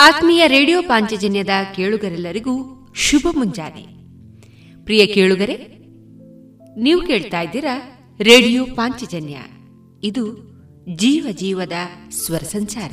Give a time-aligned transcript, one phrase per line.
[0.00, 3.86] ಆತ್ಮೀಯ ರೇಡಿಯೋ ಪಾಂಚಜನ್ಯದ ಕೇಳುಗರೆಲ್ಲರಿಗೂ ಶುಭ ಮುಂಜಾನೆ.
[4.84, 5.56] ಪ್ರಿಯ ಕೇಳುಗರೆ,
[6.82, 9.36] ನೀವು ಕೇಳ್ತಾ ಇದ್ದೀರಾ ರೇಡಿಯೋ ಪಾಂಚಜನ್ಯ.
[10.02, 10.32] ಇದು
[10.96, 11.72] ಜೀವ ಜೀವದ
[12.10, 12.92] ಸ್ವರ ಸಂಚಾರ.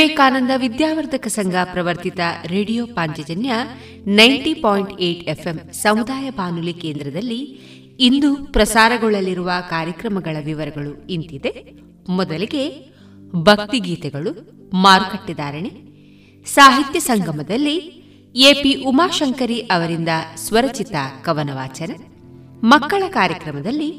[0.00, 3.52] Vivekananda Vidyavardhaka Sangha ಪ್ರವರ್ತಿತ radio Panchajanya
[4.06, 7.38] ninety point eight FM ಸಮುದಾಯ ಬಾನುಲಿ ಕೇಂದ್ರದಲ್ಲಿ
[8.00, 11.52] ಇಂದು ಪ್ರಸಾರಗೊಳ್ಳಲಿರುವ ಕಾರ್ಯಕ್ರಮಗಳ ವಿವರಗಳು ಇಂತಿದೆ.
[12.08, 12.64] ಮೊದಲಿಗೆ
[13.42, 14.32] ಭಕ್ತಿಗೀತೆಗಳು
[14.74, 15.72] ಮಾರುಕಟ್ಟೆದಾರಣೆ
[16.46, 17.76] ಸಾಹಿತ್ಯ ಸಂಗಮದಲ್ಲಿ
[18.34, 21.90] ಎಪಿ ಉಮಾಶಂಕರಿ ಅವರಿಂದ ಸ್ವರಚಿತ ಕವನ ವಾಚನ
[22.64, 23.90] ಮಕ್ಕಳ ಕಾರ್ಯಕ್ರಮದಲ್ಲಿ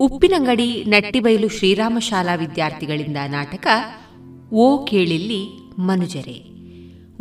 [0.00, 3.66] ಉಪ್ಪಿನಂಗಡಿ ನಟ್ಟಿಬೈಲು ಶ್ರೀರಾಮ ಶಾಲಾ ವಿದ್ಯಾರ್ಥಿಗಳಿಂದ ನಾಟಕ
[4.54, 5.48] ಓ ಕೇಳಿಲ್ಲಿ
[5.78, 6.50] ಮನುಜರೇ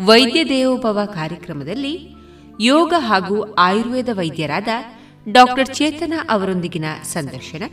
[0.06, 2.10] ವೈದ್ಯ ದೇವೋಭವ ಕಾರ್ಯಕ್ರಮದಲ್ಲಿ
[2.60, 4.68] ಯೋಗ ಹಾಗೂ ಆಯುರ್ವೇದ ವೈದ್ಯರಾದ
[5.32, 7.64] ಡಾಕ್ಟರ್ ಚೇತನ ಅವರೊಂದಿಗಿನ ಸಂದರ್ಶನ,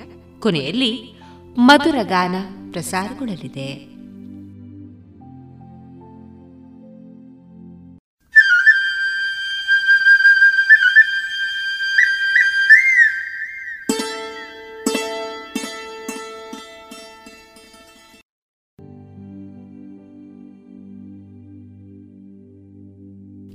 [0.41, 1.15] ಕೊನೆಯಲ್ಲಿ
[1.59, 2.35] ಮಧುರ ಗಾನ
[2.73, 3.90] ಪ್ರಸಾರಗೊಳ್ಳಲಿದೆ.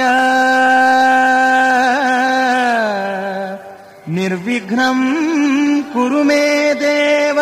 [4.09, 7.35] निर्विघ्नम् कुरु मे देव।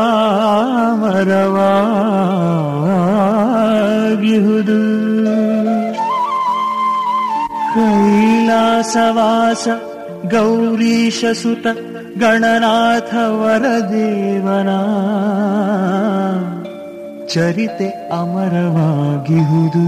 [7.73, 9.67] ಕೈಲಾಸವಾಸ
[10.31, 11.67] ಗೌರೀಶಸುತ
[12.19, 14.69] ಗಣನಾಥ ವರದೇವನ
[17.27, 19.85] ಚರಿತೆ ಅಮರವಾಗಿಹುದು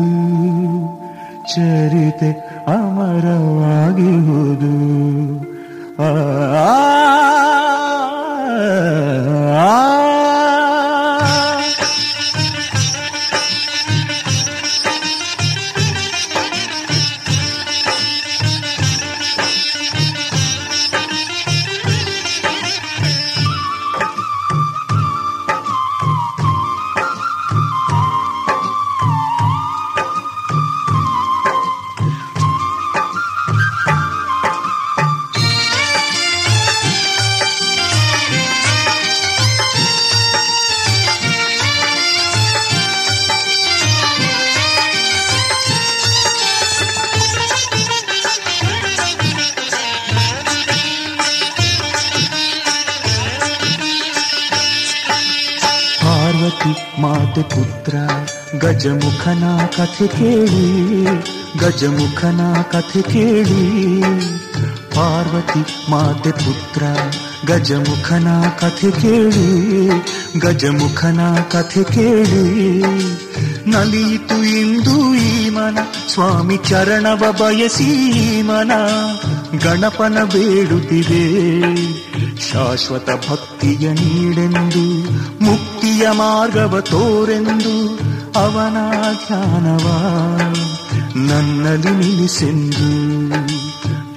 [1.53, 2.29] ಚರಿತೆ
[2.67, 4.73] ಅಮರವಾಗಿಹುದು
[5.99, 6.09] ಆ
[58.59, 59.43] ಗಜಮುಖನ
[59.77, 61.05] ಕಥೆ ಕೇಳಿ,
[61.59, 64.01] ಗಜಮುಖನ ಕಥೆ ಕೇಳಿ.
[64.95, 66.83] ಪಾರ್ವತಿ ಮಾತೆ ಪುತ್ರ,
[67.53, 68.27] ಗಜಮುಖನ
[68.59, 69.87] ಕಥೆ ಕೇಳಿ,
[70.39, 71.19] ಗಜಮುಖನ
[71.51, 72.45] ಕಥೆ ಕೇಳಿ.
[73.71, 75.77] ನಲಿಯಿತು ಇಂದು ಈ ಮನ
[76.13, 78.71] ಸ್ವಾಮಿ ಚರಣವ ಬಯಸಿ ಮನ
[79.63, 81.25] ಗಣಪನ ಬೇಡುತ್ತಿದೆ.
[82.51, 84.85] ಶಾಶ್ವತ ಭಕ್ತಿಯ ನೀಡೆಂದು,
[85.45, 87.75] ಮುಕ್ತಿಯ ಮಾರ್ಗವ ತೋರೆಂದು
[88.35, 88.77] ಅವನ
[89.27, 89.85] ಧ್ಯಾನವ
[91.15, 92.89] ನನ್ನಲ್ಲಿ ನಿಲ್ಲಿಸೆಂದು.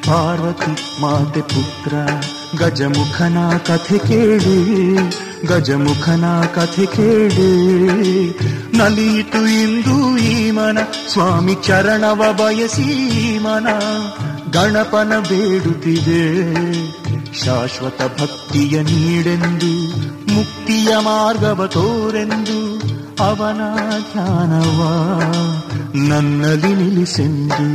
[0.07, 1.95] ಪಾರ್ವತಿ ಮಾತೆ ಪುತ್ರ,
[2.59, 4.95] ಗಜಮುಖನ ಕಥೆ ಕೇಳಿ,
[5.47, 6.25] ಗಜಮುಖನ
[6.55, 7.51] ಕಥೆ ಕೇಳಿ.
[8.79, 10.79] ನಲಿಯಿತು ಇಂದು ಈ ಮನ
[11.13, 13.67] ಸ್ವಾಮಿ ಚರಣವ ಬಯಸಿ ಮನ
[14.51, 16.25] ಗಣಪನ ಬೇಡುತ್ತಿದೆ,
[17.45, 19.73] ಶಾಶ್ವತ ಭಕ್ತಿಯ ನೀಡೆಂದು,
[20.35, 22.68] ಮುಕ್ತಿಯ ಮಾರ್ಗವ ತೋರೆಂದು.
[23.21, 23.61] ಅವನ
[24.13, 24.81] ಧ್ಯಾನವ
[26.09, 27.67] ನನ್ನಲ್ಲಿ ನಿಲ್ಲಿಸೆಂದು.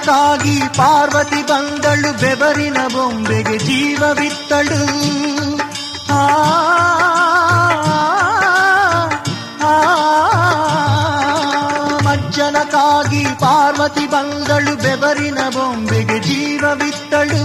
[0.00, 4.78] ಮಜ್ಜನಕ್ಕಾಗಿ ಪಾರ್ವತಿ ಬಂದಳು ಬೆವರಿನ ಬೊಂಬೆಗೆ ಜೀವವಿತ್ತಳು
[6.12, 6.22] ಆ
[12.06, 17.40] ಮಜ್ಜನಕ್ಕಾಗಿ ಪಾರ್ವತಿ ಬಂದಳು ಬೆವರಿನ ಬೊಂಬೆಗೆ ಜೀವವಿತ್ತಳು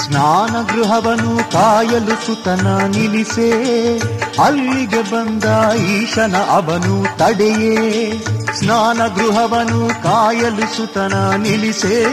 [0.00, 3.50] ಸ್ನಾನ ಗೃಹವನ್ನು ಕಾಯಲು ಸುತನ ನಿಲ್ಲಿಸೆ
[4.40, 5.44] ಅಲ್ಲಿಗೆ ಬಂದ
[5.90, 7.76] ಈಶನ ಅವನು ತಡೆಯೇ
[8.54, 12.04] ಸ್ನಾನ ಗೃಹವನು ಕಾಯಲು ಸುತನ ನಿಲ್ಲಿಸೇ.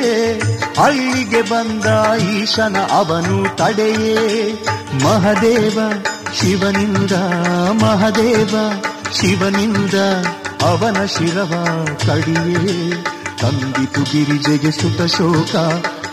[0.85, 4.51] ಅಲ್ಲಿಗೆ ಬಂದ ಈಶನ ಅವನು ತಡೆಯೇ.
[5.03, 5.79] ಮಹದೇವ
[6.41, 7.11] ಶಿವನಿಂದ
[7.71, 8.55] ಮಹದೇವ
[9.13, 9.93] ಶಿವನಿಂದ
[10.61, 11.53] ಅವನ ಶಿರವ
[12.07, 13.03] ಕಡಿಯೇ
[13.41, 15.55] ತಂದಿತು ಗಿರಿಜೆಗೆ ಸುತ ಶೋಕ,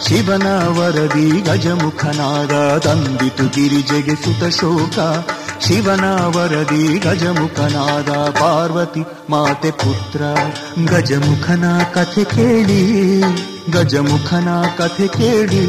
[0.08, 4.98] ಶಿವನ ವರದಿ ಗಜಮುಖನಾದ ತಂದಿತು ಗಿರಿಜೆಗೆ ಸುತ ಶೋಕ
[5.66, 6.04] ಶಿವನ
[6.36, 8.10] ವರದಿ ಗಜಮುಖನಾದ
[8.40, 10.20] ಪಾರ್ವತಿ ಮಾತೆ ಪುತ್ರ.
[10.86, 11.64] ಗಜಮುಖನ
[11.94, 12.82] ಕಥೆ ಕೇಳಿ,
[13.70, 15.64] ಗಜಮುಖನ ಕಥೆ ಕೇಳಿ.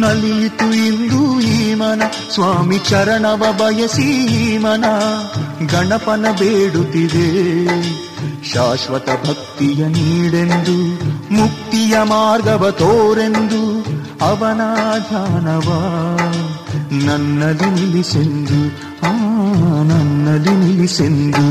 [0.00, 2.02] ನಲಿತು ಇಂದು ಈ ಮನ
[2.34, 4.08] ಸ್ವಾಮಿ ಚರಣವ ಬಯಸಿ
[4.58, 4.84] ಮನ
[5.66, 7.28] ಗಣಪನ ಬೇಡುತ್ತಿದೆ,
[8.52, 10.78] ಶಾಶ್ವತ ಭಕ್ತಿಯ ನೀಡೆಂದು,
[11.34, 13.62] ಮುಕ್ತಿಯ ಮಾರ್ಗವ ತೋರೆಂದು
[14.24, 14.62] ಅವನ
[15.08, 15.68] ಧ್ಯಾನವ.
[16.92, 18.58] ನನ್ನಲ್ಲಿ ನಿಲ್ಲಿಸೆಂದು
[19.06, 19.10] ಆ
[19.82, 21.44] ನನ್ನಲ್ಲಿ ನಿಲ್ಲಿಸೆಂದು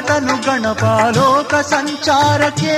[0.00, 0.84] ಹೊರಟನು ಗಣಪ
[1.16, 2.76] ಲೋಕ ಸಂಚಾರಕ್ಕೆ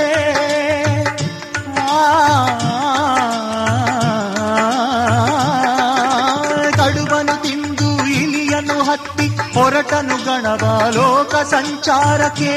[6.70, 10.64] ಕಡುಬನು ತಿಂದು ಇಲಿಯನು ಹತ್ತಿ ಹೊರಟನು ಗಣಪ
[10.94, 12.56] ಲೋಕ ಸಂಚಾರಕ್ಕೆ.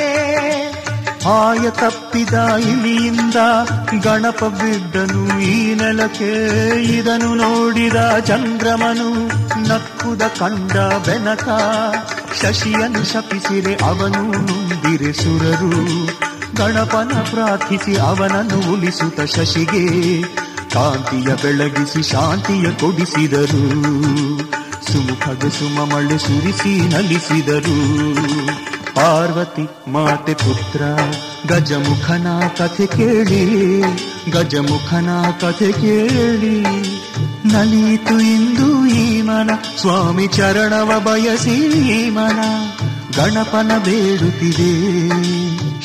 [1.30, 3.36] ಆಯ ತಪ್ಪಿದ ಇಲಿಯಿಂದ
[4.04, 6.34] ಗಣಪ ಬಿದ್ದನು ಈ ನೆಲಕ್ಕೆ.
[6.98, 9.10] ಇದನ್ನು ನೋಡಿದ ಚಂದ್ರಮನು
[9.68, 10.72] ನಕ್ಕುದ ಕಂಡ
[11.06, 11.48] ಬೆನಕ.
[12.46, 16.06] ಶಶಿಯನ್ನು ಶಪಿಸಿರೆ ಅವನು ನುಂದಿರೆ ಸುರರು.
[16.56, 20.22] ಗಣಪನ ಪ್ರಾರ್ಥಿಸಿ ಅವನನ್ನು ಉಳಿಸುತ್ತ ಶಶಿಗೆ
[20.70, 23.80] ಕಾಂತಿಯ ಬೆಳಗಿಸಿ ಶಾಂತಿಯ ಕೊಡಿಸಿದರು.
[24.92, 27.96] ಸುಮುಖದ ಸುಮಮಳೆ ಸುರಿಸಿ ನಲಿಸಿದರು.
[28.96, 30.82] ಪಾರ್ವತಿ ಮಾತೆ ಪುತ್ರ,
[31.48, 33.82] ಗಜಮುಖನ ಕಥೆ ಕೇಳಿ,
[34.32, 35.10] ಗಜಮುಖನ
[35.42, 36.62] ಕಥೆ ಕೇಳಿ.
[37.54, 39.50] ನಲಿತು ಇಂದು ಈ ಮನ
[39.82, 41.56] ಸ್ವಾಮಿ ಚರಣವ ಬಯಸಿ
[41.98, 42.40] ಈ ಮನ
[43.16, 44.72] ಗಣಪನ ಬೇಡುತ್ತಿದೆ.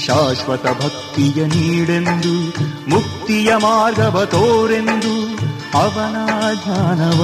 [0.07, 2.49] ಶಾಶ್ವತ ಭಕ್ತಿಯ ನೀಡೆಂದು,
[2.89, 5.15] ಮುಕ್ತಿಯ ಮಾರ್ಗವ ತೋರೆಂದು,
[5.79, 6.17] ಅವನ
[6.65, 7.21] ಧ್ಯಾನವ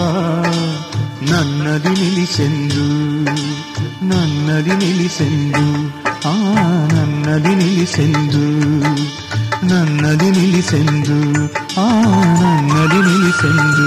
[1.22, 2.86] ನನ್ನದಿ ನಿಲ್ಲಿಸೆಂದು.
[4.08, 5.64] ನನ್ನದಿ ನಿಲ್ಲಿಸೆಂದು
[6.24, 6.34] ಆ
[6.92, 8.42] ನನ್ನದಿ ನಿಲ್ಲಿಸೆಂದು
[9.70, 11.16] ನನ್ನದಿ ನಿಲ್ಲಿಸೆಂದು
[11.78, 11.86] ಆ
[12.42, 13.86] ನನ್ನದಿ ನಿಲ್ಲಿಸೆಂದು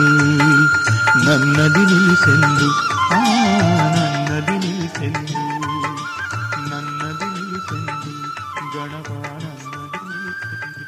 [1.28, 2.68] ನನ್ನದಿ ನಿಲ್ಲಿಸೆಂದು
[3.12, 3.22] ಆ
[3.96, 5.40] ನನ್ನದಿ ನಿಲ್ಲಿಸೆಂದು
[6.70, 8.14] ನನ್ನದಿ ನಿಲ್ಲಿಸೆಂದು
[8.76, 10.86] ಗಣಪ ನನ್ನದಿ ನಿಲ್ಲಿಸೆಂದು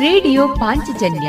[0.00, 1.28] ರೇಡಿಯೋ ಪಾಂಚಜನ್ಯ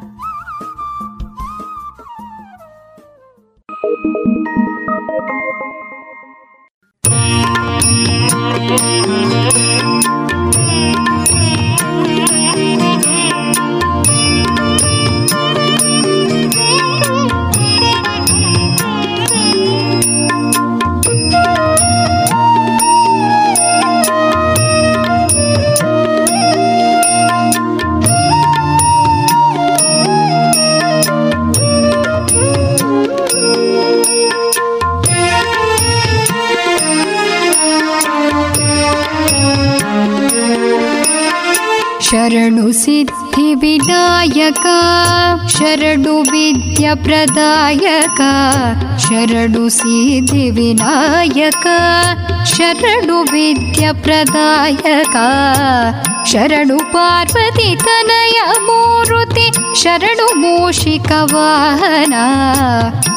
[46.95, 48.21] ಪ್ರದಾಯಕ
[48.97, 51.65] ಶರಣು ಸಿದ್ಧಿ ವಿನಾಯಕ
[52.51, 55.15] ಶರಣು ವಿದ್ಯ ಪ್ರದಾಯಕ
[56.25, 62.15] ಶರಣು ಪಾರ್ವತಿ ತನಯ ಮೂರುತಿ ಶರಣು ಮೂಷಿಕ ವಾಹನ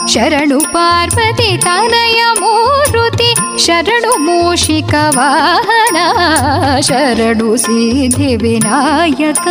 [0.06, 5.98] ಶರಣು ಪಾರ್ವತಿ ತನಯ ಮೂರುತಿ ಶರಣು ಮೂಷಿಕ ವಾಹನ
[6.80, 9.46] ಶರಣು ಸಿದ್ಧಿ ವಿನಾಯಕ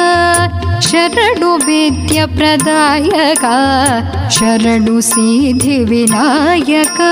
[0.86, 3.54] शरणु विद्यप्रदायका
[4.38, 7.12] शरणु सिद्धिविनायका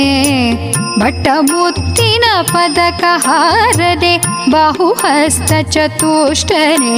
[0.99, 4.17] ಬಟ್ಟ ಮುತ್ತಿನ ಪದಕ ಹಾರನೆ
[4.51, 6.97] ಬಾಹುಹಸ್ತ ಚತುಷ್ಟನೆ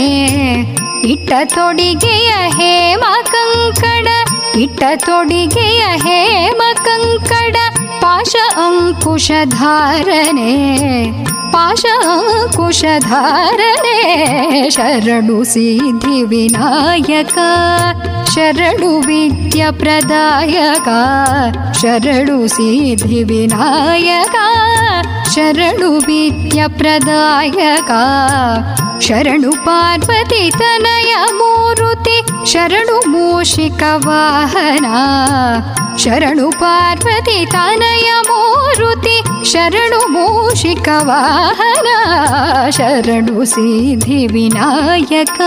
[11.54, 12.70] पाशाकुशधारणे
[14.76, 17.38] शरणु सिद्धिविनायक
[18.34, 20.90] शरणु विद्यप्रदायक
[21.82, 24.36] शरणु सिद्धिविनायक
[25.34, 25.90] शरणु
[26.80, 28.04] शरणुविद्यप्रदायका
[29.06, 32.18] शरणु पार्वती तनय मूरुति
[32.52, 34.96] शरणु मूषिकवाहना
[36.04, 39.18] शरणु पार्वती तनय मूरुति
[39.52, 41.98] शरणु मूषिकवाहना
[42.78, 45.40] शरणु सिद्धिविनायक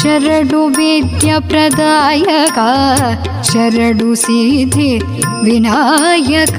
[0.00, 2.58] शरणु विद्यप्रदायक
[3.50, 4.92] शरणु सिद्धि
[5.44, 6.58] विनायक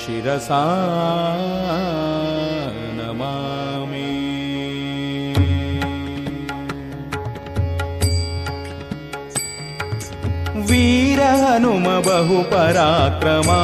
[0.00, 0.62] शिरसा
[11.54, 13.58] हनुम बहु पराक्रमा।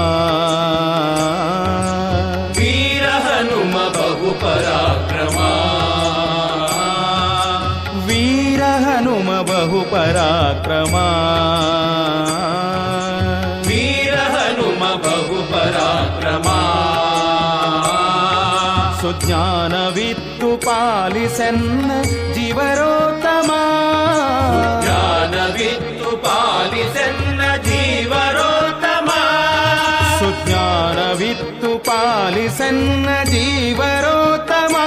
[2.58, 5.48] वीर हनुम बहु पराक्रमा।
[8.06, 11.06] वीर हनुम बहु पराक्रमा।
[13.66, 16.58] वीर हनुम बहु पराक्रमा।
[19.00, 21.90] सुज्ञानवित्तु पालिसन्
[22.34, 22.99] जीवरो
[32.30, 34.86] पालिसन्न जीवरोत्तमा।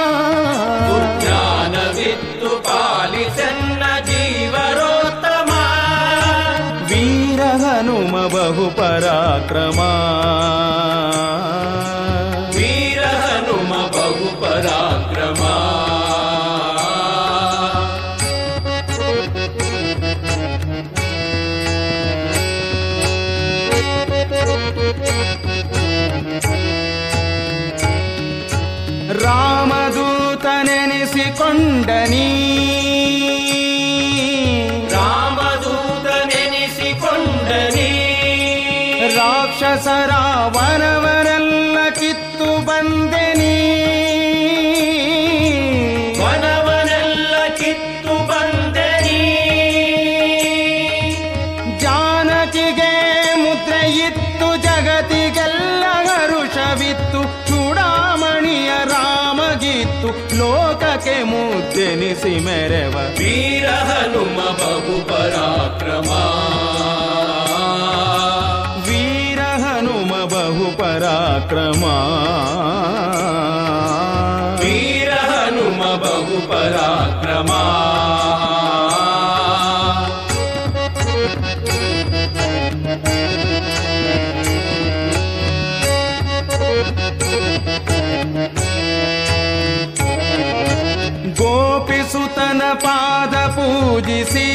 [1.20, 5.50] ज्ञानविन्दुपालिसन्न जीवरोत्तम।
[6.88, 9.92] वीरहनुम बहु पराक्रमा
[31.86, 32.53] கொண்ட நீ
[74.60, 77.62] వీర హనుమ బహు పరాక్రమా
[91.38, 94.48] గోపిసుతన పాద పూజిసీ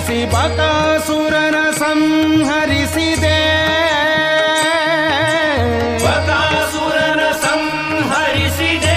[0.00, 3.38] ಧರಿಸಿ ಬಕಾಸುರನ ಸಂಹರಿಸಿದೆ.
[6.04, 8.96] ಬಕಾಸುರನ ಸಂಹರಿಸಿದೆ.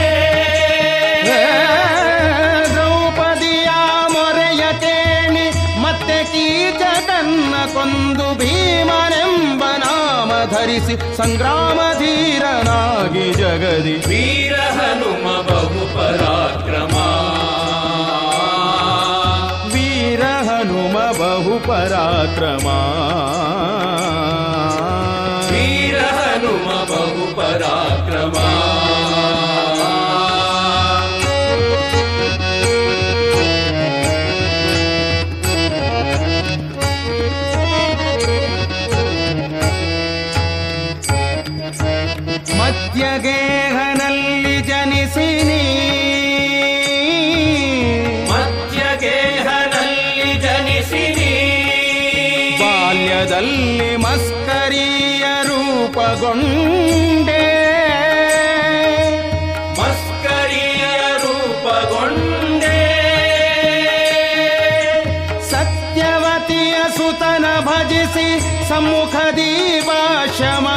[2.69, 3.69] ದ್ರೌಪದಿಯ
[4.13, 5.47] ಮೊರೆಯ ಕೇಳಿ
[5.81, 13.95] ಮತ್ತೆ ಕೀಚಕನ್ನ ಕೊಂದು ಭೀಮನೆಂಬ ನಾಮ ಧರಿಸಿ ಸಂಗ್ರಾಮ ಧೀರನಾಗಿ ಜಗದಿ.
[14.09, 14.55] ವೀರ
[22.35, 22.77] क्रमा
[67.03, 68.27] सुतन भजसि
[68.67, 70.75] सम्मुख दीवाशमा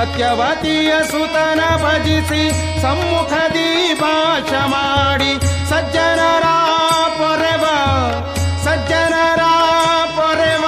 [0.00, 2.42] ಸತ್ಯವತಿಯ ಸುತನ ಭಜಿಸಿ
[2.82, 3.68] ಸಮ್ಮುಖದಿ
[4.02, 5.32] ಭಾಷ ಮಾಡಿ
[5.70, 6.46] ಸಜ್ಜನರ
[7.18, 7.64] ಪೊರೆವ
[8.66, 9.42] ಸಜ್ಜನರ
[10.16, 10.64] ಪೊರೆವ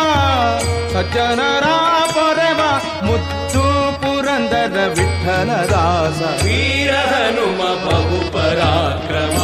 [0.94, 1.66] ಸಜ್ಜನರ
[2.14, 2.60] ಪೊರೆವ
[3.06, 3.64] ಮುದ್ದು
[4.02, 9.38] ಪುರಂದರ ವಿಠಲದಾಸ ವೀರ ಹನುಮ ಬಹು ಪರಾಕ್ರಮ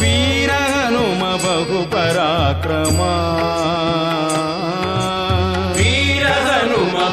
[0.00, 3.00] ವೀರ ಹನುಮ ಬಹು ಪರಾಕ್ರಮ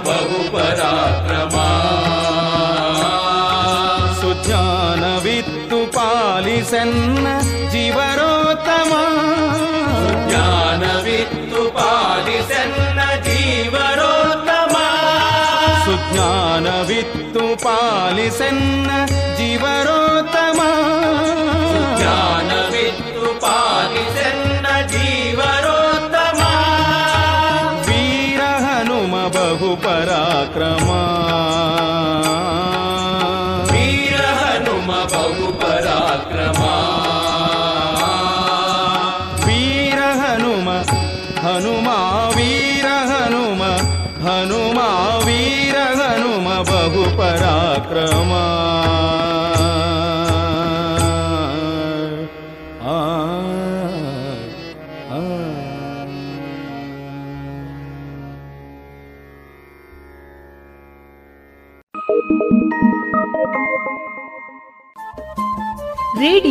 [0.04, 0.36] बहु
[4.20, 6.94] सुज्ञानवित्तु पालिषन्
[7.70, 9.02] जीवरोत्तमा।
[10.28, 12.74] ज्ञानवित्तु पालिषन्
[13.24, 14.86] जीवरोत्तमा।
[15.84, 19.06] सुज्ञानवित्तु पालिषन्
[19.36, 20.68] जीवरोत्तमा।
[21.98, 24.86] ज्ञानवित्तु पालिषन्न
[29.56, 30.88] ಹನುಮ ಬಹು ಪರಾಕ್ರಮ
[33.70, 36.62] ವೀರ ಹನುಮ ಬಹು ಪರಾಕ್ರಮ
[39.46, 40.68] ವೀರ ಹನುಮ
[41.46, 41.88] ಹನುಮ
[42.36, 43.62] ವೀರ ಹನುಮ
[44.28, 44.78] ಹನುಮ
[45.24, 47.04] ವೀರ ಹನುಮ ಬಹು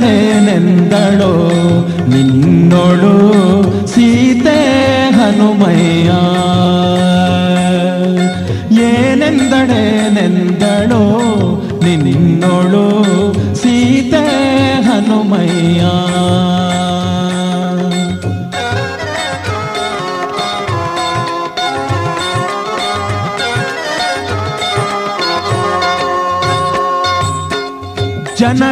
[0.00, 1.32] ಏನೆಂದಳೇನೆಂದಳೋ
[2.08, 3.14] ನಿನ್ನೊಳು
[3.86, 4.58] ಸೀತೆ
[5.16, 5.97] ಹನುಮಯ್ಯ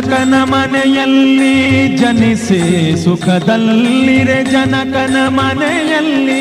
[0.06, 1.54] ಜನಕನ ಮನೆಯಲ್ಲಿ
[2.00, 2.58] ಜನಿಸಿ
[3.04, 6.38] ಸುಖದಲ್ಲಿರೆ ಜನಕನ ಮನೆಯಲ್ಲಿ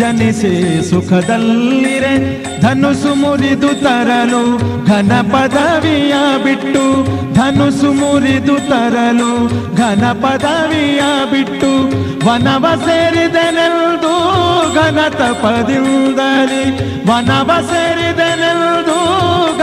[0.00, 0.50] ಜನಿಸಿ
[0.88, 2.12] ಸುಖದಲ್ಲಿರೆ
[2.60, 4.42] ಧನುಸು ಮುರಿದು ತರಲು
[4.88, 6.84] ಘನ ಪದವಿಯ ಬಿಟ್ಟು
[7.34, 9.32] ಧನುಸು ಮುರಿದು ತರಲು
[9.78, 11.02] ಘನ ಪದವಿಯ
[11.32, 11.72] ಬಿಟ್ಟು
[12.26, 14.14] ವನವ ಸೇರಿದೆನೆಲ್ದು
[14.76, 16.64] ಘನ ತಪದಿಂದಲಿ
[17.08, 18.35] ವನವ ಸೇರಿದೆನೆಲ್ದು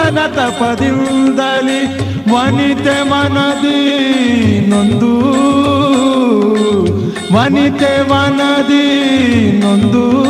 [0.03, 3.79] ಘನ ತಪದಿಂದಲಿ ವನಿತೆ ಮನದಿ
[4.67, 5.13] ನೊಂದು.
[7.35, 8.87] ವನಿತೆ ಮನದಿ
[9.59, 10.23] ನೊಂದು.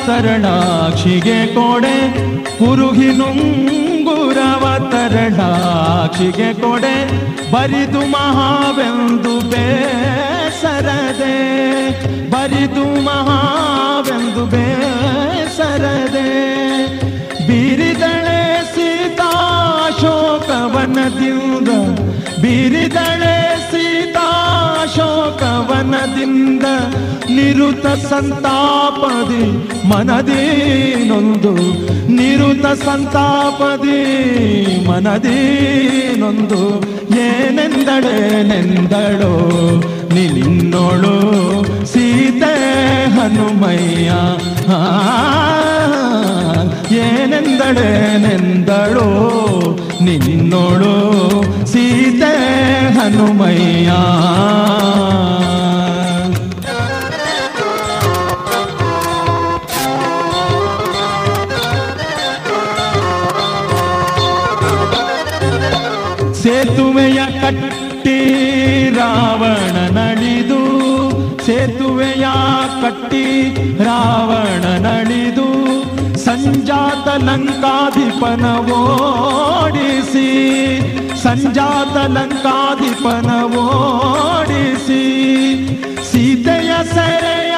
[0.06, 2.12] ತರಣಾಕ್ಷಿಗೆ ಕೊಡೆ.
[2.58, 7.24] ಕುರುಹಿ ನುಂಗುರವ ತರಣಾಕ್ಷಿಗೆ ಕೊಡೆ.
[7.52, 11.34] ಬರಿದು ಮಹಾವೆಂದು ಬೇಸರದೆ.
[12.30, 16.34] ಬರಿದು ಮಹಾವೆಂದು ಬೇಸರದೆ.
[17.48, 19.30] ಬೀರಿದಳೆ ಸೀತಾ
[20.00, 21.68] ಶೋಕವನದಿಂದ
[22.42, 23.73] ಬೀರಿದಳೆ ಸೀತಾ
[24.96, 26.66] ಶೋಕವನದಿಂದ
[27.30, 29.44] ನಿರುತ ಸಂತಾಪದಿ
[29.88, 31.54] ಮನದೇನೊಂದು
[32.12, 34.00] ನಿರುತ ಸಂತಾಪದಿ
[34.88, 36.60] ಮನದೇನೊಂದು
[37.26, 39.34] ಏನೆಂದಳೇನೆಂದಳೋ
[40.14, 41.14] ನಿನ್ನೋಳು
[41.86, 42.54] ಸೀತೆ
[43.16, 44.10] ಹನುಮಯ್ಯ.
[47.76, 49.08] ಏನೆಂದಳೇನೆಂದಳೋ
[50.04, 50.94] ನಿನ್ನೋಳು
[51.66, 52.34] ಸೀತೆ
[52.96, 53.90] ಹನುಮಯ್ಯ.
[66.42, 68.18] ಸೇತುವೆಯ ಕಟ್ಟಿ
[68.90, 70.60] ರಾವಣ ನಳಿದು
[71.46, 72.26] ಸೇತುವೆಯ
[72.82, 73.24] ಕಟ್ಟಿ
[73.84, 75.46] ರಾವಣ ನಳಿದು
[76.44, 78.44] ಸಂಜಾತ ಲಂಕಾಧಿಪನ
[78.76, 80.28] ಓಡಿಸಿ
[81.22, 83.30] ಸಂಜಾತ ಲಂಕಾಧಿಪನ
[86.10, 87.54] ಸೀತೆಯ ಸೆರೆಯ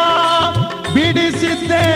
[0.94, 1.86] ಬಿಡಿಸಿದ್ದೆ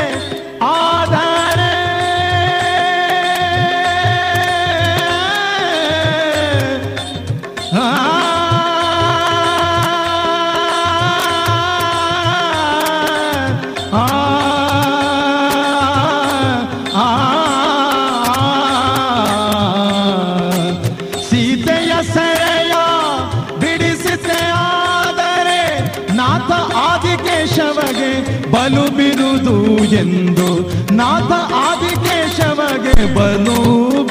[33.31, 33.57] ಆದಿಕೇಶವಗೆ ಬಲು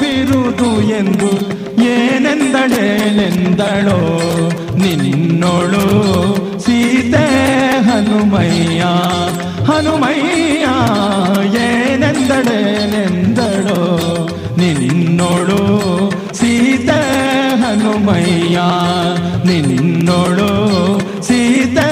[0.00, 1.30] ಬಿರುದು ಎಂದು
[1.88, 3.98] ಏನೆಂದಳೇನೆಂದಳೋ
[4.82, 5.82] ನಿನ್ನೋಳು
[6.64, 7.24] ಸೀತೆ
[7.88, 8.82] ಹನುಮಯ್ಯ
[9.68, 10.66] ಹನುಮಯ್ಯ
[11.64, 13.80] ಏನೆಂದಳೇನೆಂದಳೋ
[14.60, 15.60] ನಿನ್ನೋಳು
[16.32, 17.00] ಸೀತೆ
[17.64, 18.58] ಹನುಮಯ್ಯ
[19.44, 20.50] ನಿನ್ನೋಳು
[21.22, 21.88] ಸೀತೆ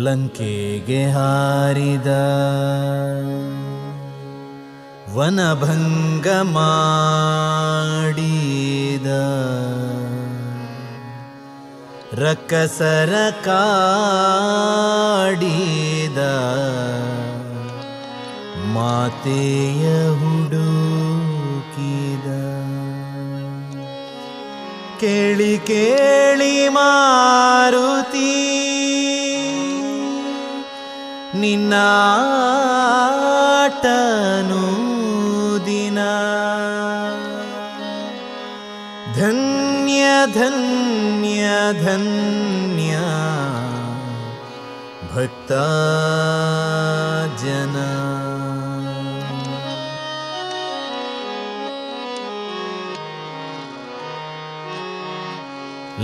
[0.00, 2.06] ಲಂಕೆಗೆ ಹಾರಿದ
[5.16, 9.06] ವನಭಂಗ ಮಾಡಿದ
[12.14, 16.18] ರಕ್ಕಸರ ಕಾಡಿದ
[18.72, 22.26] ಮಾತೆಯ ಹುಡುಕಿದ.
[25.00, 28.61] ಕೇಳಿ ಕೇಳಿ ಮಾರುತಿ
[31.42, 32.02] निनाटनुदिना।
[39.16, 42.92] धन्य धन्य धन्य।
[45.14, 45.66] भक्ता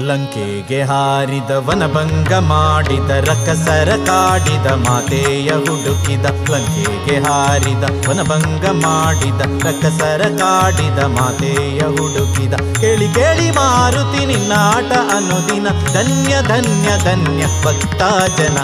[0.07, 11.81] ಲಂಕೆಗೆ ಹಾರಿದ ವನಭಂಗ ಮಾಡಿದ ರಕಸರ ಕಾಡಿದ ಮಾತೆಯ ಹುಡುಕಿದ ಲಂಕೆಗೆ ಹಾರಿದ ವನಭಂಗ ಮಾಡಿದ ರಕಸರ ಕಾಡಿದ ಮಾತೆಯ
[11.97, 18.03] ಹುಡುಕಿದ ಕೇಳಿ ಕೇಳಿ ಮಾರುತಿ ನಿನ್ನಾಟ ಅನುದಿನ ಧನ್ಯ ಧನ್ಯ ಧನ್ಯ ಭಕ್ತ
[18.39, 18.59] ಜನ.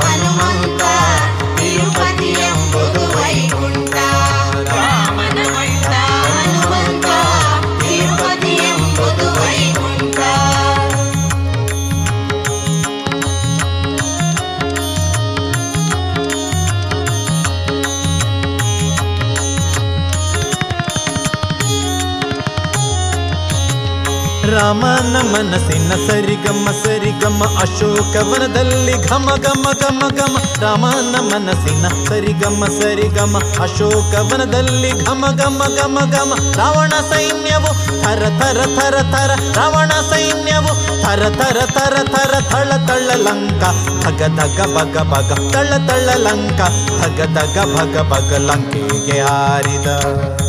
[0.00, 0.82] ಹನುಮಂತ
[1.56, 2.32] ತಿರುಪತಿ
[24.56, 35.24] ರಾಮನ ಮನಸ್ಸಿನ ಸರಿಗಮ ಸರಿಗಮ ಅಶೋಕವನದಲ್ಲಿ ಘಮ ಗಮ ಗಮ ಗಮ ರಾಮನ ಮನಸ್ಸಿನ ಸರಿಗಮ ಸರಿಗಮ ಅಶೋಕವನದಲ್ಲಿ ಘಮ
[35.40, 39.30] ಗಮ ಗಮ ಗಮ ರಾವಣ ಸೈನ್ಯವು ಥರ ಥರ ಥರ ಥರ.
[39.56, 42.32] ರಾವಣ ಸೈನ್ಯವು ಥರ ಥರ ಥರ ಥರ.
[42.52, 43.62] ಥಳ ತಳ್ಳ ಲಂಕ
[44.04, 46.60] ಧಗ ಧಗ ಭಗ ಭಗ ತಳ್ಳ ತಳ್ಳ ಲಂಕ
[47.00, 50.45] ಧಗ ಧಗ ಭಗ ಭಗ ಲಂಕೆಗೆ ಹಾರಿದ.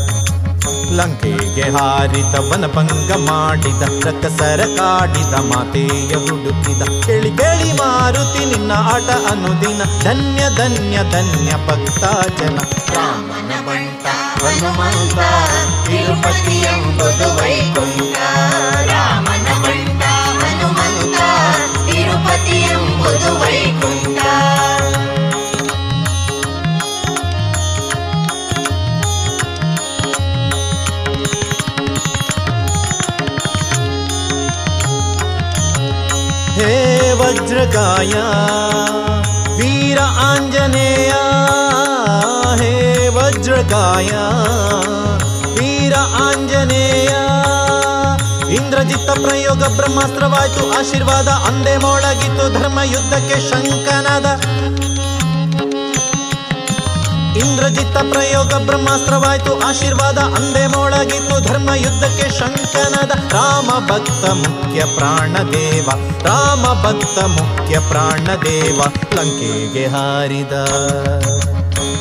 [0.92, 7.06] ಲಂಕೆಗೆ ಹಾರಿದ ವನಭಂಗ ಮಾಡಿದ ರಕ್ಕಸರ ಕಾಡಿದ, ಮಾತೆಯ ಹುಡುಕಿದ.
[7.06, 9.82] ಕೇಳಿ ಕೇಳಿ ಮಾರುತಿ, ನಿನ್ನ ಆಟ ಅನುದಿನ.
[10.04, 12.04] ಧನ್ಯ ಧನ್ಯ ಧನ್ಯ ಭಕ್ತ
[12.40, 12.58] ಜನ
[12.94, 14.06] ರಾಮನ ಬಂಟ,
[14.44, 15.20] ಹನುಮಂತ,
[15.88, 18.18] ತಿರುಪತಿ ಎಂಬುದು ವೈಕುಂಠ.
[18.86, 21.20] ರಾಮನ ಬಂಟ, ಹನುಮಂತ,
[21.88, 24.47] ತಿರುಪತಿ ಎಂಬುದು ವೈಕುಂಠ.
[37.20, 38.14] ವಜ್ರಕಾಯ.
[39.58, 41.14] ವೀರ ಆಂಜನೇಯ,
[42.64, 44.10] ಹೇ ವಜ್ರಕಾಯ.
[45.54, 47.10] ವೀರ ಆಂಜನೇಯ,
[48.56, 54.26] ಇಂದ್ರಜಿತ್ತ ಪ್ರಯೋಗ ಬ್ರಹ್ಮಾಸ್ತ್ರವಾಯ್ತು, ಆಶೀರ್ವಾದ ಅಂದೇ ಮೊಳಗಿತು ಧರ್ಮ ಯುದ್ಧಕ್ಕೆ ಶಂಕನಾದ.
[57.40, 65.88] ಇಂದ್ರಜಿತ್ತ ಪ್ರಯೋಗ ಬ್ರಹ್ಮಾಸ್ತ್ರವಾಯ್ತು, ಆಶೀರ್ವಾದ ಅಂದೆ ಮೊಳಗಿತು ಧರ್ಮ ಯುದ್ಧಕ್ಕೆ ಶಂಕನದ ರಾಮ ಭಕ್ತ ಮುಖ್ಯ ಪ್ರಾಣದೇವ
[66.26, 68.80] ರಾಮ ಭಕ್ತ ಮುಖ್ಯ ಪ್ರಾಣದೇವ
[69.16, 70.54] ಲಂಕೆಗೆ ಹಾರಿದ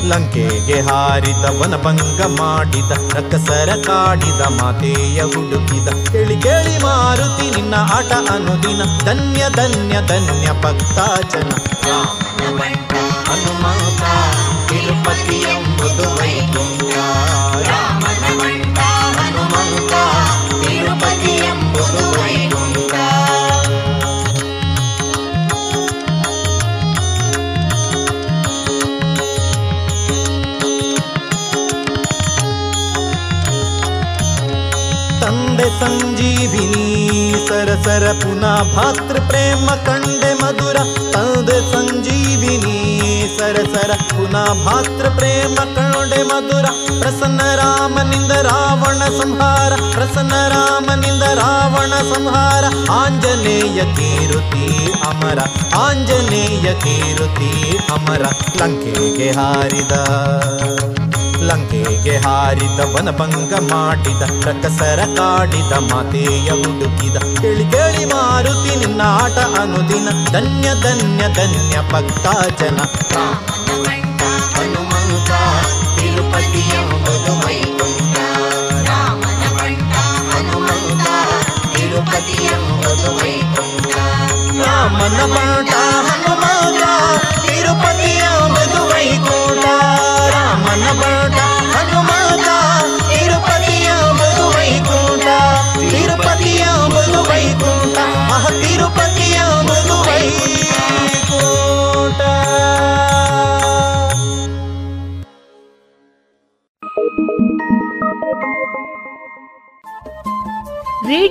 [0.09, 9.43] ಲಂಕೆಗೆ ಹಾರಿದ, ವನಭಂಗ ಮಾಡಿದ ರಕ್ಕಸರ ಕಾಡಿದ, ಮಾತೆಯ ಹುಡುಕಿದ, ಕೇಳಿ ಕೇಳಿ ಮಾರುತಿ, ನಿನ್ನ ಆಟ ಅನುದಿನ, ಧನ್ಯ
[9.55, 10.97] ಧನ್ಯ ಧನ್ಯ ಭಕ್ತ
[13.29, 14.03] ಜನ ರಾಮನ ಬಂಟ ಹನುಮಂತ
[14.67, 15.37] ತಿರುಪತಿ
[37.87, 40.77] ಸರಸರ ಪುನಃ ಭಾತೃ ಪ್ರೇಮ ಕಂಡೆ ಮಧುರ,
[41.13, 42.79] ತಂದೆ ಸಂಜೀವಿನಿ
[43.39, 46.65] ಸರಸರ, ಪುನಃ ಭಾತೃ ಪ್ರೇಮ ಕಂಡೆ ಮಧುರ,
[47.01, 55.39] ಪ್ರಸನ್ನ ರಾಮನಿಂದ ರಾವಣ ಸಂಹಾರ, ಪ್ರಸನ್ನ ರಾಮನಿಂದ ರಾವಣ ಸಂಹಾರ, ಆಂಜನೇಯ ಕೀರುತಿ ಅಮರ,
[55.77, 58.23] ಆಂಜನೇಯ ಕೀರುತಿ ಅಮರ,
[58.61, 59.93] ಲಂಕೆಗೆ ಹಾರಿದ.
[61.47, 67.17] ಲಂಕೆಗೆ ಹಾರಿದ ವನಭಂಗ ಮಾಡಿದ ರಕಸರ ಕಾಡಿದ ಮಾತೆಯ ಹುಡುಕಿದ.
[67.41, 72.25] ಕೇಳಿ ಕೇಳಿ ಮಾರುತಿ ನಿನ್ನ ಆಟ ಅನುದಿನ ಧನ್ಯ ಧನ್ಯ ಧನ್ಯ ಭಕ್ತ
[72.61, 75.37] ಜನ ಮನ ಮಾಡ
[79.29, 79.95] ಹನುಮಂತ
[80.29, 81.07] ಹನುಮಂತ
[84.59, 85.19] ರಾಮನ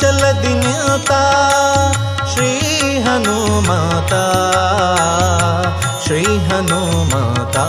[0.00, 1.22] चलदि न्योता
[2.32, 2.50] श्री
[3.06, 4.24] हनुमाता
[6.04, 7.66] श्री हनुमाता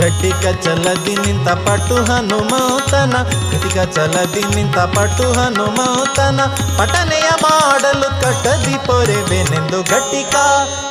[0.00, 3.14] గట్టిక చలది నింత పట్టు హనుమౌతన
[3.52, 6.38] గట్టిక చలది నింత పట్టు హనుమౌతన.
[6.80, 10.34] పటనయ మాడలు కట్టది పొరెవెనెందు గట్టిక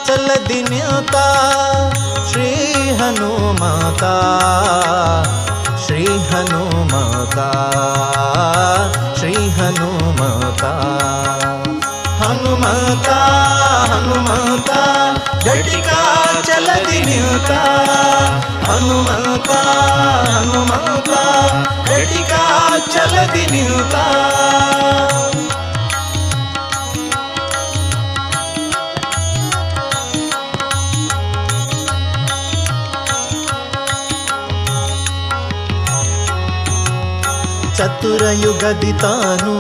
[0.09, 1.15] చల్లది నింత
[2.31, 2.49] శ్రీ
[2.99, 4.03] హనుమాత.
[5.86, 7.38] శ్రీ హనుమాత.
[9.26, 10.63] ಶ್ರೀ ಹನುಮತ.
[12.19, 13.07] ಹನುಮತ
[13.91, 14.69] ಹನುಮತ
[15.45, 15.89] ಘಟಿಕ
[16.43, 17.51] ಚಲದಿ ನಿಂತ
[18.67, 19.49] ಹನುಮತ
[20.28, 21.09] ಹನುಮತ
[21.89, 22.34] ಘಟಿಕ
[22.89, 23.95] ಚಲದಿ ನಿಂತ
[38.05, 39.53] ಚತುರಯುಗದಿ ತಾನು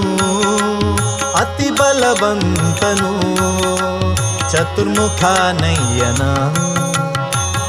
[1.40, 3.12] ಅತಿ ಬಲವಂತನು
[4.52, 5.22] ಚತುರ್ಮುಖ
[5.60, 6.22] ನಯ್ಯನ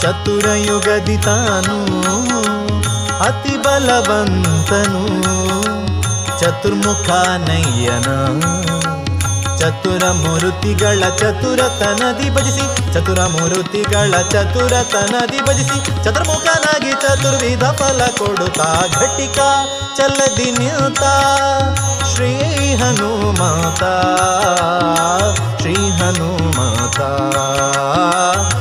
[0.01, 1.77] ಚತುರಯುಗದಿ ತಾನು
[3.27, 5.03] ಅತಿ ಬಲವಂತನು
[6.41, 7.09] ಚತುರ್ಮುಖ
[7.47, 8.09] ನಯ್ಯನ
[9.66, 19.38] ಚತುರ ಮೂರುತಿಗಳ ಚತುರತನದಿ ಭಜಿಸಿ, ಚತುರ ಮೂರುತಿಗಳ ಚತುರತನದಿ ಭಜಿಸಿ, ಚತುರ್ಮುಖನಾಗಿ ಚತುರ್ವಿಧ ಫಲ ಕೊಡುತ್ತಾ ಘಟಿಕ
[19.96, 21.00] ಚಲದಿ ನಿಂತ
[22.14, 22.34] ಶ್ರೀ
[22.76, 23.82] ಹನುಮಾತ.
[25.60, 27.00] ಶ್ರೀ ಹನುಮಾತ.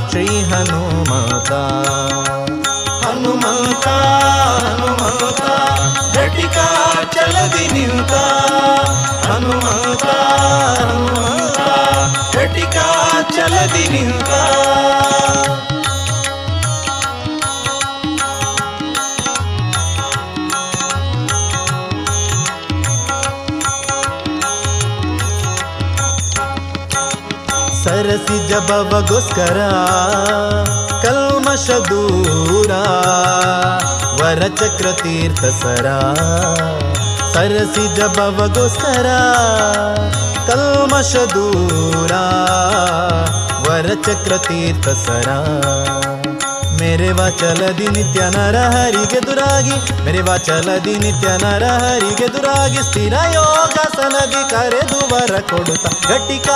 [0.09, 1.51] ಶ್ರೀ ಹನುಮಾತ.
[3.05, 4.94] ಹನುಮಂತ ಹನುಮತ
[6.35, 6.61] ಘಟಿಕ
[7.13, 8.13] ಚಲದಿ ನಿಂತ
[9.27, 10.05] ಹನುಮತ
[10.79, 11.59] ಹನುಮತ
[12.35, 12.77] ಘಟಿಕ
[13.35, 14.29] ಚಲದಿ ನಿಂತ
[27.81, 29.59] ಸರಸಿ ಜಬವಗೋಸ್ಕರ
[31.55, 32.71] ಕಲ್ಮಶ ದೂರ.
[34.21, 35.85] ವರಚಕ್ರ ತೀರ್ಥ ಸರ
[37.33, 39.07] ಸರಸಿ ಜಬವಗೋಸ್ಕರ
[40.47, 42.11] ಕಲ್ಮಶ ದೂರ.
[43.69, 45.29] ವರಚಕ್ರ ತೀರ್ಥ ಸರ
[46.79, 50.03] ಮೇರೆ ವಾಚಲದಿ ನಿತ್ಯ ನರ ಹರಿಗೆ ದುರಾಗಿ.
[50.03, 52.83] ಮೇರೆ ವಾಚಲದಿ ನಿತ್ಯ ನರ ಹರಿಗೆ ದುರಾಗಿ.
[52.83, 55.87] ಸ್ಥಿರ ಯೋಗಾಸನದಿ ಕರೆದು ವರ ಕೊಡುತ್ತ.
[56.07, 56.49] ಗಟ್ಟಿಕ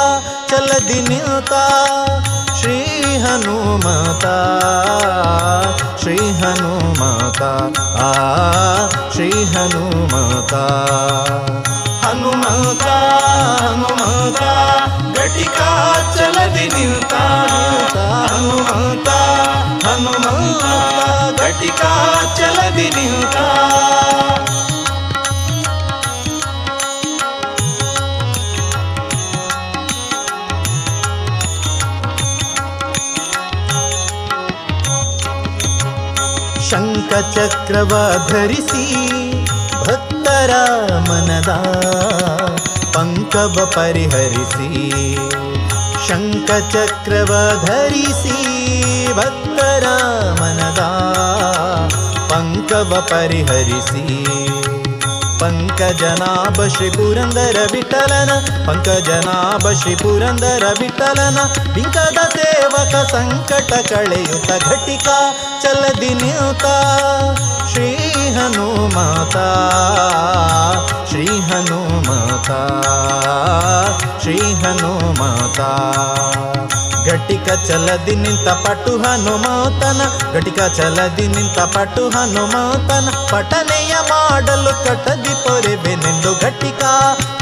[0.50, 1.54] ಚಲದಿ ನಿಂತ
[3.20, 4.26] ಶ್ರೀ ಹನುಮತ
[6.02, 7.42] ಶ್ರೀ ಹನುಮತ,
[7.82, 8.12] ಆ,
[9.14, 10.54] ಶ್ರೀ ಹನುಮತ.
[12.06, 12.84] ಹನುಮತ
[13.68, 14.42] ಹನುಮತ,
[15.18, 15.62] ಘಟಿಕ
[16.16, 19.10] ಚಲದಿ ನಿಂತ ಹನುಮತ,
[19.88, 20.64] ಹನುಮಂತ,
[21.42, 21.82] ಘಟಿಕ
[22.38, 22.90] ಚಲದಿ
[36.69, 37.93] ನಿಂತ ಶಂಖ ಚಕ್ರವ
[38.29, 38.85] ಧರಿಸಿ
[39.81, 40.53] ಭಕ್ತರ
[41.09, 41.51] ಮನದ
[42.95, 44.69] ಪಂಕವ ಪರಿಹರಿಸಿ
[46.09, 47.33] ಶಂಖ ಚಕ್ರವ
[47.65, 48.39] ಧರಿಸಿ
[49.13, 49.87] ಭಕ್ತರ
[50.41, 50.83] ಮನದ
[52.29, 54.05] ಪಂಕವ ಪರಿಹರಿಸಿ
[55.40, 58.32] ಪಂಕಜನಾಭ ಶ್ರೀ ಪುರಂದರ ವಿಠಲನ
[58.68, 61.40] ಪಂಕಜನಾಭ ಶ್ರೀ ಪುರಂದರ ವಿಠಲನ
[61.74, 65.08] ಬಿಂಕದ ಸೇವಕ ಸಂಕಟ ಕಳೆಯುತ ಘಟಿಕ,
[65.64, 66.66] ಚಲದಿ ನಿಯುತ,
[67.72, 67.90] ಶ್ರೀ
[68.38, 69.36] ಹನುಮಾತ
[71.10, 72.50] ಶ್ರೀ ಹನುಮಾತ
[74.24, 75.60] ಶ್ರೀ ಹನುಮಾತ
[77.06, 80.02] ಘಟಿಕ ಚಲದಿ ನಿಂತ ಪಟು ಹನುಮಾತನ
[80.34, 85.34] ಘಟಿಕ ಚಲದಿ ನಿಂತ ಪಟು ಹನುಮಾತನ ಪಠನೆಯ ಮಾಡಲು ಕಟದಿ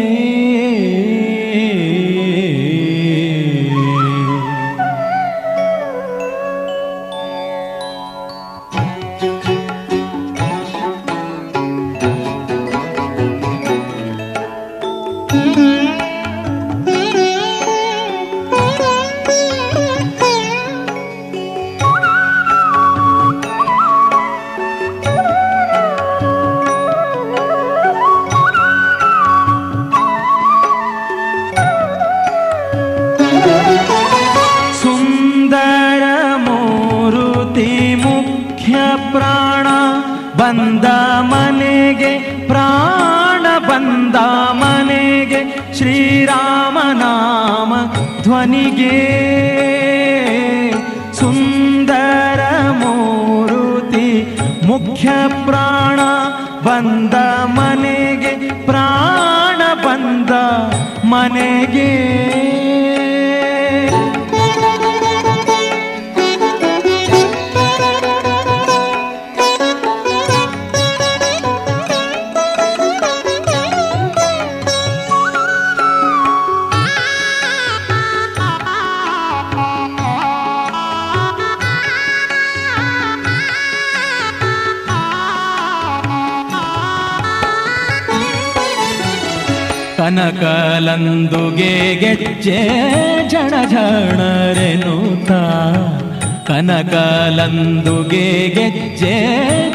[97.51, 99.15] ಕನಕಲಂದುಗೆ ಗೆಜ್ಜೆ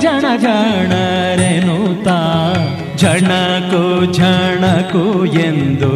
[0.03, 2.07] ಜಣ ಜಣರೆನುತ
[3.01, 3.81] ಝಣಕು
[4.17, 5.03] ಝಣಕು
[5.45, 5.91] ಎಂದು,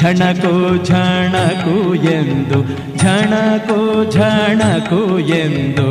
[0.00, 0.52] ಝಣಕು
[0.88, 1.74] ಝಣಕು
[2.12, 2.60] ಎಂದು,
[3.02, 3.78] ಝಣಕು
[4.14, 5.00] ಝಣಕು
[5.40, 5.88] ಎಂದು,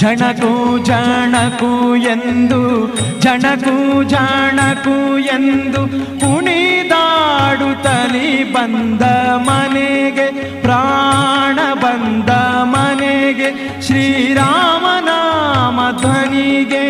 [0.00, 0.52] ಝಣಕು
[0.88, 1.70] ಝಣಕು
[2.12, 2.60] ಎಂದು,
[3.24, 3.76] ಝಣಕು
[4.12, 4.96] ಝಣಕು
[5.36, 5.82] ಎಂದು
[7.37, 9.03] ಕುಣಿದಾಡುತ್ತಲಿ ಬಂದ
[9.47, 10.27] ಮನೆಗೆ
[10.63, 12.29] ಪ್ರಾಣ ಬಂದ
[12.73, 13.49] ಮನೆಗೆ
[13.87, 16.85] ಶ್ರೀರಾಮನಾಮ ಧ್ವನಿಗೆ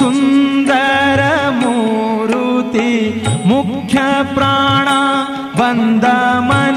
[0.00, 1.20] ಸುಂದರ
[1.60, 2.90] ಮೂರುತಿ
[3.46, 3.98] ಮುಖ್ಯ
[4.34, 4.88] ಪ್ರಾಣ
[5.58, 6.06] ಬಂದ
[6.42, 6.67] ಮನೆಗೆ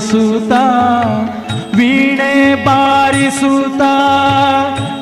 [0.00, 0.52] ಬಾರಿಸುತ್ತ,
[1.76, 3.82] ವೀಣೆ ಬಾರಿಸುತ್ತ,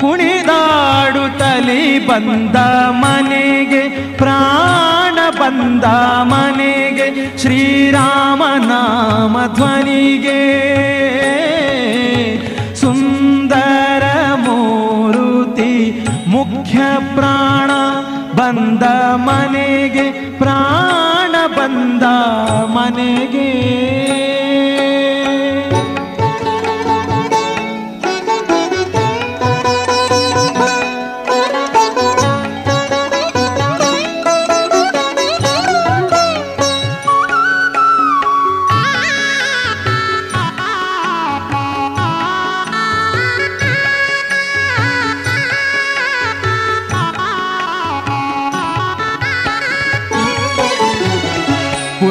[0.01, 2.57] ಕುಣಿದಾಡುತ್ತಲಿ ಬಂದ
[2.91, 5.85] ಮನೆಗೆ, ಪ್ರಾಣ ಬಂದ
[6.23, 10.41] ಮನೆಗೆ, ಶ್ರೀರಾಮ ನಾಮ ಧ್ವನಿಗೆ.
[12.75, 16.79] ಸುಂದರ ಮೂರುತಿ, ಮುಖ್ಯ
[17.15, 17.71] ಪ್ರಾಣ
[18.37, 18.83] ಬಂದ
[19.15, 22.03] ಮನೆಗೆ, ಪ್ರಾಣ ಬಂದ
[22.75, 24.08] ಮನೆಗೆ.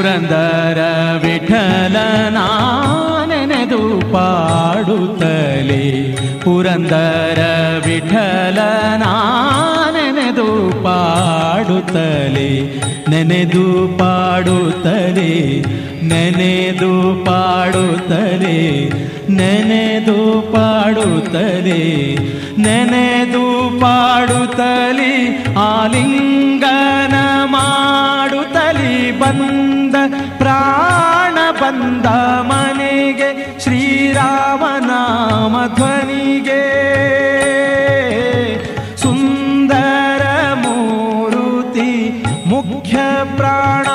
[0.07, 0.79] ಪುರಂದರ
[1.21, 1.95] ವಿಠಲ
[3.25, 6.15] ನೆನೆದು ಪಾಡುತ್ತಲೇ.
[6.43, 7.39] ಪುರಂದರ
[7.85, 8.59] ವಿಠಲ
[9.91, 12.81] ನೆನೆದು ಪಾಡುತ್ತಲೇ.
[13.09, 15.65] ನೆನೆದು ಪಾಡುತ್ತಲೇ
[16.03, 18.89] ನೆನೆದು ಪಾಡುತ್ತಲೇ
[19.29, 21.83] ನೆನೆದು ಪಾಡುತ್ತಲೇ
[22.57, 25.45] ನೆನೆದು ಪಾಡುತ್ತಲೇ.
[25.59, 29.66] ಆಲಿಂಗನ ಮಾಡುತ್ತಲೇ ಬಂದ
[30.37, 32.05] ಪ್ರಾಣ ಬಂದ
[32.41, 36.63] ಮನೆಗೆ ಶ್ರೀರಾಮನಾಮ ಧ್ವನಿಗೆ.
[38.97, 40.23] ಸುಂದರ
[40.63, 41.91] ಮೂರುತಿ,
[42.45, 42.97] ಮುಖ್ಯ
[43.35, 43.87] ಪ್ರಾಣ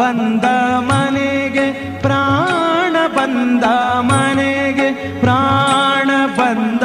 [0.00, 0.44] ಬಂದ
[0.80, 1.66] ಮನೆಗೆ
[2.02, 3.64] ಪ್ರಾಣ ಬಂದ
[4.00, 4.88] ಮನೆಗೆ
[5.20, 6.84] ಪ್ರಾಣ ಬಂದ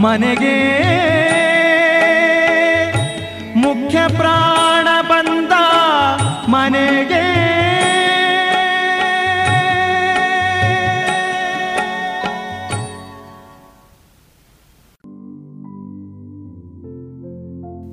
[0.00, 0.85] ಮನೆಗೆ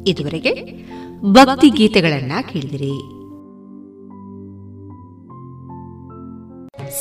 [0.08, 0.54] ಇದುವರೆಗೆ
[1.32, 3.24] ಭಕ್ತಿ ಗೀತೆಗಳನ್ನ ಕೇಳಿದಿರಿ.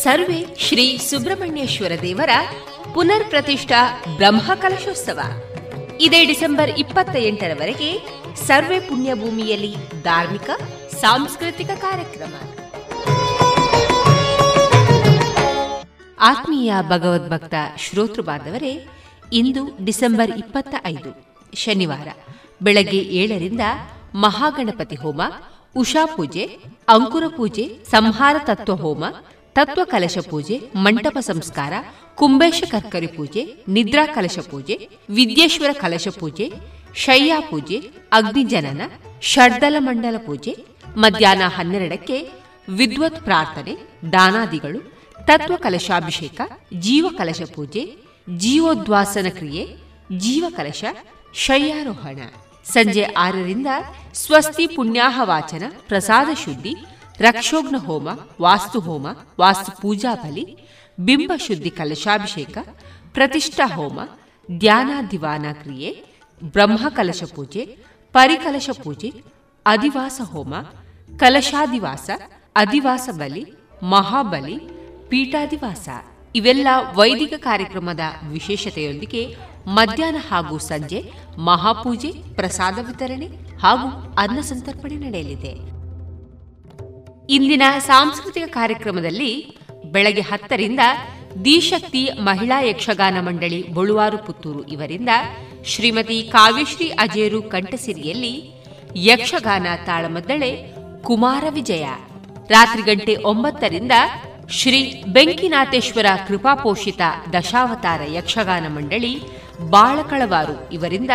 [0.02, 2.30] ಸರ್ವೇ ಶ್ರೀ ಸುಬ್ರಹ್ಮಣ್ಯೇಶ್ವರ ದೇವರ
[2.94, 5.20] ಪುನರ್ ಪ್ರತಿಷ್ಠಾ ಬ್ರಹ್ಮ ಕಲಶೋತ್ಸವ.
[6.00, 10.50] ಇದೇ ಡಿಸೆಂಬರ್ ಇಪ್ಪತ್ತ ಎಂಟರವರೆಗೆ ಸರ್ವೆ ಪುಣ್ಯಭೂಮಿಯಲ್ಲಿ ಧಾರ್ಮಿಕ,
[11.00, 12.34] ಸಾಂಸ್ಕೃತಿಕ ಕಾರ್ಯಕ್ರಮ.
[16.20, 18.88] ಆತ್ಮೀಯ ಭಗವದ್ಭಕ್ತ ಶ್ರೋತೃ ಬಾಂಧವರೇ
[19.32, 22.08] ಇಂದು ಡಿಸೆಂಬರ್ ಇಪ್ಪತ್ತ ಐದು ಶನಿವಾರ,
[22.62, 23.60] ಬೆಳಗ್ಗೆ ಏಳರಿಂದ
[24.14, 25.22] ಮಹಾಗಣಪತಿ ಹೋಮ,
[25.76, 26.44] ಉಷಾ ಪೂಜೆ,
[26.88, 29.04] ಅಂಕುರ ಪೂಜೆ, ಸಂಹಾರ ತತ್ವ ಹೋಮ,
[29.56, 31.72] ತತ್ವ ಕಲಶ ಪೂಜೆ, ಮಂಟಪ ಸಂಸ್ಕಾರ
[32.14, 36.50] ಕುಂಬೇಶ ಕರ್ಕರಿ ಪೂಜೆ, ನಿದ್ರಾ ಕಲಶ ಪೂಜೆ, ವಿದ್ಯೇಶ್ವರ ಕಲಶ ಪೂಜೆ,
[36.94, 37.78] ಶಯ್ಯಾ ಪೂಜೆ
[38.12, 38.80] ಅಗ್ನಿಜನನ
[39.22, 40.52] ಷಡ್ದಲ ಮಂಡಲ ಪೂಜೆ,
[40.96, 42.16] ಮಧ್ಯಾಹ್ನ ಹನ್ನೆರಡಕ್ಕೆ
[42.68, 43.76] ವಿದ್ವತ್ ಪ್ರಾರ್ಥನೆ,
[44.12, 44.80] ದಾನಾದಿಗಳು,
[45.16, 46.40] ತತ್ವ ಕಲಶಾಭಿಷೇಕ,
[46.78, 47.82] ಜೀವ ಕಲಶ ಪೂಜೆ,
[48.38, 49.76] ಜೀವೋದ್ವಾಸನ ಕ್ರಿಯೆ,
[50.16, 50.84] ಜೀವ ಕಲಶ
[51.34, 52.18] ಶಯ್ಯಾರೋಹಣ.
[52.64, 53.66] ಸಂಜೆ ಆರರಿಂದ
[54.14, 56.74] ಸ್ವಸ್ತಿ ಪುಣ್ಯಾಹ ವಾಚನ ಪ್ರಸಾದ ಶುದ್ಧಿ,
[57.18, 58.08] ರಕ್ಷೋಗ್ನ ಹೋಮ,
[58.40, 59.06] ವಾಸ್ತು ಹೋಮ,
[59.40, 60.56] ವಾಸ್ತು ಪೂಜಾ ಬಲಿ,
[61.00, 62.58] ಬಿಂಬ ಶುದ್ಧಿ ಕಲಶಾಭಿಷೇಕ,
[63.12, 64.00] ಪ್ರತಿಷ್ಠಾ ಹೋಮ,
[64.58, 66.04] ಧ್ಯಾನ ದಿವಾನ ಕ್ರಿಯೆ,
[66.44, 67.76] ಬ್ರಹ್ಮ ಕಲಶ ಪೂಜೆ,
[68.12, 69.12] ಪರಿಕಲಶ ಪೂಜೆ,
[69.66, 70.54] ಅಧಿವಾಸ ಹೋಮ
[71.16, 72.10] ಕಲಶಾದಿವಾಸ
[72.56, 73.46] ಅಧಿವಾಸ ಬಲಿ,
[73.82, 74.58] ಮಹಾಬಲಿ
[75.08, 75.88] ಪೀಠಾದಿವಾಸ
[76.34, 79.36] ಇವೆಲ್ಲ ವೈದಿಕ ಕಾರ್ಯಕ್ರಮದ ವಿಶೇಷತೆಯೊಂದಿಗೆ
[79.66, 83.26] ಮಧ್ಯಾಹ್ನ ಹಾಗೂ ಸಂಜೆ ಮಹಾಪೂಜೆ, ಪ್ರಸಾದ ವಿತರಣೆ
[83.62, 85.72] ಹಾಗೂ ಅನ್ನ ಸಂತರ್ಪಣೆ ನಡೆಯಲಿದೆ.
[87.28, 89.56] ಇಂದಿನ ಸಾಂಸ್ಕೃತಿಕ ಕಾರ್ಯಕ್ರಮದಲ್ಲಿ
[89.86, 90.80] ಬೆಳಗ್ಗೆ ಹತ್ತರಿಂದ
[91.44, 95.08] ದಿಶಕ್ತಿ ಮಹಿಳಾ ಯಕ್ಷಗಾನ ಮಂಡಳಿ ಬಳುವಾರು ಪುತ್ತೂರು ಇವರಿಂದ
[95.64, 98.62] ಶ್ರೀಮತಿ ಕಾವ್ಯಶ್ರೀ ಅಜೇರು ಕಂಠಸಿರಿಯಲ್ಲಿ
[98.96, 101.86] ಯಕ್ಷಗಾನ ತಾಳಮದ್ದಳೆ ಕುಮಾರ ವಿಜಯ.
[102.48, 103.92] ರಾತ್ರಿ ಗಂಟೆ ಒಂಬತ್ತರಿಂದ
[104.50, 107.00] ಶ್ರೀ ಬೆಂಕಿನಾಥೇಶ್ವರ ಕೃಪಾಪೋಷಿತ
[107.32, 109.22] ದಶಾವತಾರ ಯಕ್ಷಗಾನ ಮಂಡಳಿ
[109.60, 110.72] ಬಾಳಕಳವಾರು.
[110.72, 111.10] ಇವರಿಂದ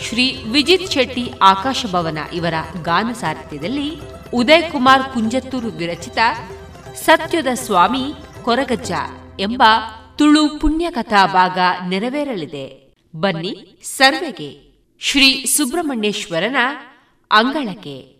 [0.00, 4.00] ಶ್ರೀ ವಿಜಿತ್ ಶೆಟ್ಟಿ ಆಕಾಶ ಭವನ ಇವರ ಗಾನ ಸಾರಥ್ಯದಲ್ಲಿ
[4.34, 6.18] ಉದಯ್ ಕುಮಾರ್ ಕುಂಜತ್ತೂರು ವಿರಚಿತ
[6.94, 8.92] ಸತ್ಯದ ಸ್ವಾಮಿ ಕೊರಗಜ್ಜ
[9.40, 9.62] ಎಂಬ
[10.18, 12.94] ತುಳು ಪುಣ್ಯಕಥಾ ಭಾಗ ನೆರವೇರಲಿದೆ.
[13.16, 14.70] ಬನ್ನಿ ಸರ್ವೆಗೆ
[15.00, 16.56] ಶ್ರೀ ಸುಬ್ರಹ್ಮಣ್ಯೇಶ್ವರನ
[17.30, 18.19] ಅಂಗಳಕ್ಕೆ.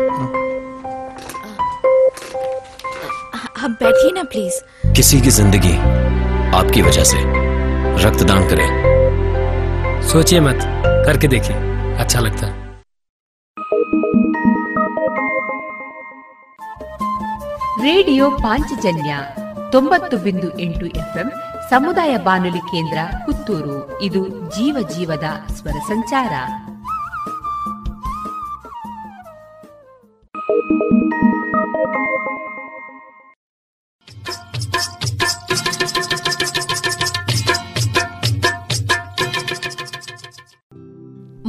[3.60, 4.60] आप बैठिए ना प्लीज
[4.96, 5.74] किसी की जिंदगी
[6.56, 7.24] आपकी वजह से
[8.04, 8.68] रक्तदान करें
[10.08, 10.60] सोचिए मत
[11.06, 11.56] करके देखिए
[11.96, 12.54] अच्छा लगता है
[17.86, 19.12] ರೇಡಿಯೋ ಪಾಂಚಜನ್ಯ
[19.70, 21.28] ತೊಂಬತ್ತು ಬಿಂದು ಎಂಟು ಎಫ್ಎಂ
[21.70, 26.32] ಸಮುದಾಯ ಬಾನುಲಿ ಕೇಂದ್ರ ಪುತ್ತೂರು ಇದು ಜೀವ ಜೀವದ ಸ್ವರ ಸಂಚಾರ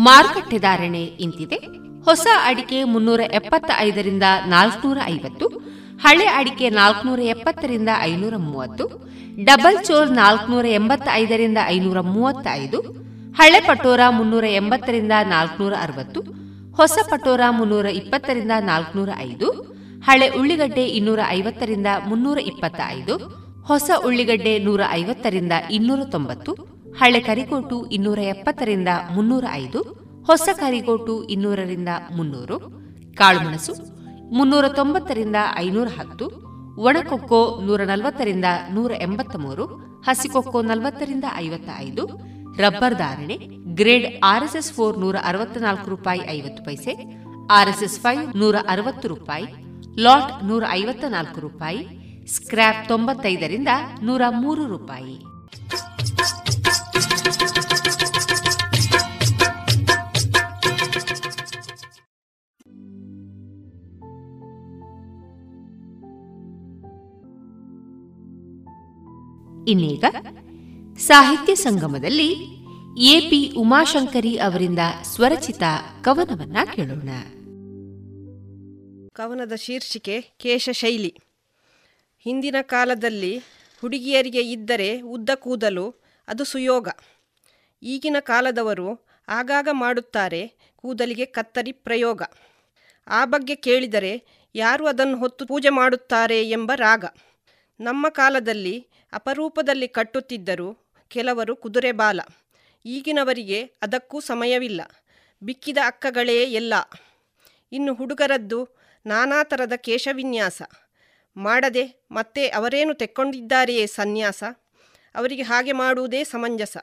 [0.05, 1.59] ಮಾರುಕಟ್ಟೆ ಧಾರಣೆ ಇಂತಿದೆ.
[2.07, 5.47] ಹೊಸ ಅಡಿಕೆ ಮುನ್ನೂರ ಎಪ್ಪತ್ತ ಐದರಿಂದ ನಾಲ್ಕುನೂರ ಐವತ್ತು
[6.05, 8.85] ಹಳೆ ಅಡಿಕೆ ನಾಲ್ಕುನೂರ ಎಪ್ಪತ್ತರಿಂದ ಐನೂರ ಮೂವತ್ತು
[9.45, 12.79] ಡಬಲ್ ಚೋರ್ ನಾಲ್ಕುನೂರ ಎಂಬತ್ತ ಐದರಿಂದ ಐನೂರ ಮೂವತ್ತೈದು
[13.35, 16.21] ಹಳೆ ಪಟೋರಾ ಮುನ್ನೂರ ಎಂಬತ್ತರಿಂದ ನಾಲ್ಕುನೂರ ಅರವತ್ತು
[16.77, 19.49] ಹೊಸ ಪಟೋರಾ ಮುನ್ನೂರ ಇಪ್ಪತ್ತರಿಂದ ನಾಲ್ಕುನೂರ ಐದು
[20.09, 23.15] ಹಳೆ ಉಳ್ಳಿಗಡ್ಡೆ ಇನ್ನೂರ ಐವತ್ತರಿಂದ ಮುನ್ನೂರ ಇಪ್ಪತ್ತ ಐದು
[23.63, 26.53] ಹೊಸ ಉಳ್ಳಿಗಡ್ಡೆ ನೂರ ಐವತ್ತರಿಂದ ಇನ್ನೂರ ತೊಂಬತ್ತು
[26.99, 29.81] ಹಳೆ ಕರಿಕೋಟು ಇನ್ನೂರ ಎಪ್ಪತ್ತರಿಂದ ಮುನ್ನೂರ ಐದು,
[30.27, 32.57] ಹೊಸ ಕರಿಗೋಟು ಇನ್ನೂರರಿಂದ ಮುನ್ನೂರು
[33.15, 33.75] ಕಾಳುಮೆಣಸು
[34.37, 36.27] ಮುನ್ನೂರ ತೊಂಬತ್ತರಿಂದ ಐನೂರ ಹತ್ತು,
[36.79, 39.65] ಒಣಕೊಕ್ಕೋ ನೂರ ನಲವತ್ತರಿಂದ ನೂರ ಎಂಬತ್ತ ಮೂರು
[40.03, 42.05] ಹಸಿಕೊಕ್ಕೋ ನಲವತ್ತರಿಂದ ಐವತ್ತ ಐದು
[42.59, 43.37] ರಬ್ಬರ್ ಧಾರಣೆ
[43.75, 46.95] ಗ್ರೇಡ್ ಆರ್ಎಸ್ಎಸ್ ಫೋರ್ ನೂರ ಅರವತ್ನಾಲ್ಕು ರೂಪಾಯಿ ಐವತ್ತು ಪೈಸೆ,
[47.51, 49.47] ಆರ್ಎಸ್ಎಸ್ ಫೈವ್ ನೂರ ಅರವತ್ತು ರೂಪಾಯಿ,
[49.99, 51.83] ಲಾಟ್ ನೂರ ಐವತ್ತ ನಾಲ್ಕು ರೂಪಾಯಿ,
[52.35, 53.69] ಸ್ಕ್ರ್ಯಾಪ್ ತೊಂಬತ್ತೈದರಿಂದ
[54.03, 55.17] ನೂರ ಮೂರು ರೂಪಾಯಿ.
[69.69, 70.05] ಇನ್ನೀಗ
[70.99, 72.33] ಸಾಹಿತ್ಯ ಸಂಗಮದಲ್ಲಿ
[72.99, 75.63] ಎಪಿ ಉಮಾಶಂಕರಿ ಅವರಿಂದ ಸ್ವರಚಿತ
[76.05, 77.09] ಕವನವನ್ನ ಕೇಳೋಣ.
[79.13, 81.21] ಕವನದ ಶೀರ್ಷಿಕೆ ಕೇಶಶೈಲಿ.
[82.19, 83.39] ಹಿಂದಿನ ಕಾಲದಲ್ಲಿ
[83.81, 86.89] ಹುಡುಗಿಯರಿಗೆ ಇದ್ದರೆ ಉದ್ದ ಕೂದಲು, ಅದು ಸುಯೋಗ.
[87.83, 92.23] ಈಗಿನ ಕಾಲದವರು ಆಗಾಗ ಮಾಡುತ್ತಾರೆ ಕೂದಲಿಗೆ ಕತ್ತರಿ ಪ್ರಯೋಗ.
[93.07, 97.05] ಆ ಬಗ್ಗೆ ಕೇಳಿದರೆ ಯಾರು ಅದನ್ನು ಹೊತ್ತು ಪೂಜೆ ಮಾಡುತ್ತಾರೆ ಎಂಬ ರಾಗ.
[97.81, 102.21] ನಮ್ಮ ಕಾಲದಲ್ಲಿ ಅಪರೂಪದಲ್ಲಿ ಕಟ್ಟುತ್ತಿದ್ದರು ಕೆಲವರು ಕುದುರೆ ಬಾಲ.
[102.87, 104.81] ಈಗಿನವರಿಗೆ ಅದಕ್ಕೂ ಸಮಯವಿಲ್ಲ.
[105.43, 106.75] ಬಿಕ್ಕಿದ ಅಕ್ಕಗಳೇ ಎಲ್ಲ.
[107.73, 108.69] ಇನ್ನು ಹುಡುಗರದ್ದು
[109.07, 110.63] ನಾನಾ ಥರದ ಕೇಶವಿನ್ಯಾಸ.
[111.37, 114.45] ಮಾಡದೆ ಮತ್ತೆ ಅವರೇನು ತೆಕ್ಕೊಂಡಿದ್ದಾರೆಯೇ ಸನ್ಯಾಸ?
[115.15, 116.77] ಅವರಿಗೆ ಹಾಗೆ ಮಾಡುವುದೇ ಸಮಂಜಸ.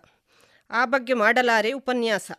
[0.71, 2.31] ಆ ಬಗ್ಗೆ ಮಾಡಲಾರೆ ಉಪನ್ಯಾಸ.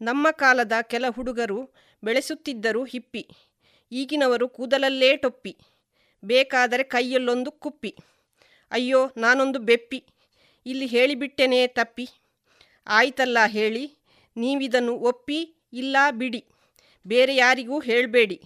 [0.00, 1.70] ನಮ್ಮ ಕಾಲದ ಕೆಲ ಹುಡುಗರು
[2.04, 3.28] ಬೆಳೆಸುತ್ತಿದ್ದರು ಹಿಪ್ಪಿ.
[3.92, 5.56] ಈಗಿನವರು ಕೂದಲಲ್ಲೇ ಟೊಪ್ಪಿ.
[6.24, 7.96] ಬೇಕಾದರೆ ಕೈಯಲ್ಲೊಂದು ಕುಪ್ಪಿ.
[8.70, 10.04] ಅಯ್ಯೋ, ನಾನೊಂದು ಬೆಪ್ಪಿ.
[10.66, 12.08] ಇಲ್ಲಿ ಹೇಳಿಬಿಟ್ಟೆನೇ ತಪ್ಪಿ.
[12.86, 13.98] ಆಯ್ತಲ್ಲ ಹೇಳಿ,
[14.36, 16.44] ನೀವಿದನ್ನು ಒಪ್ಪಿ, ಇಲ್ಲ ಬಿಡಿ.
[17.06, 18.42] ಬೇರೆ ಯಾರಿಗೂ ಹೇಳಬೇಡಿ.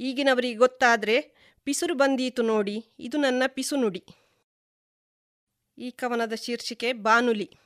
[0.00, 1.20] ಈಗಿನವರಿಗೆ ಗೊತ್ತಾದರೆ
[1.64, 4.04] ಪಿಸುರು ಬಂದೀತು ನೋಡಿ, ಇದು ನನ್ನ ಪಿಸುನುಡಿ.
[5.78, 7.56] ಈ ಕವನದ ಶೀರ್ಷಿಕೆ ಬಾನುಲಿ.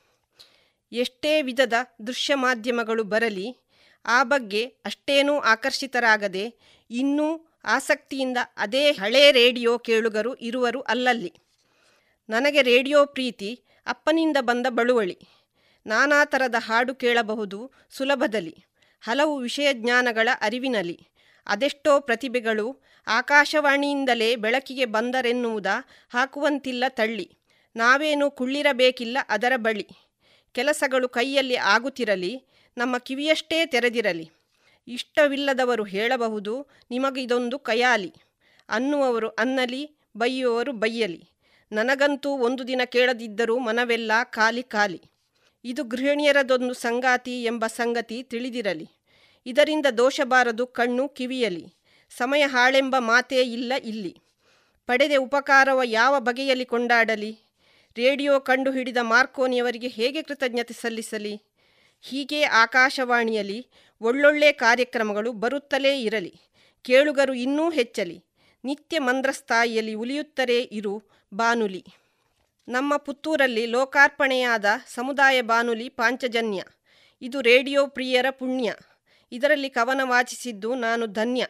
[0.91, 1.73] ಎಷ್ಟೇ ವಿಧದ
[2.07, 3.57] ದೃಶ್ಯ ಮಾಧ್ಯಮಗಳು ಬರಲಿ,
[4.05, 6.55] ಆ ಬಗ್ಗೆ ಅಷ್ಟೇನೂ ಆಕರ್ಷಿತರಾಗದೆ,
[6.89, 11.33] ಇನ್ನೂ ಆಸಕ್ತಿಯಿಂದ ಅದೇ ಹಳೇ ರೇಡಿಯೋ ಕೇಳುಗರು, ಇರುವರು ಅಲ್ಲಲ್ಲಿ.
[12.29, 15.17] ನನಗೆ ರೇಡಿಯೋ ಪ್ರೀತಿ ಅಪ್ಪನಿಂದ ಬಂದ ಬಳುವಳಿ.
[15.85, 18.65] ನಾನಾ ಥರದ ಹಾಡು ಕೇಳಬಹುದು ಸುಲಭದಲ್ಲಿ.
[19.01, 21.07] ಹಲವು ವಿಷಯ ಜ್ಞಾನಗಳ ಅರಿವಿನಲಿ
[21.47, 25.65] ಅದೆಷ್ಟೋ ಪ್ರತಿಭೆಗಳು ಆಕಾಶವಾಣಿಯಿಂದಲೇ ಬೆಳಕಿಗೆ ಬಂದರೆನ್ನುವುದ
[26.09, 27.37] ಹಾಕುವಂತಿಲ್ಲ ತಳ್ಳಿ.
[27.75, 29.87] ನಾವೇನು ಕುಳ್ಳಿರಬೇಕಿಲ್ಲ ಅದರ ಬಳಿ.
[30.51, 32.43] ಕೆಲಸಗಳು ಕೈಯಲ್ಲಿ ಆಗುತ್ತಿರಲಿ,
[32.77, 34.29] ನಮ್ಮ ಕಿವಿಯಷ್ಟೇ ತೆರೆದಿರಲಿ.
[34.87, 38.13] ಇಷ್ಟವಿಲ್ಲದವರು ಹೇಳಬಹುದು, ನಿಮಗಿದೊಂದು ಕಯಾಲಿ.
[38.69, 41.32] ಅನ್ನುವರು ಅನ್ನಲಿ ಬೈಯುವವರು ಬೈಯಲಿ
[41.73, 45.01] ನನಗಂತೂ ಒಂದು ದಿನ ಕೇಳದಿದ್ದರೂ ಮನವೆಲ್ಲ ಖಾಲಿ ಖಾಲಿ.
[45.65, 48.89] ಇದು ಗೃಹಿಣಿಯರದೊಂದು ಸಂಗಾತಿ ಎಂಬ ಸಂಗತಿ ತಿಳಿದಿರಲಿ.
[49.45, 51.73] ಇದರಿಂದ ದೋಷಬಾರದು ಕಣ್ಣು ಕಿವಿಯಲಿ.
[52.17, 54.17] ಸಮಯ ಹಾಳೆಂಬ ಮಾತೇ ಇಲ್ಲ ಇಲ್ಲಿ.
[54.85, 57.39] ಪಡೆದ ಉಪಕಾರವ ಯಾವ ಬಗೆಯಲ್ಲಿ ಕೊಂಡಾಡಲಿ?
[57.97, 61.41] ರೇಡಿಯೋ ಕಂಡು ಹಿಡಿದ ಮಾರ್ಕೋನಿಯವರಿಗೆ ಹೇಗೆ ಕೃತಜ್ಞತೆ ಸಲ್ಲಿಸಲಿ?
[62.01, 63.67] ಹೀಗೆ ಆಕಾಶವಾಣಿಯಲ್ಲಿ
[64.01, 66.33] ಒಳ್ಳೊಳ್ಳೆ ಕಾರ್ಯಕ್ರಮಗಳು ಬರುತ್ತಲೇ ಇರಲಿ.
[66.81, 68.23] ಕೇಳುಗರು ಇನ್ನೂ ಹೆಚ್ಚಲಿ.
[68.65, 71.03] ನಿತ್ಯ ಮಂದ್ರಸ್ಥಾಯಿಯಲ್ಲಿ ಉಲಿಯುತ್ತಲೇ ಇರು.
[71.33, 71.85] ಬಾನುಲಿ.
[72.67, 76.63] ನಮ್ಮ ಪುತ್ತೂರಲ್ಲಿ ಲೋಕಾರ್ಪಣೆಯಾದ ಸಮುದಾಯ ಬಾನುಲಿ ಪಾಂಚಜನ್ಯ.
[77.21, 78.75] ಇದು ರೇಡಿಯೋ ಪ್ರಿಯರ ಪುಣ್ಯ.
[79.31, 81.47] ಇದರಲ್ಲಿ ಕವನ ವಾಚಿಸಿದ್ದು ನಾನು ಧನ್ಯ.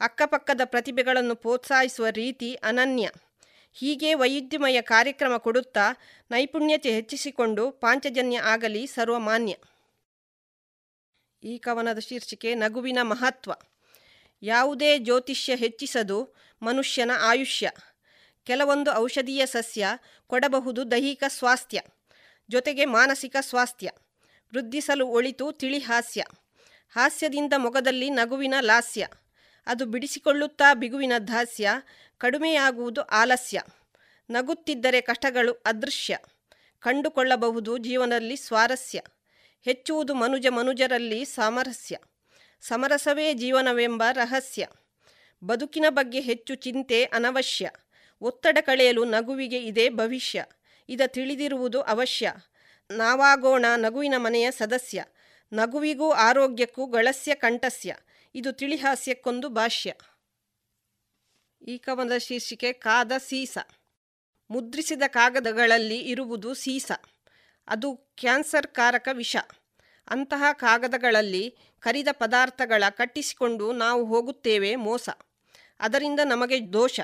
[0.00, 3.10] ಅಕ್ಕಪಕ್ಕದ ಪ್ರತಿಭೆಗಳನ್ನು ಪ್ರೋತ್ಸಾಹಿಸುವ ರೀತಿ ಅನನ್ಯ.
[3.72, 5.96] ಹೀಗೆ ವೈವಿಧ್ಯಮಯ ಕಾರ್ಯಕ್ರಮ ಕೊಡುತ್ತಾ
[6.30, 9.56] ನೈಪುಣ್ಯತೆ ಹೆಚ್ಚಿಸಿಕೊಂಡು ಪಾಂಚಜನ್ಯ ಆಗಲಿ ಸರ್ವಮಾನ್ಯ.
[11.44, 13.52] ಈ ಕವನದ ಶೀರ್ಷಿಕೆ ನಗುವಿನ ಮಹತ್ವ.
[14.42, 17.70] ಯಾವುದೇ ಜ್ಯೋತಿಷ್ಯ ಹೆಚ್ಚಿಸದು ಮನುಷ್ಯನ ಆಯುಷ್ಯ.
[18.46, 19.86] ಕೆಲವೊಂದು ಔಷಧೀಯ ಸಸ್ಯ
[20.26, 21.80] ಕೊಡಬಹುದು ದೈಹಿಕ ಸ್ವಾಸ್ಥ್ಯ,
[22.50, 23.88] ಜೊತೆಗೆ ಮಾನಸಿಕ ಸ್ವಾಸ್ಥ್ಯ,
[24.52, 26.22] ವೃದ್ಧಿಸಲು ಒಳಿತು ತಿಳಿ ಹಾಸ್ಯ,
[26.90, 29.08] ಹಾಸ್ಯದಿಂದ ಮೊಗದಲ್ಲಿ ನಗುವಿನ ಲಾಸ್ಯ,
[29.66, 31.70] ಅದು ಬಿಡಿಸಿಕೊಳ್ಳುತ್ತಾ ಬಿಗುವಿನ ದಾಸ್ಯ
[32.18, 33.60] ಕಡಿಮೆಯಾಗುವುದು ಆಲಸ್ಯ,
[34.30, 36.18] ನಗುತ್ತಿದ್ದರೆ ಕಷ್ಟಗಳು ಅದೃಶ್ಯ,
[36.80, 39.00] ಕಂಡುಕೊಳ್ಳಬಹುದು ಜೀವನದಲ್ಲಿ ಸ್ವಾರಸ್ಯ,
[39.62, 41.96] ಹೆಚ್ಚುವುದು ಮನುಜ ಮನುಜರಲ್ಲಿ ಸಾಮರಸ್ಯ,
[42.60, 44.66] ಸಮರಸವೇ ಜೀವನವೆಂಬ ರಹಸ್ಯ,
[45.44, 47.70] ಬದುಕಿನ ಬಗ್ಗೆ ಹೆಚ್ಚು ಚಿಂತೆ ಅನವಶ್ಯ
[48.22, 50.44] ಒತ್ತಡ ಕಳೆಯಲು ನಗುವಿಗೆ ಇದೇ ಭವಿಷ್ಯ.
[50.88, 52.32] ಇದ ತಿಳಿದಿರುವುದು ಅವಶ್ಯ.
[52.90, 55.04] ನಾವಾಗೋಣ ನಗುವಿನ ಮನೆಯ ಸದಸ್ಯ.
[55.52, 57.96] ನಗುವಿಗೂ ಆರೋಗ್ಯಕ್ಕೂ ಗಳಸ್ಯ ಕಂಠಸ್ಯ.
[58.34, 59.94] ಇದು ತಿಳಿಹಾಸ್ಯಕ್ಕೊಂದು ಭಾಷ್ಯ.
[61.62, 63.58] ಈ ಕವನದ ಶೀರ್ಷಿಕೆ ಕಾದ ಸೀಸ.
[64.50, 66.92] ಮುದ್ರಿಸಿದ ಕಾಗದಗಳಲ್ಲಿ ಇರುವುದು ಸೀಸ.
[67.66, 69.36] ಅದು ಕ್ಯಾನ್ಸರ್ ಕಾರಕ ವಿಷ.
[70.08, 75.08] ಅಂತಹ ಕಾಗದಗಳಲ್ಲಿ ಕರಿದ ಪದಾರ್ಥಗಳ ಕಟ್ಟಿಸಿಕೊಂಡು ನಾವು ಹೋಗುತ್ತೇವೆ ಮೋಸ.
[75.80, 77.00] ಅದರಿಂದ ನಮಗೆ ದೋಷ.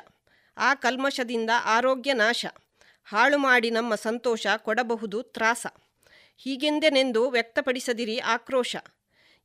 [0.58, 2.46] ಆ ಕಲ್ಮಶದಿಂದ ಆರೋಗ್ಯ ನಾಶ.
[3.04, 5.66] ಹಾಳು ಮಾಡಿ ನಮ್ಮ ಸಂತೋಷ ಕೊಡಬಹುದು ತ್ರಾಸ.
[6.36, 8.76] ಹೀಗೆಂದೆನೆಂದು ವ್ಯಕ್ತಪಡಿಸದಿರಿ ಆಕ್ರೋಶ.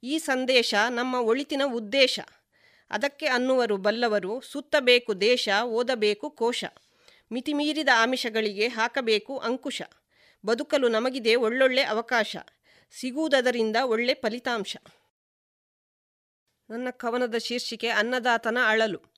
[0.04, 2.20] ಈ ಸಂದೇಶ ನಮ್ಮ ಒಳಿತಿನ ಉದ್ದೇಶ.
[2.90, 6.64] ಅದಕ್ಕೆ ಅನ್ನುವರು ಬಲ್ಲವರು ಸುತ್ತಬೇಕು ದೇಶ, ಓದಬೇಕು ಕೋಶ.
[7.32, 9.82] ಮಿತಿಮೀರಿದ ಆಮಿಷಗಳಿಗೆ ಹಾಕಬೇಕು ಅಂಕುಶ.
[10.46, 12.38] ಬದುಕಲು ನಮಗಿದೆ ಒಳ್ಳೊಳ್ಳೆ ಅವಕಾಶ.
[12.92, 14.78] ಸಿಗುವುದರಿಂದ ಒಳ್ಳೆ ಫಲಿತಾಂಶ.
[16.70, 19.13] ನನ್ನ ಕವನದ ಶೀರ್ಷಿಕೆ ಅನ್ನದಾತನ ಅಳಲು.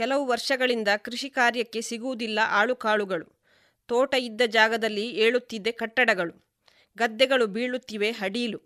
[0.00, 3.42] ಕೆಲವು ವರ್ಷಗಳಿಂದ ಕೃಷಿ ಕಾರ್ಯಕ್ಕೆ ಸಿಗುವುದಿಲ್ಲ ಆಳುಕಾಳುಗಳು.
[3.86, 6.54] ತೋಟ ಇದ್ದ ಜಾಗದಲ್ಲಿ ಏಳುತ್ತಿದ್ದೆ ಕಟ್ಟಡಗಳು.
[6.98, 8.58] ಗದ್ದೆಗಳು ಬೀಳುತ್ತಿವೆ ಹಡೀಲು.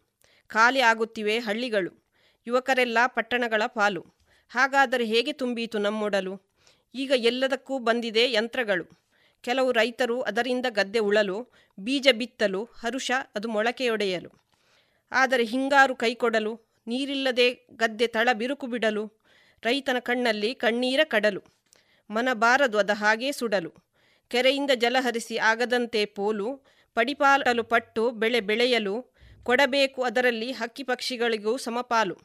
[0.47, 2.07] ಖಾಲಿ ಆಗುತ್ತಿವೆ ಹಳ್ಳಿಗಳು.
[2.47, 4.07] ಯುವಕರೆಲ್ಲ ಪಟ್ಟಣಗಳ ಪಾಲು.
[4.49, 6.43] ಹಾಗಾದರೆ ಹೇಗೆ ತುಂಬೀತು ನಮ್ಮೊಡಲು?
[6.95, 8.85] ಈಗ ಎಲ್ಲದಕ್ಕೂ ಬಂದಿದೆ ಯಂತ್ರಗಳು.
[9.41, 14.31] ಕೆಲವು ರೈತರು ಅದರಿಂದ ಗದ್ದೆ ಉಳಲು, ಬೀಜ ಬಿತ್ತಲು, ಹರುಷ ಅದು ಮೊಳಕೆಯೊಡೆಯಲು
[15.13, 19.24] ಆದರೆ ಹಿಂಗಾರು ಕೈಕೊಡಲು, ನೀರಿಲ್ಲದೆ ಗದ್ದೆ ತಳ ಬಿರುಕು ಬಿಡಲು
[19.65, 21.43] ರೈತನ ಕಣ್ಣಲ್ಲಿ ಕಣ್ಣೀರ ಕಡಲು
[22.11, 23.71] ಮನ ಬಾರದು ಅದ ಹಾಗೇ ಸುಡಲು,
[24.31, 26.49] ಕೆರೆಯಿಂದ ಜಲ ಹರಿಸಿ ಆಗದಂತೆ ಪೋಲು
[26.97, 28.95] ಪಡಿಪಾಲಲು ಪಟ್ಟು ಬೆಳೆ ಬೆಳೆಯಲು
[29.43, 32.17] ಕೊಡಬೇಕು ಅದರಲ್ಲಿ ಹಕ್ಕಿ ಪಕ್ಷಿಗಳಿಗೂ ಸಮಪಾಲು,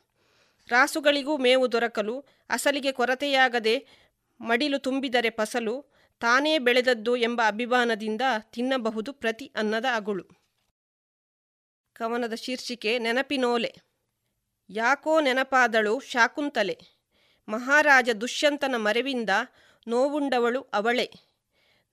[0.69, 2.15] ರಾಸುಗಳಿಗೂ ಮೇವು ದೊರಕಲು,
[2.49, 3.75] ಅಸಲಿಗೆ ಕೊರತೆಯಾಗದೆ
[4.41, 5.75] ಮಡಿಲು ತುಂಬಿದರೆ ಫಸಲು,
[6.21, 8.21] ತಾನೇ ಬೆಳೆದದ್ದು ಎಂಬ ಅಭಿಮಾನದಿಂದ
[8.51, 10.25] ತಿನ್ನಬಹುದು ಪ್ರತಿ ಅನ್ನದ ಅಗುಳು.
[11.95, 13.71] ಕವನದ ಶೀರ್ಷಿಕೆ ನೆನಪಿನೋಲೆ,
[14.69, 16.98] ಯಾಕೋ ನೆನಪಾದಳು ಶಾಕುಂತಲೆ
[17.49, 19.29] ಮಹಾರಾಜ ದುಷ್ಯಂತನ ಮರೆವಿಂದ
[19.87, 21.13] ನೋವುಂಡವಳು ಅವಳೆ.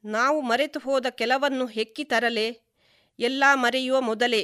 [0.04, 2.46] ನಾವು ಮರೆತು ಹೋದ ಕೆಲವನ್ನು ಹೆಕ್ಕಿ ತರಲೆ,
[3.18, 4.42] ಎಲ್ಲ ಮರೆಯುವ ಮೊದಲೇ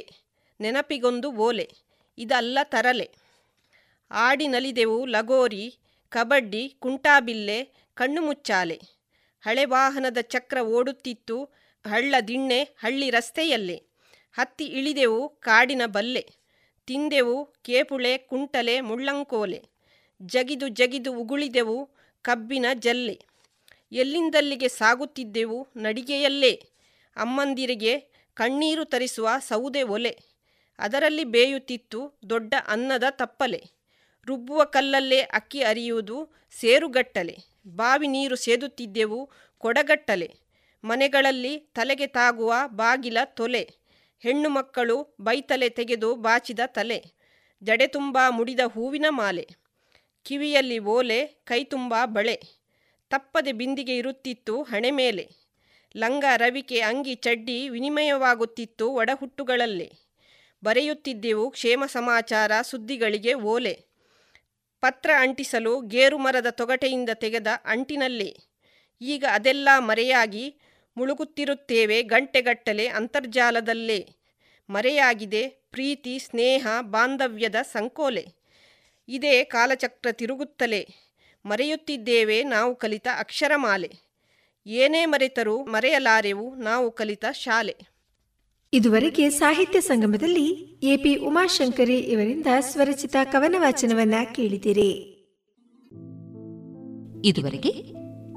[0.59, 1.67] ನೆನಪಿಗೊಂದು ಓಲೆ,
[2.17, 3.09] ಇದಲ್ಲ ತರಲೆ.
[4.11, 5.75] ಆಡಿ ನಲಿದೆವು ಲಗೋರಿ,
[6.09, 7.59] ಕಬಡ್ಡಿ, ಕುಂಟಾಬಿಲ್ಲೆ
[7.93, 8.79] ಕಣ್ಣು ಮುಚ್ಚಾಲೆ
[9.41, 11.37] ಹಳೆ ವಾಹನದ ಚಕ್ರ ಓಡುತ್ತಿತ್ತು,
[11.85, 13.77] ಹಳ್ಳ ದಿಣ್ಣೆ, ಹಳ್ಳಿ ರಸ್ತೆಯಲ್ಲೇ.
[14.33, 16.25] ಹತ್ತಿ ಇಳಿದೆವು ಕಾಡಿನ ಬಲ್ಲೆ,
[16.87, 19.72] ತಿಂದೆವು ಕೇಪುಳೆ, ಕುಂಟಲೆ, ಮುಳ್ಳಂಕೋಲೆ.
[20.25, 21.89] ಜಗಿದು ಜಗಿದು ಉಗುಳಿದೆವು
[22.21, 23.19] ಕಬ್ಬಿನ ಜಲ್ಲೆ.
[23.91, 26.51] ಎಲ್ಲಿಂದಲ್ಲಿಗೆ ಸಾಗುತ್ತಿದ್ದೆವು ನಡಿಗೆಯಲ್ಲೇ.
[27.15, 27.99] ಅಮ್ಮಂದಿರಿಗೆ
[28.33, 30.17] ಕಣ್ಣೀರು ತರಿಸುವ ಸೌದೆ ಒಲೆ.
[30.79, 33.63] ಅದರಲ್ಲಿ ಬೇಯುತ್ತಿತ್ತು ದೊಡ್ಡ ಅನ್ನದ ತಪ್ಪಲೆ.
[34.25, 37.37] ರುಬ್ಬುವ ಕಲ್ಲಲ್ಲೇ ಅಕ್ಕಿ ಅರಿಯುವುದು ಸೇರುಗಟ್ಟಲೆ.
[37.67, 40.33] ಬಾವಿ ನೀರು ಸೇದುತ್ತಿದ್ದೆವು ಕೊಡಗಟ್ಟಲೆ.
[40.83, 43.69] ಮನೆಗಳಲ್ಲಿ ತಲೆಗೆ ತಾಗುವ ಬಾಗಿಲ ತೊಲೆ.
[44.19, 47.03] ಹೆಣ್ಣು ಮಕ್ಕಳು ಬೈತಲೆ ತೆಗೆದು ಬಾಚಿದ ತಲೆ.
[47.63, 49.62] ಜಡೆ ತುಂಬ ಮುಡಿದ ಹೂವಿನ ಮಾಲೆ.
[50.23, 52.41] ಕಿವಿಯಲ್ಲಿ ಓಲೆ, ಕೈತುಂಬ ಬಳೆ,
[53.09, 55.29] ತಪ್ಪದೆ ಬಿಂದಿಗೆ ಇರುತ್ತಿತ್ತು ಹಣೆ ಮೇಲೆ.
[55.95, 59.91] ಲಂಗ ರವಿಕೆ ಅಂಗಿ ಚಡ್ಡಿ ವಿನಿಮಯವಾಗುತ್ತಿತ್ತು ಒಡಹುಟ್ಟುಗಳಲ್ಲಿ.
[60.63, 63.85] ಬರೆಯುತ್ತಿದ್ದೆವು ಕ್ಷೇಮ ಸಮಾಚಾರ ಸುದ್ದಿಗಳಿಗೆ ಓಲೆ.
[64.81, 68.37] ಪತ್ರ ಅಂಟಿಸಲು ಗೇರು ಮರದ ತೊಗಟೆಯಿಂದ ತೆಗೆದ ಅಂಟಿನಲ್ಲಿ.
[69.01, 70.55] ಈಗ ಅದೆಲ್ಲ ಮರೆಯಾಗಿ
[70.97, 74.09] ಮುಳುಗುತ್ತಿರುತ್ತೇವೆ ಗಂಟೆಗಟ್ಟಲೆ ಅಂತರ್ಜಾಲದಲ್ಲೇ.
[74.69, 78.42] ಮರೆಯಾಗಿದೆ ಪ್ರೀತಿ, ಸ್ನೇಹ, ಬಾಂಧವ್ಯದ ಸಂಕೋಲೆ.
[79.07, 80.87] ಇದೇ ಕಾಲಚಕ್ರ ತಿರುಗುತ್ತಲೇ
[81.45, 83.91] ಮರೆಯುತ್ತಿದ್ದೇವೆ ನಾವು ಕಲಿತ ಅಕ್ಷರಮಾಲೆ.
[84.67, 87.75] ಏನೇ ಮರೆತರೂ ಮರೆಯಲಾರೆವು ನಾವು ಕಲಿತ ಶಾಲೆ.
[88.73, 90.45] ಇದುವರೆಗೆ ಸಾಹಿತ್ಯ ಸಂಗಮದಲ್ಲಿ
[90.83, 95.09] ಎಪಿ ಉಮಾಶಂಕರಿ ಇವರಿಂದ ಸ್ವರಚಿತ ಕವನ ವಾಚನವನ್ನ ಕೇಳಿದಿರಿ.
[97.25, 97.71] ಇದುವರೆಗೆ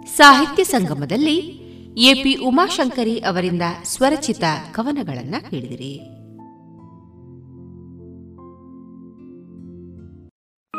[0.07, 1.67] ಸಾಹಿತ್ಯ ಸಂಗಮದಲ್ಲಿ
[2.03, 4.43] ಎಪಿ ಉಮಾಶಂಕರಿ ಅವರಿಂದ ಸ್ವರಚಿತ
[4.73, 6.16] ಕವನಗಳನ್ನ ಕೇಳಿದಿರಿ.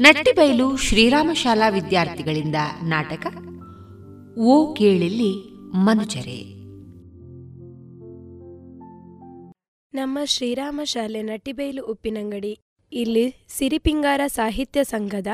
[0.00, 3.26] ನಟ್ಟಿಬೈಲು ಶ್ರೀರಾಮ ಶಾಲಾ ವಿದ್ಯಾರ್ಥಿಗಳಿಂದ ನಾಟಕ,
[4.38, 5.32] ಓ ಕೇಳಿಲ್ಲಿ
[5.74, 6.38] ಮನುಜರೆ
[9.92, 12.58] ನಮ್ಮ ಶ್ರೀರಾಮ ಶಾಲೆ ನಟ್ಟಿಬೈಲು ಉಪ್ಪಿನಂಗಡಿ,
[12.92, 15.26] ಇಲ್ಲಿ ಸಿರಿಪಿಂಗಾರ ಸಾಹಿತ್ಯ ಸಂಘದ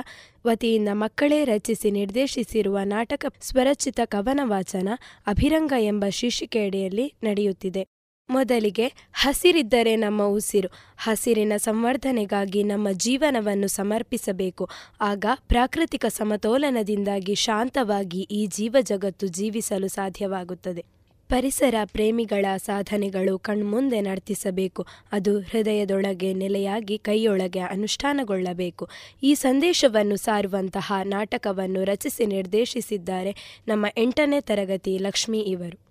[0.47, 4.89] ವತಿಯಿಂದ ಮಕ್ಕಳೇ ರಚಿಸಿ ನಿರ್ದೇಶಿಸಿರುವ ನಾಟಕ ಸ್ವರಚಿತ ಕವನ ವಾಚನ
[5.27, 7.94] ಅಭಿರಂಗ ಎಂಬ ಶೀರ್ಷಿಕೆಯಡಿಯಲ್ಲಿ ನಡೆಯುತ್ತಿದೆ.
[8.31, 10.69] ಮೊದಲಿಗೆ ಹಸಿರಿದ್ದರೆ ನಮ್ಮ ಉಸಿರು,
[10.99, 14.69] ಹಸಿರಿನ ಸಂವರ್ಧನೆಗಾಗಿ ನಮ್ಮ ಜೀವನವನ್ನು ಸಮರ್ಪಿಸಬೇಕು.
[15.01, 20.85] ಆಗ ಪ್ರಾಕೃತಿಕ ಸಮತೋಲನದಿಂದಾಗಿ ಶಾಂತವಾಗಿ ಈ ಜೀವ ಜಗತ್ತು ಜೀವಿಸಲು ಸಾಧ್ಯವಾಗುತ್ತದೆ.
[21.29, 24.87] ಪರಿಸರ ಪ್ರೇಮಿಗಳ ಸಾಧನೆಗಳು ಕಣ್ಮುಂದೆ ನರ್ತಿಸಬೇಕು.
[25.13, 28.89] ಅದು ಹೃದಯದೊಳಗೆ ನೆಲೆಯಾಗಿ ಕೈಯೊಳಗೆ ಅನುಷ್ಠಾನಗೊಳ್ಳಬೇಕು.
[29.23, 35.84] ಈ ಸಂದೇಶವನ್ನು ಸಾರುವಂತಹ ನಾಟಕವನ್ನು ರಚಿಸಿ ನಿರ್ದೇಶಿಸಿದ್ದಾರೆ ನಮ್ಮ ಎಂಟನೇ ತರಗತಿ ಲಕ್ಷ್ಮಿ ಇವರು.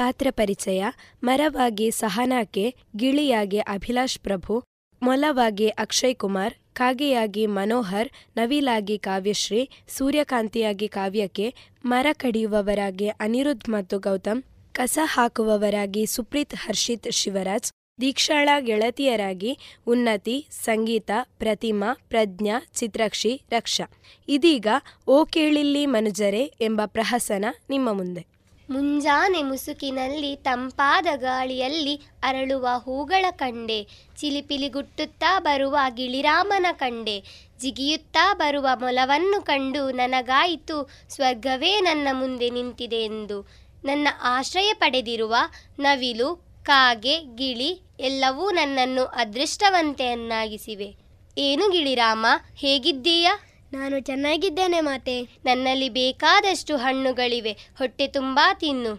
[0.00, 0.82] ಪಾತ್ರ ಪರಿಚಯ
[1.22, 4.54] ಮರವಾಗಿ ಸಹನಾಕೆ, ಗಿಳಿಯಾಗಿ ಅಭಿಲಾಷ್ ಪ್ರಭು,
[5.02, 11.46] ಮೊಲವಾಗಿ ಅಕ್ಷಯ್ ಕುಮಾರ್, ಕಾಗೆಯಾಗಿ ಮನೋಹರ್, ನವಿಲಾಗಿ ಕಾವ್ಯಶ್ರೀ, ಸೂರ್ಯಕಾಂತಿಯಾಗಿ ಕಾವ್ಯಕ್ಕೆ
[11.84, 14.42] ಮರ ಕಡಿಯುವವರಾಗಿ ಅನಿರುದ್ಧ್ ಮತ್ತು ಗೌತಮ್,
[14.72, 17.70] ಕಸ ಹಾಕುವವರಾಗಿ ಸುಪ್ರೀತ್ ಹರ್ಷಿತ್ ಶಿವರಾಜ್,
[18.00, 19.52] ದೀಕ್ಷಾಳ ಗೆಳತಿಯರಾಗಿ
[19.86, 23.86] ಉನ್ನತಿ, ಸಂಗೀತ, ಪ್ರತಿಮಾ, ಪ್ರಜ್ಞಾ, ಚಿತ್ರಕ್ಷಿ, ರಕ್ಷಾ.
[24.28, 24.68] ಇದೀಗ
[25.06, 28.39] ಓ ಕೇಳಿಲ್ಲಿ ಮನುಜರೆ ಎಂಬ ಪ್ರಹಸನ ನಿಮ್ಮ ಮುಂದೆ.
[28.70, 37.24] ಮುಂಜಾನೆ ಮುಸುಕಿನಲ್ಲಿ ತಂಪಾದ ಗಾಳಿಯಲ್ಲಿ ಅರಳುವ ಹೂಗಳ ಕಂಡೆ, ಚಿಲಿಪಿಲಿಗುಟ್ಟುತ್ತಾ ಬರುವ ಗಿಳಿರಾಮನ ಕಂಡೆ,
[37.60, 43.48] ಜಿಗಿಯುತ್ತಾ ಬರುವ ಮೊಲವನ್ನು ಕಂಡು ನನಗಾಯಿತು, ಸ್ವರ್ಗವೇ ನನ್ನ ಮುಂದೆ ನಿಂತಿದೆ ಎಂದು.
[43.84, 45.34] ನನ್ನ ಆಶ್ರಯ ಪಡೆದಿರುವ
[45.78, 50.94] ನವಿಲು, ಕಾಗೆ, ಗಿಳಿ ಎಲ್ಲವೂ ನನ್ನನ್ನು ಅದೃಷ್ಟವಂತೆಯನ್ನಾಗಿಸಿವೆ
[51.38, 53.49] ಏನು ಗಿಳಿರಾಮ, ಹೇಗಿದ್ದೀಯಾ?
[53.72, 55.22] ನಾನು ಚೆನ್ನಾಗಿದ್ದೇನೆ ಮಾತೆ.
[55.44, 57.52] ನನ್ನಲ್ಲಿ ಬೇಕಾದಷ್ಟು ಹಣ್ಣುಗಳಿವೆ.
[57.78, 58.92] ಹೊಟ್ಟೆ ತುಂಬಾ ತಿನ್ನು.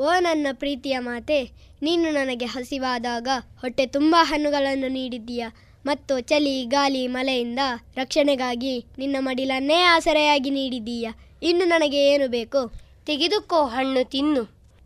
[0.00, 1.38] ಓ ನನ್ನ ಪ್ರೀತಿಯ ಮಾತೆ,
[1.82, 3.28] ನೀನು ನನಗೆ ಹಸಿವಾದಾಗ
[3.60, 5.46] ಹೊಟ್ಟೆ ತುಂಬ ಹಣ್ಣುಗಳನ್ನು ನೀಡಿದ್ದೀಯ?
[5.86, 7.58] ಮತ್ತು ಚಳಿ, ಗಾಳಿ, ಮಳೆಯಿಂದ
[7.96, 11.10] ರಕ್ಷಣೆಗಾಗಿ ನಿನ್ನ ಮಡಿಲನ್ನೇ ಆಸರೆಯಾಗಿ ನೀಡಿದ್ದೀಯ?
[11.42, 12.72] ಇನ್ನು ನನಗೆ ಏನು ಬೇಕು?
[13.06, 14.42] ತೆಗೆದುಕೋ ಹಣ್ಣು ತಿನ್ನು.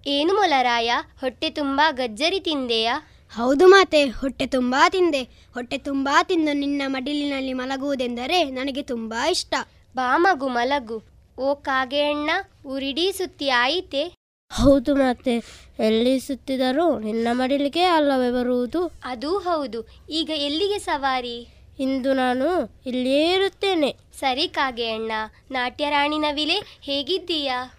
[0.07, 2.95] ಏನು ಮೊಲರಾಯ, ಹೊಟ್ಟೆ ತುಂಬಾ ಗಜ್ಜರಿ ತಿಂದೆಯಾ?
[3.37, 5.22] ಹೌದು ಮಾತೆ ಹೊಟ್ಟೆ ತುಂಬಾ ತಿಂದೆ.
[5.22, 9.55] ಹೊಟ್ಟೆ ತುಂಬಾ ತಿಂದು ನಿನ್ನ ಮಡಿಲಿನಲ್ಲಿ ಮಲಗುವುದೆಂದರೆ ನನಗೆ ತುಂಬಾ ಇಷ್ಟ.
[9.97, 11.03] ಬಾ ಮಗು ಮಲಗು.
[11.39, 12.30] ಓ ಕಾಗೆ ಅಣ್ಣ
[12.66, 14.14] ಉರಿಡೀ ಸುತ್ತಿ ಆಯಿತೆ?
[14.53, 15.35] ಹೌದು ಮಾತೆ
[15.78, 18.91] ಎಲ್ಲಿ ಸುತ್ತಿದರೂ ನಿನ್ನ ಮಡಿಲಿಗೆ ಅಲ್ಲವೇ ಬರುವುದು?
[19.05, 19.89] ಅದೂ ಹೌದು.
[20.11, 21.49] ಈಗ ಎಲ್ಲಿಗೆ ಸವಾರಿ?
[21.80, 23.97] ಇಂದು ನಾನು ಇಲ್ಲಿಯೇ ಇರುತ್ತೇನೆ.
[24.20, 25.12] ಸರಿ ಕಾಗೆ ಅಣ್ಣ
[25.51, 27.74] ನಾಟ್ಯರಾಣಿ ನವಿಲೆ ಹೇಗಿದ್ದೀಯಾ?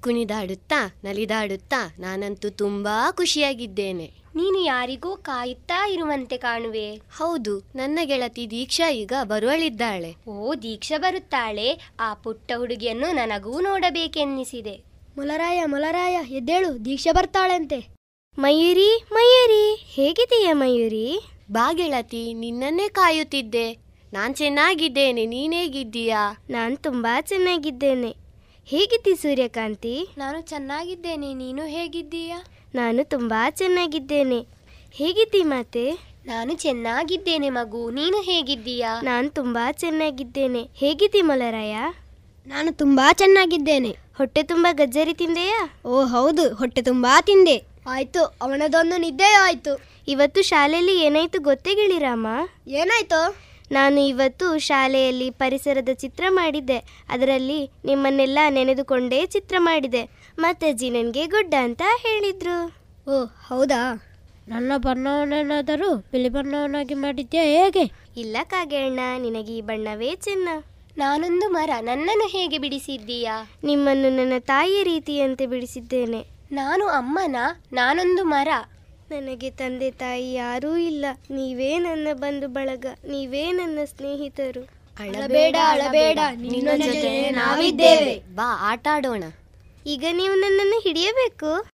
[0.00, 4.19] ಕುಣಿದಾಡುತ್ತಾ ನಲಿದಾಡುತ್ತಾ ನಾನಂತೂ ತುಂಬಾ ಖುಷಿಯಾಗಿದ್ದೇನೆ.
[4.34, 6.94] ನೀನು ಯಾರಿಗೂ ಕಾಯುತ್ತಾ ಇರುವಂತೆ ಕಾಣುವೆ.
[6.94, 10.14] ಹೌದು ನನ್ನ ಗೆಳತಿ ದೀಕ್ಷಾ ಈಗ ಬರುವಳಿದ್ದಾಳೆ.
[10.28, 11.80] ಓ ದೀಕ್ಷಾ ಬರುತ್ತಾಳೆ.
[12.00, 14.84] ಆ ಪುಟ್ಟ ಹುಡುಗಿಯನ್ನು ನನಗೂ ನೋಡಬೇಕೆನ್ನಿಸಿದೆ.
[15.16, 17.88] ಮೊಲರಾಯ ಮೊಲರಾಯ ಎದ್ದೇಳು ದೀಕ್ಷಾ ಬರ್ತಾಳಂತೆ.
[18.38, 21.20] ಮಯೂರಿ ಮಯೂರಿ ಹೇಗಿದೆಯ ಮಯೂರಿ?
[21.50, 23.78] ಬಾ ಗೆಳತಿ ನಿನ್ನನ್ನೇ ಕಾಯುತ್ತಿದ್ದೆ.
[24.12, 28.16] ನಾನ್ ಚೆನ್ನಾಗಿದ್ದೇನೆ ನೀನೇಗಿದ್ದೀಯಾ ನಾನು ತುಂಬಾ ಚೆನ್ನಾಗಿದ್ದೇನೆ.
[28.66, 30.08] ಹೇಗಿದ್ದಿ ಸೂರ್ಯಕಾಂತಿ?
[30.18, 32.44] ನಾನು ಚೆನ್ನಾಗಿದ್ದೇನೆ ನೀನು ಹೇಗಿದ್ದೀಯಾ?
[32.74, 34.46] ನಾನು ತುಂಬಾ ಚೆನ್ನಾಗಿದ್ದೇನೆ.
[34.92, 35.98] ಹೇಗಿದ್ದಿ ಮಾತೆ?
[36.26, 37.90] ನಾನು ಚೆನ್ನಾಗಿದ್ದೇನೆ ಮಗು.
[37.90, 39.00] ನೀನು ಹೇಗಿದ್ದೀಯಾ?
[39.00, 40.68] ನಾನು ತುಂಬಾ ಚೆನ್ನಾಗಿದ್ದೇನೆ.
[40.74, 41.76] ಹೇಗಿದ್ದಿ ಮೊಲರಾಯ?
[42.46, 43.96] ನಾನು ತುಂಬಾ ಚೆನ್ನಾಗಿದ್ದೇನೆ.
[44.18, 45.70] ಹೊಟ್ಟೆ ತುಂಬಾ ಗಜ್ಜರಿ ತಿಂದೆಯಾ?
[45.86, 46.54] ಓ ಹೌದು.
[46.54, 47.64] ಹೊಟ್ಟೆ ತುಂಬಾ ತಿಂದೆ.
[47.86, 49.80] ಆಯ್ತು ಅವನದೊಂದು ನಿದ್ದೆ ಆಯ್ತು.
[50.08, 52.26] ಇವತ್ತು ಶಾಲೆಯಲ್ಲಿ ಏನಾಯ್ತು ಗೊತ್ತೇ ಗಿಳಿರಾಮ
[52.68, 53.36] ಏನಾಯ್ತು?
[53.72, 56.78] ನಾನು ಇವತ್ತು ಶಾಲೆಯಲ್ಲಿ ಪರಿಸರದ ಚಿತ್ರ ಮಾಡಿದ್ದೆ.
[57.08, 60.19] ಅದರಲ್ಲಿ ನಿಮ್ಮನ್ನೆಲ್ಲ ನೆನೆದುಕೊಂಡೇ ಚಿತ್ರ ಮಾಡಿದೆ.
[60.40, 62.80] ಮತ್ತಜ್ಜಿ ನನಗೆ ಗುಡ್ಡ ಅಂತ ಹೇಳಿದ್ರು.
[63.10, 64.06] ಓ ಹೌದಾ?
[64.48, 67.92] ನನ್ನ ಬಣ್ಣವನ್ನೇನಾದರೂ ಬಿಳಿ ಬಣ್ಣವನ್ನಾಗಿ ಮಾಡಿದ್ಯಾ ಹೇಗೆ?
[68.16, 70.48] ಇಲ್ಲ ಕಾಗೆಣ್ಣ ನಿನಗೆ ಈ ಬಣ್ಣವೇ ಚಿನ್ನ.
[70.98, 73.50] ನಾನೊಂದು ಮರ ನನ್ನನ್ನು ಹೇಗೆ ಬಿಡಿಸಿದ್ದೀಯಾ?
[73.64, 76.26] ನಿಮ್ಮನ್ನು ನನ್ನ ತಾಯಿಯ ರೀತಿಯಂತೆ ಬಿಡಿಸಿದ್ದೇನೆ.
[76.52, 77.36] ನಾನು ಅಮ್ಮನ
[77.72, 78.48] ನಾನೊಂದು ಮರ.
[79.10, 81.04] ನನಗೆ ತಂದೆ ತಾಯಿ ಯಾರೂ ಇಲ್ಲ.
[81.30, 84.62] ನೀವೇ ನನ್ನ ಬಂಧು ಬಳಗ ನೀವೇ ನನ್ನ ಸ್ನೇಹಿತರು.
[85.00, 88.22] ಅಳಬೇಡ ಅಳಬೇಡ ನಿನ್ನ ಜೊತೆ ನಾವಿದ್ದೇವೆ.
[88.34, 89.24] ಬಾ ಆಟ ಆಡೋಣ.
[89.86, 91.64] ಈಗ ನೀವು ನನ್ನನ್ನು ಹಿಡಿಯಬೇಕು.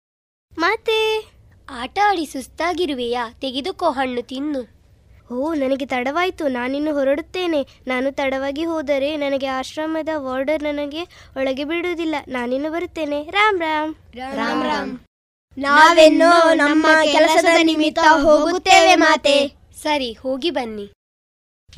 [0.58, 1.24] ಮಾತೆ
[1.70, 3.28] ಆಟ ಆಡಿ ಸುಸ್ತಾಗಿರುವೆಯಾ?
[3.40, 4.76] ತೆಗೆದುಕೋ ಹಣ್ಣು ತಿನ್ನು.
[5.34, 6.48] ಓ ನನಗೆ ತಡವಾಯಿತು.
[6.48, 7.66] ನಾನಿನ್ನು ಹೊರಡುತ್ತೇನೆ.
[7.86, 11.02] ನಾನು ತಡವಾಗಿ ಹೋದರೆ ನನಗೆ ಆಶ್ರಮದ ವಾರ್ಡರ್ ನನಗೆ
[11.36, 12.14] ಒಳಗೆ ಬಿಡುವುದಿಲ್ಲ.
[12.28, 13.30] ನಾನಿನ್ನು ಬರುತ್ತೇನೆ.
[13.30, 13.94] ರಾಮ್ ರಾಮ್.
[14.16, 14.98] ರಾಮ್ ರಾಮ್.
[15.58, 19.52] ನಾವೆನ್ನೋ ನಮ್ಮ ಕೆಲಸದ ನಿಮಿತ್ತ ಹೋಗುತ್ತೇವೆ ಮಾತೆ.
[19.82, 20.90] ಸರಿ ಹೋಗಿ ಬನ್ನಿ.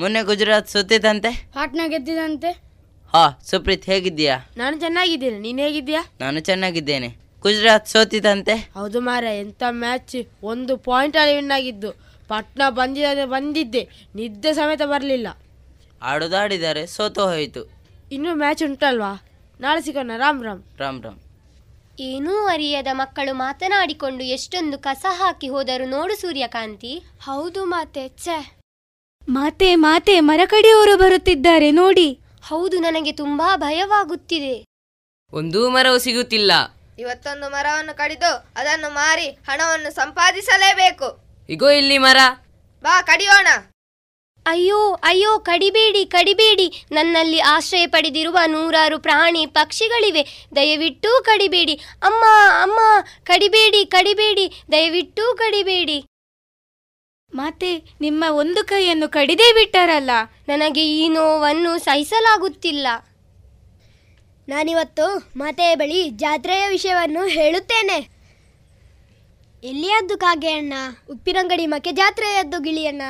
[0.01, 1.51] ಮೊನ್ನೆ ಗುಜರಾತ್ ಸುತ್ತಿದಂತೆ?
[1.55, 2.68] ಪಾಟ್ನಾ ಗೆದ್ದಿದಂತೆ.
[3.13, 4.37] ಹಾ ಸುಪ್ರೀತ್ ಹೇಗಿದ್ದೀಯಾ?
[4.57, 5.39] ನಾನು ಚೆನ್ನಾಗಿದ್ದೇನೆ.
[5.39, 7.09] ನೀನ್ ಹೇಗಿದ್ಯಾ ನಾನು ಚೆನ್ನಾಗಿದ್ದೇನೆ.
[7.41, 8.55] ಗುಜರಾತ್ ಸೋತಿದಂತೆ?
[8.75, 11.91] ಹೌದು ಮಾರ ಎಂತ ಮ್ಯಾಚ್ ಒಂದು ಪಾಯಿಂಟ್ ಅಲ್ಲಿ ವಿನ್ ಆಗಿದ್ದು.
[12.29, 13.89] ಪಟ್ನಾ ಬಂದಿದ್ದೆ ಬಂದಿದ್ದೆ.
[14.15, 15.29] ನಿದ್ದೆ ಸಮೇತ ಬರಲಿಲ್ಲ.
[16.03, 17.63] ಆಡುದಾಡಿದರೆ ಸೋತು ಹೋಯಿತು.
[18.13, 19.23] ಇನ್ನೂ ಮ್ಯಾಚ್ ಉಂಟಲ್ವಾ?
[19.61, 20.11] ನಾಳೆ ಸಿಗೋಣ.
[20.17, 20.63] ರಾಮ್ ರಾಮ್.
[20.79, 21.19] ರಾಮ್ ರಾಮ್.
[22.01, 27.03] ಏನೂ ಅರಿಯದ ಮಕ್ಕಳು ಮಾತನಾಡಿಕೊಂಡು ಎಷ್ಟೊಂದು ಕಸ ಹಾಕಿ ಹೋದರು ನೋಡು ಸೂರ್ಯಕಾಂತಿ.
[27.21, 28.59] ಹೌದು ಮಾತೆ ಛೆ.
[29.29, 32.19] ಮಾತೆ ಮಾತೆ ಮರಕಡೆಯವರು ಬರುತ್ತಿದ್ದಾರೆ ನೋಡಿ.
[32.49, 34.65] ಹೌದು ನನಗೆ ತುಂಬಾ ಭಯವಾಗುತ್ತಿದೆ.
[35.33, 36.53] ಒಂದು ಮರವು ಸಿಗುತ್ತಿಲ್ಲ.
[36.99, 41.25] ಇವತ್ತೊಂದು ಮರವನ್ನು ಕಡಿದು ಅದನ್ನು ಮಾರಿ ಹಣವನ್ನು ಸಂಪಾದಿಸಲೇಬೇಕು.
[41.49, 42.17] ಇಗೋ ಇಲ್ಲಿ ಮರ.
[42.83, 43.49] ಬಾ ಕಡಿಯೋಣ.
[44.47, 46.85] ಅಯ್ಯೋ ಅಯ್ಯೋ ಕಡಿಬೇಡಿ ಕಡಿಬೇಡಿ.
[46.93, 50.47] ನನ್ನಲ್ಲಿ ಆಶ್ರಯ ಪಡೆದಿರುವ ನೂರಾರು ಪ್ರಾಣಿ ಪಕ್ಷಿಗಳಿವೆ.
[50.57, 51.75] ದಯವಿಟ್ಟು ಕಡಿಬೇಡಿ.
[52.03, 52.25] ಅಮ್ಮ
[52.63, 52.81] ಅಮ್ಮ
[53.25, 54.63] ಕಡಿಬೇಡಿ ಕಡಿಬೇಡಿ.
[54.73, 56.05] ದಯವಿಟ್ಟು ಕಡಿಬೇಡಿ.
[57.33, 60.11] ಮಾತೆ ನಿಮ್ಮ ಒಂದು ಕೈಯನ್ನು ಕಡಿದೇ ಬಿಟ್ಟರಲ್ಲ.
[60.49, 62.87] ನನಗೆ ಈ ನೋವನ್ನು ಸಹಿಸಲಾಗುತ್ತಿಲ್ಲ.
[64.49, 68.09] ನಾನಿವತ್ತು ಮಾತೆಯ ಬಳಿ ಜಾತ್ರೆಯ ವಿಷಯವನ್ನು ಹೇಳುತ್ತೇನೆ.
[69.65, 70.73] ಎಲ್ಲಿಯದ್ದು ಕಾಗೆ ಅಣ್ಣ
[71.11, 73.03] ಉಪ್ಪಿನಂಗಡಿ ಮಕ್ಕೆ ಜಾತ್ರೆಯದ್ದು ಗಿಳಿಯಣ್ಣ?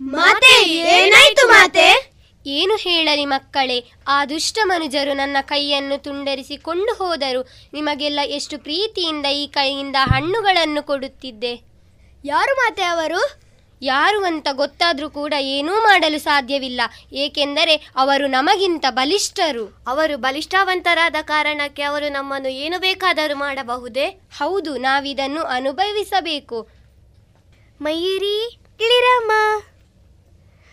[0.00, 2.14] ಮಾತೆ ಏನಾಯ್ತು ಮಾತೆ?
[2.46, 7.42] ಏನು ಹೇಳಲಿ ಮಕ್ಕಳೇ ಆ ದುಷ್ಟ ಮನುಜರು ನನ್ನ ಕೈಯನ್ನು ತುಂಡರಿಸಿಕೊಂಡು ಹೋದರು.
[7.74, 11.67] ನಿಮಗೆಲ್ಲ ಎಷ್ಟು ಪ್ರೀತಿಯಿಂದ ಈ ಕೈಯಿಂದ ಹಣ್ಣುಗಳನ್ನು ಕೊಡುತ್ತಿದ್ದೆ.
[12.28, 13.40] ಯಾರು ಮಾತೆ ಅವರು?
[13.82, 16.80] ಯಾರು ಅಂತ ಗೊತ್ತಾದ್ರೂ ಕೂಡ ಏನೂ ಮಾಡಲು ಸಾಧ್ಯವಿಲ್ಲ.
[17.12, 19.84] ಏಕೆಂದರೆ ಅವರು ನಮಗಿಂತ ಬಲಿಷ್ಠರು.
[19.86, 24.06] ಅವರು ಬಲಿಷ್ಠಾವಂತರಾದ ಕಾರಣಕ್ಕೆ ಅವರು ನಮ್ಮನ್ನು ಏನು ಬೇಕಾದರೂ ಮಾಡಬಹುದೇ?
[24.38, 26.68] ಹೌದು ನಾವಿದನ್ನು ಅನುಭವಿಸಬೇಕು.
[27.80, 29.30] ಮಯೂರಿ ಇಳಿರಾಮ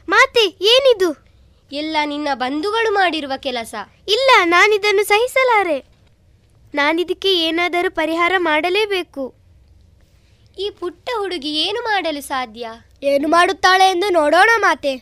[0.09, 1.25] ಮಾತೆ ಏನಿದು?
[1.71, 3.75] ಎಲ್ಲ ನಿನ್ನ ಬಂಧುಗಳು ಮಾಡಿರುವ ಕೆಲಸ.
[4.07, 5.85] ಇಲ್ಲ ನಾನಿದನ್ನು ಸಹಿಸಲಾರೆ.
[6.75, 9.44] ನಾನಿದಕ್ಕೆ ಏನಾದರೂ ಪರಿಹಾರ ಮಾಡಲೇಬೇಕು.
[10.57, 12.69] ಈ ಪುಟ್ಟ ಹುಡುಗಿ ಏನು ಮಾಡಲು ಸಾಧ್ಯ?
[13.03, 14.95] ಏನು ಮಾಡುತ್ತಾಳೆ ಎಂದು ನೋಡೋಣ ಮಾತೆ.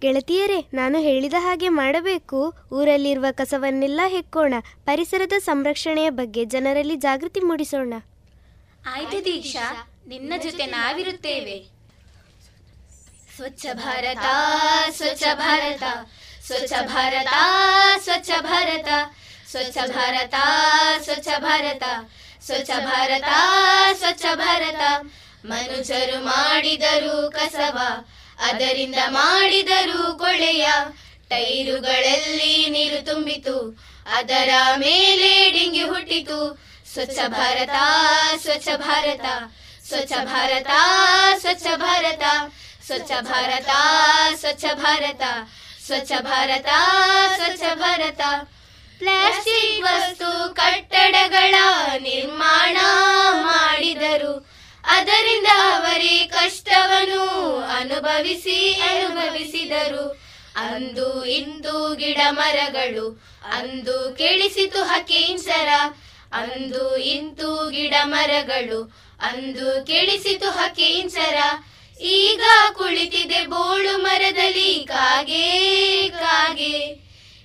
[0.00, 2.54] ಗೆಳತಿಯರೇ ನಾನು ಹೇಳಿದ ಹಾಗೆ ಮಾಡಬೇಕು.
[2.72, 4.54] ಊರಲ್ಲಿರುವ ಕಸವನ್ನೆಲ್ಲ ಹೆಕ್ಕೋಣ.
[4.84, 7.94] ಪರಿಸರದ ಸಂರಕ್ಷಣೆಯ ಬಗ್ಗೆ ಜನರಲ್ಲಿ ಜಾಗೃತಿ ಮೂಡಿಸೋಣ.
[8.86, 11.64] ಆಯ್ತು ದೀಕ್ಷಾ ನಿನ್ನ ಜೊತೆ ನಾವಿರುತ್ತೇವೆ.
[13.36, 14.26] ಸ್ವಚ್ಛ ಭಾರತ
[14.90, 15.82] ಸ್ವಚ್ಛ ಭಾರತ.
[16.46, 17.28] ಸ್ವಚ್ಛ ಭಾರತ
[17.98, 18.88] ಸ್ವಚ್ಛ ಭಾರತ.
[19.50, 20.34] ಸ್ವಚ್ಛ ಭಾರತ
[21.02, 21.82] ಸ್ವಚ್ಛ ಭಾರತ.
[22.46, 23.30] ಸ್ವಚ್ಛ ಭಾರತ
[23.98, 24.82] ಸ್ವಚ್ಛ ಭಾರತ.
[25.44, 27.78] ಮನುಜರು ಮಾಡಿದರು ಕಸವ,
[28.48, 30.66] ಅದರಿಂದ ಮಾಡಿದರು ಕೊಳೆಯ
[31.28, 33.56] ಟೈರುಗಳಲ್ಲಿ ನೀರು ತುಂಬಿತು,
[34.16, 36.40] ಅದರ ಮೇಲೆ ಡಿಂಗಿ ಹುಟ್ಟಿತು.
[36.92, 37.76] ಸ್ವಚ್ಛ ಭಾರತ
[38.42, 39.26] ಸ್ವಚ್ಛ ಭಾರತ
[39.88, 40.70] ಸ್ವಚ್ಛ ಭಾರತ
[41.40, 42.10] ಸ್ವಚ್ಛ ಭಾರತ.
[42.86, 43.70] ಸ್ವಚ್ಛ ಭಾರತ
[44.40, 45.22] ಸ್ವಚ್ಛ ಭಾರತ
[45.86, 46.68] ಸ್ವಚ್ಛ ಭಾರತ
[47.36, 48.20] ಸ್ವಚ್ಛ ಭಾರತ.
[49.00, 51.54] ಪ್ಲಾಸ್ಟಿಕ್ ವಸ್ತು ಕಟ್ಟಡಗಳ
[51.98, 52.76] ನಿರ್ಮಾಣ
[53.32, 54.34] ಮಾಡಿದರು.
[54.84, 57.24] ಅದರಿಂದ ಅವರೇ ಕಷ್ಟವನ್ನು
[57.78, 58.58] ಅನುಭವಿಸಿ
[58.90, 60.04] ಅನುಭವಿಸಿದರು.
[60.56, 63.06] ಅಂದು ಇಂದು ಗಿಡ ಮರಗಳು,
[63.58, 65.68] ಅಂದು ಕೇಳಿಸಿತು ಹಕೀಂಸರ
[66.32, 68.80] ಅಂದು ಇಂದು ಗಿಡ ಮರಗಳು,
[69.20, 71.38] ಅಂದು ಕೇಳಿಸಿತು ಹಕೀಂಸರ
[72.00, 72.42] ಈಗ
[72.72, 75.46] ಕುಳಿತಿದೆ ಬೋಳು ಮರದಲ್ಲಿ ಕಾಗೆ
[76.08, 76.76] ಕಾಗೆ.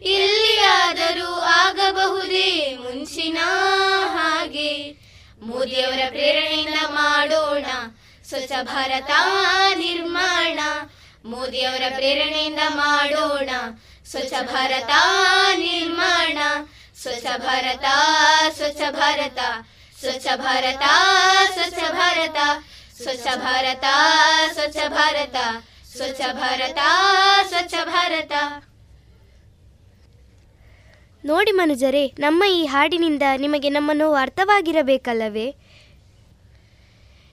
[0.01, 3.37] ಎಲ್ಲಿಯಾದರೂ ಆಗಬಹುದೇ ಮುಂಚಿನ
[4.17, 4.91] ಹಾಗೆ.
[5.41, 7.65] ಮೋದಿಯವರ ಪ್ರೇರಣೆಯಿಂದ ಮಾಡೋಣ,
[8.27, 9.11] ಸ್ವಚ್ಛ ಭಾರತ
[9.75, 10.59] ನಿರ್ಮಾಣ.
[11.25, 13.49] ಮೋದಿಯವರ ಪ್ರೇರಣೆಯಿಂದ ಮಾಡೋಣ,
[14.05, 14.91] ಸ್ವಚ್ಛ ಭಾರತ
[15.55, 16.37] ನಿರ್ಮಾಣ.
[17.01, 17.85] ಸ್ವಚ್ಛ ಭಾರತ
[18.55, 19.39] ಸ್ವಚ್ಛ ಭಾರತ
[19.99, 20.83] ಸ್ವಚ್ಛ ಭಾರತ
[21.53, 22.27] ಸ್ವಚ್ಛ ಭಾರತ.
[22.95, 23.85] ಸ್ವಚ್ಛ ಭಾರತ
[24.53, 25.35] ಸ್ವಚ್ಛ ಭಾರತ
[25.95, 26.77] ಸ್ವಚ್ಛ ಭಾರತ
[27.47, 28.31] ಸ್ವಚ್ಛ ಭಾರತ.
[31.29, 35.45] ನೋಡಿ ಮನುಜರೇ, ನಮ್ಮ ಈ ಹಾಡಿನಿಂದ ನಿಮಗೆ ನಮ್ಮ ನೋವು ಅರ್ಥವಾಗಿರಬೇಕಲ್ಲವೇ?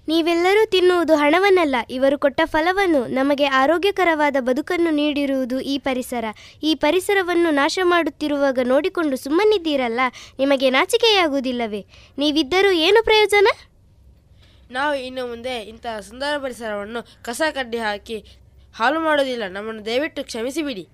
[0.09, 6.25] ನೀವೆಲ್ಲರೂ ತಿನ್ನುವುದು ಹಣವನ್ನಲ್ಲ, ಇವರು ಕೊಟ್ಟ ಫಲವನ್ನು, ನಮಗೆ ಆರೋಗ್ಯಕರವಾದ ಬದುಕನ್ನು ನೀಡಿರುವುದು ಈ ಪರಿಸರ.
[6.63, 10.01] ಈ ಪರಿಸರವನ್ನು ನಾಶ ಮಾಡುತ್ತಿರುವಾಗ ನೋಡಿಕೊಂಡು ಸುಮ್ಮನಿದ್ದೀರಲ್ಲ,
[10.39, 11.83] ನಿಮಗೆ ನಾಚಿಕೆಯಾಗುವುದಿಲ್ಲವೇ?
[12.19, 13.55] ನೀವಿದ್ದರೂ ಏನು ಪ್ರಯೋಜನ?
[14.79, 18.19] ನಾವು ಇನ್ನು ಮುಂದೆ ಇಂತಹ ಸುಂದರ ಪರಿಸರವನ್ನು ಕಸ ಕಡ್ಡಿ ಹಾಕಿ
[18.81, 20.85] ಹಾಳು ಮಾಡೋದಿಲ್ಲ ನಮ್ಮನ್ನು ದಯವಿಟ್ಟು ಕ್ಷಮಿಸಿಬಿಡಿ.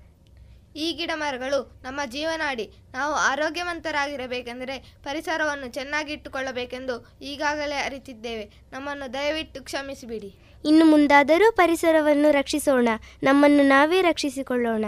[0.78, 8.44] ಈ ಗಿಡ ಮರಗಳು ನಮ್ಮ ಜೀವನಾಡಿ ನಾವು ಆರೋಗ್ಯವಂತರಾಗಿರಬೇಕೆಂದರೆ ಪರಿಸರವನ್ನು ಚೆನ್ನಾಗಿಟ್ಟುಕೊಳ್ಳಬೇಕೆಂದು ಈಗಾಗಲೇ ಅರಿತಿದ್ದೇವೆ.
[8.72, 10.34] ನಮ್ಮನ್ನು ದಯವಿಟ್ಟು ಕ್ಷಮಿಸಿಬಿಡಿ.
[10.64, 12.88] ಇನ್ನು ಮುಂದಾದರೂ ಪರಿಸರವನ್ನು ರಕ್ಷಿಸೋಣ.
[13.22, 14.84] ನಮ್ಮನ್ನು ನಾವೇ ರಕ್ಷಿಸಿಕೊಳ್ಳೋಣ.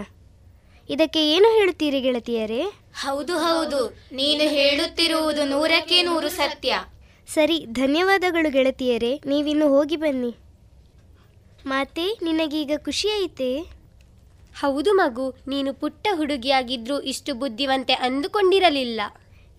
[0.89, 2.63] ಇದಕ್ಕೆ ಏನು ಹೇಳುತ್ತೀರಿ ಗೆಳತಿಯರೇ?
[2.93, 3.97] ಹೌದು ಹೌದು.
[4.11, 6.79] ನೀನು ಹೇಳುತ್ತಿರುವುದು ನೂರಕ್ಕೆ ನೂರು ಸತ್ಯ.
[7.27, 9.21] ಸರಿ ಧನ್ಯವಾದಗಳು ಗೆಳತಿಯರೇ.
[9.25, 10.35] ನೀವಿನ್ನು ಹೋಗಿ ಬನ್ನಿ.
[11.65, 13.80] ಮಾತೆ ನಿನಗೀಗ ಖುಷಿಯಾಯಿತೇ?
[14.61, 19.01] ಹೌದು ಮಗು ನೀನು ಪುಟ್ಟ ಹುಡುಗಿಯಾಗಿದ್ರೂ ಇಷ್ಟು ಬುದ್ಧಿವಂತೆ ಅಂದುಕೊಂಡಿರಲಿಲ್ಲ.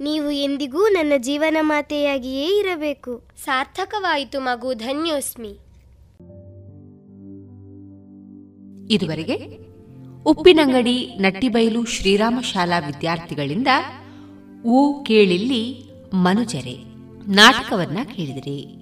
[0.01, 3.23] ನೀವು ಎಂದಿಗೂ ನನ್ನ ಜೀವನ ಮಾತೆಯಾಗಿಯೇ ಇರಬೇಕು.
[3.45, 5.59] ಸಾರ್ಥಕವಾಯಿತು ಮಗು ಧನ್ಯೋಸ್ಮಿ.
[8.95, 9.59] ಇದುವರೆಗೆ
[10.23, 13.69] ಉಪ್ಪಿನಂಗಡಿ ನಟ್ಟಿಬೈಲು ಶ್ರೀರಾಮ ಶಾಲಾ ವಿದ್ಯಾರ್ಥಿಗಳಿಂದ
[14.66, 16.77] ಓ ಕೇಳಿಲ್ಲಿ ಮನುಜರೆ
[17.33, 18.81] ನಾಟಕವನ್ನ ಕೇಳಿದಿರಿ.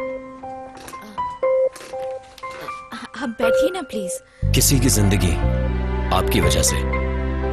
[3.20, 4.12] आप बैठिए ना प्लीज
[4.54, 5.32] किसी की जिंदगी
[6.16, 6.78] आपकी वजह से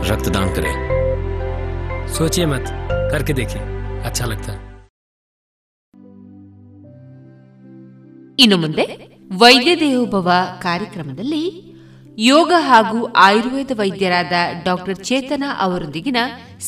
[0.09, 0.73] रक्तदान करें
[2.13, 2.65] सोचिए मत
[3.11, 3.61] करके देखिए
[4.03, 4.61] अच्छा लगता है
[8.39, 8.83] ಇನ್ನು ಮುಂದೆ
[9.31, 10.29] ವೈದ್ಯ ದೇವೋಭವ
[10.63, 11.41] ಕಾರ್ಯಕ್ರಮದಲ್ಲಿ
[12.27, 14.35] ಯೋಗ ಹಾಗೂ ಆಯುರ್ವೇದ ವೈದ್ಯರಾದ
[14.65, 16.19] ಡಾಕ್ಟರ್ ಚೇತನ ಅವರೊಂದಿಗಿನ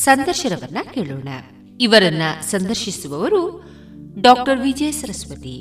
[0.05, 1.29] ಸಂದರ್ಶನವನ್ನ ಕೇಳೋಣ
[1.79, 3.41] ಇವರನ್ನ ಸಂದರ್ಶಿಸುವವರು
[4.19, 5.55] ಡಾಕ್ಟರ್ ವಿಜಯ ಸರಸ್ವತಿ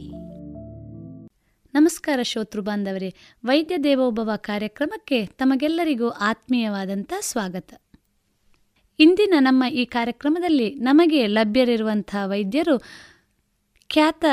[1.74, 3.14] ನಮಸ್ಕಾರ ಶ್ರೋತೃ ಬಾಂಧವರೇ.
[3.46, 7.74] ವೈದ್ಯ ದೇವೋಭವ ಕಾರ್ಯಕ್ರಮಕ್ಕೆ ತಮಗೆಲ್ಲರಿಗೂ ಆತ್ಮೀಯವಾದಂಥ ಸ್ವಾಗತ.
[9.00, 12.80] ಇಂದಿನ ನಮ್ಮ ಈ ಕಾರ್ಯಕ್ರಮದಲ್ಲಿ ನಮಗೆ ಲಭ್ಯರಿರುವಂಥ ವೈದ್ಯರು
[13.90, 14.26] ಖ್ಯಾತ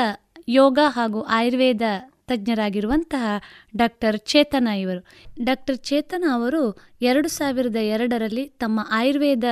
[0.47, 1.81] ಯೋಗ ಹಾಗೂ ಆಯುರ್ವೇದ
[2.27, 3.41] ತಜ್ಞರಾಗಿರುವಂತಹ
[3.77, 5.05] ಡಾಕ್ಟರ್ ಚೇತನ ಇವರು.
[5.43, 9.43] ಡಾಕ್ಟರ್ ಚೇತನ ಅವರು ಎರಡು ಸಾವಿರದ ಎರಡರಲ್ಲಿ ತಮ್ಮ ಆಯುರ್ವೇದ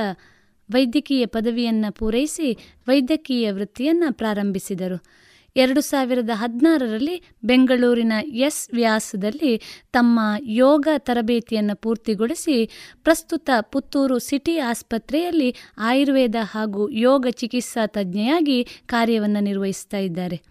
[0.72, 2.58] ವೈದ್ಯಕೀಯ ಪದವಿಯನ್ನು ಪೂರೈಸಿ
[2.88, 5.25] ವೈದ್ಯಕೀಯ ವೃತ್ತಿಯನ್ನು ಪ್ರಾರಂಭಿಸಿದರು.
[5.56, 9.62] ಎರಡು ಸಾವಿರದ ಹದಿನಾರರಲ್ಲಿ ಬೆಂಗಳೂರಿನ ಎಸ್ ವ್ಯಾಸದಲ್ಲಿ
[9.92, 12.70] ತಮ್ಮ ಯೋಗ ತರಬೇತಿಯನ್ನು ಪೂರ್ತಿಗೊಳಿಸಿ
[13.02, 20.42] ಪ್ರಸ್ತುತ ಪುತ್ತೂರು ಸಿಟಿ ಆಸ್ಪತ್ರೆಯಲ್ಲಿ ಆಯುರ್ವೇದ ಹಾಗೂ ಯೋಗ ಚಿಕಿತ್ಸಾ ತಜ್ಞೆಯಾಗಿ ಕಾರ್ಯವನ್ನು ನಿರ್ವಹಿಸ್ತಾ ಇದ್ದಾರೆ.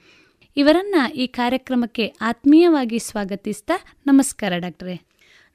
[0.58, 3.74] ಇವರನ್ನು ಈ ಕಾರ್ಯಕ್ರಮಕ್ಕೆ ಆತ್ಮೀಯವಾಗಿ ಸ್ವಾಗತಿಸ್ತಾ
[4.08, 5.02] ನಮಸ್ಕಾರ ಡಾಕ್ಟ್ರೇ.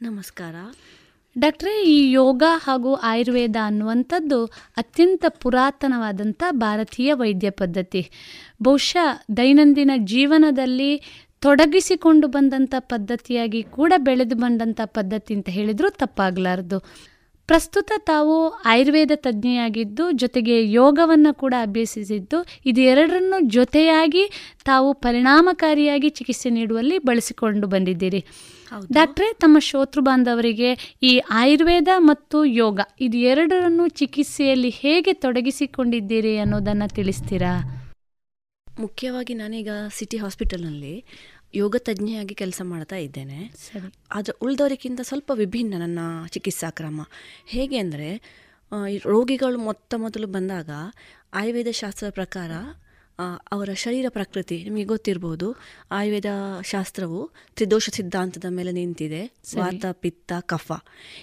[0.03, 0.55] ನಮಸ್ಕಾರ.
[1.41, 4.39] ಡಾಕ್ಟ್ರೇ, ಈ ಯೋಗ ಹಾಗೂ ಆಯುರ್ವೇದ ಅನ್ನುವಂಥದ್ದು
[4.77, 8.03] ಅತ್ಯಂತ ಪುರಾತನವಾದಂಥ ಭಾರತೀಯ ವೈದ್ಯ ಪದ್ಧತಿ.
[8.63, 9.07] ಬಹುಶಃ
[9.37, 10.91] ದೈನಂದಿನ ಜೀವನದಲ್ಲಿ
[11.41, 16.79] ತೊಡಗಿಸಿಕೊಂಡು ಬಂದಂಥ ಪದ್ಧತಿಯಾಗಿ ಕೂಡ ಬೆಳೆದು ಬಂದಂಥ ಪದ್ಧತಿ ಅಂತ ಹೇಳಿದರೂ ತಪ್ಪಾಗಲಾರದು.
[17.51, 24.25] ಪ್ರಸ್ತುತ ತಾವು ಆಯುರ್ವೇದ ತಜ್ಞೆಯಾಗಿದ್ದು ಜೊತೆಗೆ ಯೋಗವನ್ನು ಕೂಡ ಅಭ್ಯಸಿಸಿದ್ದು ಇದು ಎರಡರನ್ನು ಜೊತೆಯಾಗಿ
[24.65, 28.21] ತಾವು ಪರಿಣಾಮಕಾರಿಯಾಗಿ ಚಿಕಿತ್ಸೆ ನೀಡುವಲ್ಲಿ ಬಳಸಿಕೊಂಡು ಬಂದಿದ್ದೀರಿ.
[28.93, 30.71] ಡಾಕ್ಟ್ರೆ ತಮ್ಮ ಶೋತೃ ಬಾಂಧವರಿಗೆ
[31.03, 37.53] ಈ ಆಯುರ್ವೇದ ಮತ್ತು ಯೋಗ ಇದು ಎರಡರನ್ನು ಚಿಕಿತ್ಸೆಯಲ್ಲಿ ಹೇಗೆ ತೊಡಗಿಸಿಕೊಂಡಿದ್ದೀರಿ ಅನ್ನೋದನ್ನು ತಿಳಿಸ್ತೀರಾ?
[38.67, 40.95] ಮುಖ್ಯವಾಗಿ ನಾನೀಗ ಸಿಟಿ ಹಾಸ್ಪಿಟಲ್ನಲ್ಲಿ
[41.55, 43.39] ಯೋಗ ತಜ್ಞೆಯಾಗಿ ಕೆಲಸ ಮಾಡ್ತಾ ಇದ್ದೇನೆ.
[44.13, 45.99] ಆದರೆ ಉಳಿದವರಿಗಿಂತ ಸ್ವಲ್ಪ ವಿಭಿನ್ನ ನನ್ನ
[46.29, 47.01] ಚಿಕಿತ್ಸಾ ಕ್ರಮ.
[47.47, 48.11] ಹೇಗೆ ಅಂದರೆ
[49.05, 50.71] ರೋಗಿಗಳು ಮೊತ್ತ ಮೊದಲು ಬಂದಾಗ
[51.35, 52.51] ಆಯುರ್ವೇದ ಶಾಸ್ತ್ರದ ಪ್ರಕಾರ
[53.53, 55.57] ಅವರ ಶರೀರ ಪ್ರಕೃತಿ ನಿಮಗೆ ಗೊತ್ತಿರ್ಬೋದು
[55.91, 56.31] ಆಯುರ್ವೇದ
[56.65, 59.23] ಶಾಸ್ತ್ರವು ತ್ರಿದೋಷ ಸಿದ್ಧಾಂತದ ಮೇಲೆ ನಿಂತಿದೆ.
[59.59, 60.73] ವಾತ ಪಿತ್ತ ಕಫ.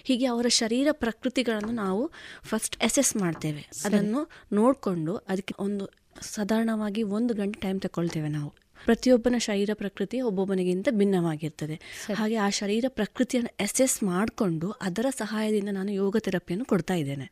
[0.04, 2.12] ಹೀಗೆ ಅವರ ಶರೀರ ಪ್ರಕೃತಿಗಳನ್ನು ನಾವು
[2.44, 3.70] ಫಸ್ಟ್ ಅಸೆಸ್ ಮಾಡ್ತೇವೆ.
[3.86, 5.86] ಅದನ್ನು ನೋಡಿಕೊಂಡು ಅದಕ್ಕೆ ಒಂದು
[6.22, 8.67] ಸಾಧಾರಣವಾಗಿ ಒಂದು ಗಂಟೆ ಟೈಮ್ ತಗೊಳ್ತೇವೆ ನಾವು.
[8.88, 11.76] ಪ್ರತಿಯೊಬ್ಬನ ಶರೀರ ಪ್ರಕೃತಿ ಒಬ್ಬೊಬ್ಬನಿಗಿಂತ ಭಿನ್ನವಾಗಿರ್ತದೆ.
[12.14, 17.28] ಹಾಗೆ ಆ ಶರೀರ ಪ್ರಕೃತಿಯನ್ನು ಎಸ್ಸೆಸ್ ಮಾಡಿಕೊಂಡು ಅದರ ಸಹಾಯದಿಂದ ನಾನು ಯೋಗ ಥೆರಪಿಯನ್ನು ಕೊಡ್ತಾ ಇದ್ದೇನೆ.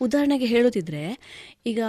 [0.00, 1.04] ಉದಾಹರಣೆಗೆ ಹೇಳೋದಿದ್ರೆ
[1.66, 1.82] ಈಗ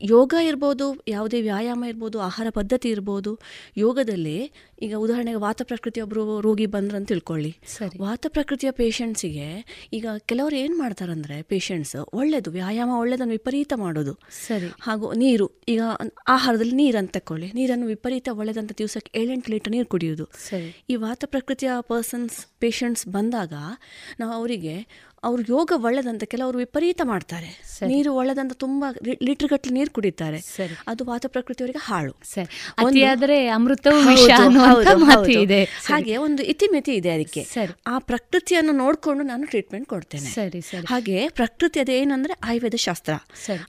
[0.00, 3.40] ಯೋಗ ಇರ್ಬೋದು ಯಾವುದೇ ವ್ಯಾಯಾಮ ಇರ್ಬೋದು ಆಹಾರ ಪದ್ಧತಿ ಇರ್ಬೋದು
[3.76, 4.52] ಯೋಗದಲ್ಲಿ
[4.82, 7.56] ಈಗ ಉದಾಹರಣೆಗೆ ವಾತ ಪ್ರಕೃತಿ ಒಬ್ಬರು ರೋಗಿ ಬಂದ್ರು ಅಂತ ತಿಳ್ಕೊಳ್ಳಿ.
[8.00, 14.20] ವಾತ ಪ್ರಕೃತಿಯ ಪೇಷಂಟ್ಸಿಗೆ ಈಗ ಕೆಲವರು ಏನು ಮಾಡ್ತಾರಂದ್ರೆ ಪೇಷಂಟ್ಸ್ ಒಳ್ಳೆಯದು ವ್ಯಾಯಾಮ ಒಳ್ಳೆಯದನ್ನು ವಿಪರೀತ ಮಾಡೋದು.
[14.46, 14.66] ಸರಿ.
[14.80, 15.82] ಹಾಗೂ ನೀರು ಈಗ
[16.28, 20.28] ಆಹಾರದಲ್ಲಿ ನೀರನ್ನು ಅಂತ ತಕೊಳ್ಳಿ ನೀರನ್ನು ವಿಪರೀತ ಒಳ್ಳೆದಂತ ದಿವಸಕ್ಕೆ ಏಳೆಂಟು ಲೀಟರ್ ನೀರು ಕುಡಿಯೋದು
[20.90, 23.52] ಈ ವಾತ ಪ್ರಕೃತಿಯ ಪರ್ಸನ್ಸ್ ಪೇಷಂಟ್ಸ್ ಬಂದಾಗ
[24.20, 24.86] ನಾವು ಅವರಿಗೆ
[25.24, 27.62] ಅವ್ರು ಯೋಗ ಒಳ್ಳೆದಂತ ಕೆಲವರು ವಿಪರೀತ ಮಾಡ್ತಾರೆ.
[27.86, 30.38] ನೀರು ಒಳ್ಳೆದಂತ ತುಂಬಾ ಲೀಟರ್ ಗಟ್ಟಲೆ ನೀರು ಕುಡಿತಾರೆ.
[30.88, 32.12] ಅದು ವಾತ ಪ್ರಕೃತಿಯವರಿಗೆ ಹಾಳು.
[33.48, 35.64] ಅಮೃತವು ಇದೆ.
[35.64, 37.44] ಹಾಗೆ ಒಂದು ಇತಿಮಿತಿ ಇದೆ ಅದಕ್ಕೆ.
[37.86, 40.24] ಆ ಪ್ರಕೃತಿಯನ್ನು ನೋಡಿಕೊಂಡು ನಾನು ಟ್ರೀಟ್ಮೆಂಟ್ ಕೊಡ್ತೇನೆ.
[40.24, 40.86] ಸರಿ ಸರಿ.
[40.86, 43.12] ಹಾಗೆ ಪ್ರಕೃತಿ ಅದೇನಂದ್ರೆ ಆಯುರ್ವೇದ ಶಾಸ್ತ್ರ.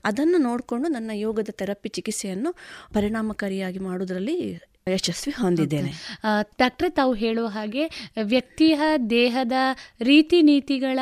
[0.04, 2.52] ಅದನ್ನು ನೋಡಿಕೊಂಡು ನನ್ನ ಯೋಗದ ಥೆರಪಿ ಚಿಕಿತ್ಸೆಯನ್ನು
[2.94, 4.58] ಪರಿಣಾಮಕಾರಿಯಾಗಿ ಮಾಡುವುದರಲ್ಲಿ
[4.92, 5.90] ಯಶಸ್ವಿ ಹೊಂದಿದ್ದೇನೆ.
[6.58, 8.80] ಡಾಕ್ಟ್ರೆ ತಾವು ಹೇಳುವ ಹಾಗೆ ವ್ಯಕ್ತಿಯ
[9.10, 9.52] ದೇಹದ
[10.00, 10.98] ರೀತಿ ನೀತಿಗಳ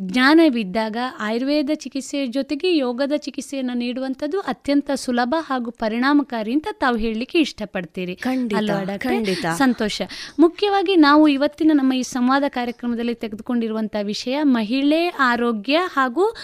[0.00, 8.14] ಜ್ಞಾನವಿದ್ದಾಗ ಆಯುರ್ವೇದ ಚಿಕಿತ್ಸೆಯ ಜೊತೆಗೆ ಯೋಗದ ಚಿಕಿತ್ಸೆಯನ್ನು ನೀಡುವಂಥದ್ದು ಅತ್ಯಂತ ಸುಲಭ ಹಾಗೂ ಪರಿಣಾಮಕಾರಿ ಅಂತ ತಾವು ಹೇಳಲಿಕ್ಕೆ ಇಷ್ಟಪಡ್ತೀರಿ.
[8.16, 10.02] ಖಂಡಿತ ಸಂತೋಷ.
[10.38, 16.36] ಮುಖ್ಯವಾಗಿ ನಾವು ಇವತ್ತಿನ ನಮ್ಮ ಈ ಸಂವಾದ ಕಾರ್ಯಕ್ರಮದಲ್ಲಿ ತೆಗೆದುಕೊಂಡಿರುವಂತಹ ವಿಷಯ ಮಹಿಳೆ ಆರೋಗ್ಯ ಹಾಗೂ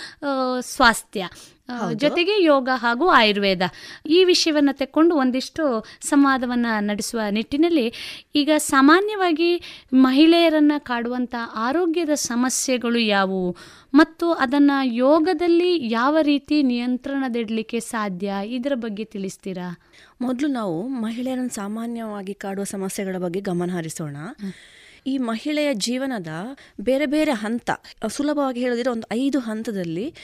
[0.61, 1.29] ಸ್ವಾಸ್ಥ್ಯ.
[1.95, 3.63] ಜೊತೆಗೆ ಯೋಗ ಹಾಗೂ ಆಯುರ್ವೇದ
[4.07, 7.93] ಈ ವಿಷಯವನ್ನು ತೆಕ್ಕೊಂಡು ಒಂದಿಷ್ಟು ಸಂವಾದವನ್ನು ನಡೆಸುವ ನಿಟ್ಟಿನಲ್ಲಿ
[8.35, 13.57] ಈಗ ಸಾಮಾನ್ಯವಾಗಿ ಮಹಿಳೆಯರನ್ನು ಕಾಡುವಂಥ ಆರೋಗ್ಯದ ಸಮಸ್ಯೆಗಳು ಯಾವುವು?
[13.95, 18.33] ಮತ್ತು ಅದನ್ನು ಯೋಗದಲ್ಲಿ ಯಾವ ರೀತಿ ನಿಯಂತ್ರಣದಿಡಲಿಕ್ಕೆ ಸಾಧ್ಯ?
[18.45, 19.81] ಇದರ ಬಗ್ಗೆ ತಿಳಿಸ್ತೀರಾ?
[20.21, 24.17] ಮೊದಲು ನಾವು ಮಹಿಳೆಯರನ್ನು ಸಾಮಾನ್ಯವಾಗಿ ಕಾಡುವ ಸಮಸ್ಯೆಗಳ ಬಗ್ಗೆ ಗಮನ ಹರಿಸೋಣ.
[25.07, 26.29] ಈ ಮಹಿಳೆಯ ಜೀವನದ
[26.81, 27.71] ಬೇರೆ ಬೇರೆ ಹಂತ
[28.09, 30.15] ಸುಲಭವಾಗಿ ಹೇಳೋದಿದ್ರೆ ಒಂದು ಐದು ಹಂತದಲ್ಲಿ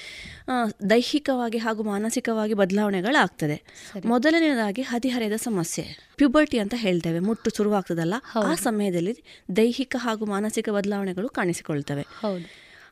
[0.90, 3.62] ದೈಹಿಕವಾಗಿ ಹಾಗೂ ಮಾನಸಿಕವಾಗಿ ಬದಲಾವಣೆಗಳಾಗ್ತದೆ.
[4.04, 7.18] ಮೊದಲನೇದಾಗಿ ಹದಿಹರೆಯದ ಸಮಸ್ಯೆ ಪ್ಯೂಬರ್ಟಿ ಅಂತ ಹೇಳ್ತೇವೆ.
[7.18, 9.16] ಮುಟ್ಟು ಶುರುವಾಗ್ತದಲ್ಲ ಆ ಸಮಯದಲ್ಲಿ
[9.56, 12.02] ದೈಹಿಕ ಹಾಗೂ ಮಾನಸಿಕ ಬದಲಾವಣೆಗಳು ಕಾಣಿಸಿಕೊಳ್ತವೆ.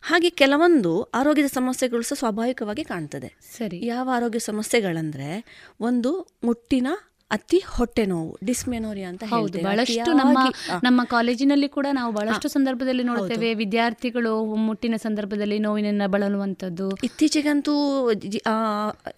[0.02, 3.32] ಹಾಗೆ ಕೆಲವೊಂದು ಆರೋಗ್ಯದ ಸಮಸ್ಯೆಗಳು ಸಹ ಸ್ವಾಭಾವಿಕವಾಗಿ ಕಾಣ್ತದೆ.
[3.58, 3.86] ಸರಿ.
[3.86, 5.44] ಯಾವ ಆರೋಗ್ಯ ಸಮಸ್ಯೆಗಳಂದ್ರೆ
[5.80, 6.86] ಒಂದು ಮುಟ್ಟಿನ
[7.30, 9.62] ಅತಿ ಹೊಟ್ಟೆ ನೋವು ಡಿಸ್ಮೆನೋರಿಯಾ ಅಂತ ಹೌದು.
[9.62, 10.38] ಬಹಳಷ್ಟು ನಮ್ಮ
[10.82, 16.90] ನಮ್ಮ ಕಾಲೇಜಿನಲ್ಲಿ ಕೂಡ ನಾವು ಬಹಳಷ್ಟು ಸಂದರ್ಭದಲ್ಲಿ ನೋಡ್ತೇವೆ ವಿದ್ಯಾರ್ಥಿಗಳು ಮುಟ್ಟಿನ ಸಂದರ್ಭದಲ್ಲಿ ನೋವಿನ ಬಳಲುವಂಥದ್ದು.
[17.04, 17.74] ಇತ್ತೀಚೆಗಂತೂ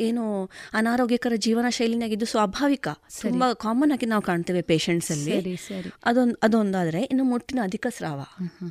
[0.00, 2.88] ಏನು ಅನಾರೋಗ್ಯಕರ ಜೀವನ ಶೈಲಿನಾಗಿದ್ದು ಸ್ವಾಭಾವಿಕ
[3.22, 5.56] ತುಂಬಾ ಕಾಮನ್ ಆಗಿ ನಾವು ಕಾಣ್ತೇವೆ ಪೇಷಂಟ್ಸ್ ಅಲ್ಲಿ
[6.04, 8.20] ಅದೊಂದು ಅದೊಂದಾದ್ರೆ ಇನ್ನು ಮುಟ್ಟಿನ ಅಧಿಕ ಸ್ರಾವ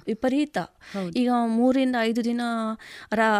[0.08, 0.58] ವಿಪರೀತ.
[1.16, 2.42] ಈಗ ಮೂರಿಂದ ಐದು ದಿನ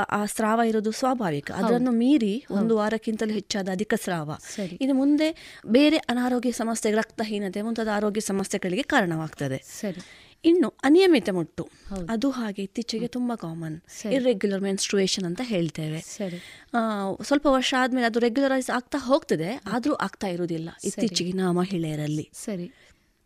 [0.10, 1.52] ಆ ಸ್ರಾವ ಇರೋದು ಸ್ವಾಭಾವಿಕ.
[1.52, 4.32] ಅದನ್ನು ಮೀರಿ ಒಂದು ವಾರಕ್ಕಿಂತಲೂ ಹೆಚ್ಚಾದ ಅಧಿಕ ಸ್ರಾವ.
[4.56, 4.78] ಸರಿ.
[4.82, 9.58] ಇದು ಮುಂದೆ ಬೇರೆ ಅನಾರೋಗ್ಯ ಸಮಸ್ಯೆ ರಕ್ತಹೀನತೆ ಮುಂತಾದ ಆರೋಗ್ಯ ಸಮಸ್ಯೆಗಳಿಗೆ ಕಾರಣವಾಗ್ತದೆ.
[9.58, 10.02] ಸರಿ.
[10.46, 11.70] ಇನ್ನು ಅನಿಯಮಿತ ಮುಟ್ಟು.
[12.10, 13.82] ಅದು ಹಾಗೆ ಇತ್ತೀಚೆಗೆ ತುಂಬಾ ಕಾಮನ್.
[14.14, 16.02] ಇರ್ರೆಗ್ಯುಲರ್ ಮೆನ್ಸ್ಟ್ರುಯೇಷನ್ ಅಂತ ಹೇಳ್ತೇವೆ.
[16.02, 16.38] ಸರಿ.
[16.74, 16.80] ಆ,
[17.24, 22.30] ಸ್ವಲ್ಪ ವರ್ಷ ಆದ್ಮೇಲೆ ಅದು ರೆಗ್ಯುಲರೈಸ್ ಆಗ್ತಾ ಹೋಗ್ತದೆ ಆದ್ರೂ ಆಗ್ತಾ ಇರುವುದಿಲ್ಲ ಇತ್ತೀಚೆಗಿನ ಮಹಿಳೆಯರಲ್ಲಿ.
[22.34, 22.72] ಸರಿ.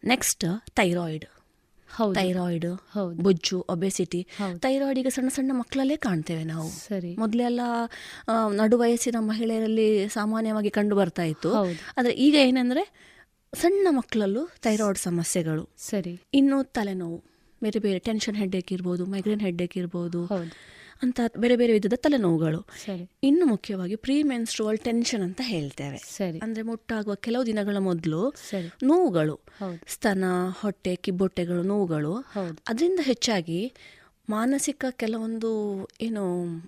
[0.04, 1.26] Next thyroid.
[2.14, 2.68] ಥೈರಾಯ್ಡ್
[3.22, 4.28] ಬೊಜ್ಜು ಒಬೆಸಿಟಿ
[4.60, 6.70] ಥೈರಾಯ್ಡ್ ಈಗ ಸಣ್ಣ ಸಣ್ಣ ಮಕ್ಕಳಲ್ಲೇ ಕಾಣ್ತೇವೆ ನಾವು.
[6.70, 7.16] ಸರಿ.
[7.16, 7.62] ಮೊದಲೆಲ್ಲ
[8.52, 11.52] ನಡು ವಯಸ್ಸಿನ ಮಹಿಳೆಯರಲ್ಲಿ ಸಾಮಾನ್ಯವಾಗಿ ಕಂಡು ಬರ್ತಾ ಇತ್ತು.
[11.98, 12.84] ಆದ್ರೆ ಈಗ ಏನಂದ್ರೆ
[13.54, 15.70] ಸಣ್ಣ ಮಕ್ಕಳಲ್ಲೂ ಥೈರಾಯ್ಡ್ ಸಮಸ್ಯೆಗಳು.
[15.78, 16.22] ಸರಿ.
[16.34, 17.18] ಇನ್ನು ತಲೆನೋವು
[17.64, 20.22] ಬೇರೆ ಬೇರೆ ಟೆನ್ಷನ್ ಹೆಡ್ಡೇಕ್ ಇರ್ಬೋದು ಮೈಗ್ರೇನ್ ಹೆಡ್ ಇರ್ಬೋದು.
[21.02, 22.66] ಅಂತ ಬೇರೆ ಬೇರೆ ವಿಧದ ತಲೆನೋವುಗಳು.
[23.24, 25.98] ಇನ್ನು ಮುಖ್ಯವಾಗಿ ಪ್ರೀ ಮೆನ್ಸ್ಟ್ರುವಲ್ ಟೆನ್ಷನ್ ಅಂತ ಹೇಳ್ತೇವೆ.
[25.98, 26.40] ಸರಿ.
[26.40, 28.34] ಅಂದ್ರೆ ಮುಟ್ಟಾಗುವ ಕೆಲವು ದಿನಗಳ ಮೊದಲು
[28.84, 29.40] ನೋವುಗಳು.
[29.88, 30.24] ಸ್ತನ
[30.60, 32.14] ಹೊಟ್ಟೆ ಕಿಬ್ಬೊಟ್ಟೆಗಳು ನೋವುಗಳು.
[32.14, 32.58] ಹೌದು.
[32.68, 33.74] ಅದರಿಂದ ಹೆಚ್ಚಾಗಿ
[34.30, 35.52] ಮಾನಸಿಕ ಕೆಲವೊಂದು
[36.02, 36.24] ಏನು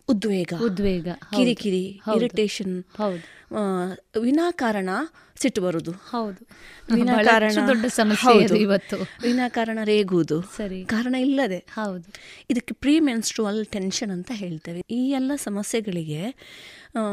[0.09, 1.07] ಉದ್ವೇಗ ಉದ್ವೇಗ.
[1.35, 2.17] ಕಿರಿಕಿರಿ ಹೌದು.
[2.17, 4.21] ಇರಿಟೇಷನ್ ಹೌದು.
[4.21, 4.89] ವಿನಾಕಾರಣ
[5.35, 6.47] ಸಿಟ್ಟು ಬರುದು ಹೌದು.
[6.93, 8.95] ವಿನಾಕಾರಣ ದೊಡ್ಡ ಸಮಸ್ಯೆ ಇವತ್ತು.
[9.21, 10.41] ವಿನಾಕಾರಣ ರೇಗುವುದು.
[10.41, 10.85] ಸರಿ.
[10.85, 11.57] ಕಾರಣ ಇಲ್ಲದೆ.
[11.57, 12.13] ಹೌದು.
[12.49, 14.83] ಇದಕ್ಕೆ ಪ್ರೀ ಮೆನ್ಸ್ಟ್ರುವಲ್ ಟೆನ್ಷನ್ ಅಂತ ಹೇಳ್ತೇವೆ.
[14.91, 16.35] ಈ ಎಲ್ಲ ಸಮಸ್ಯೆಗಳಿಗೆ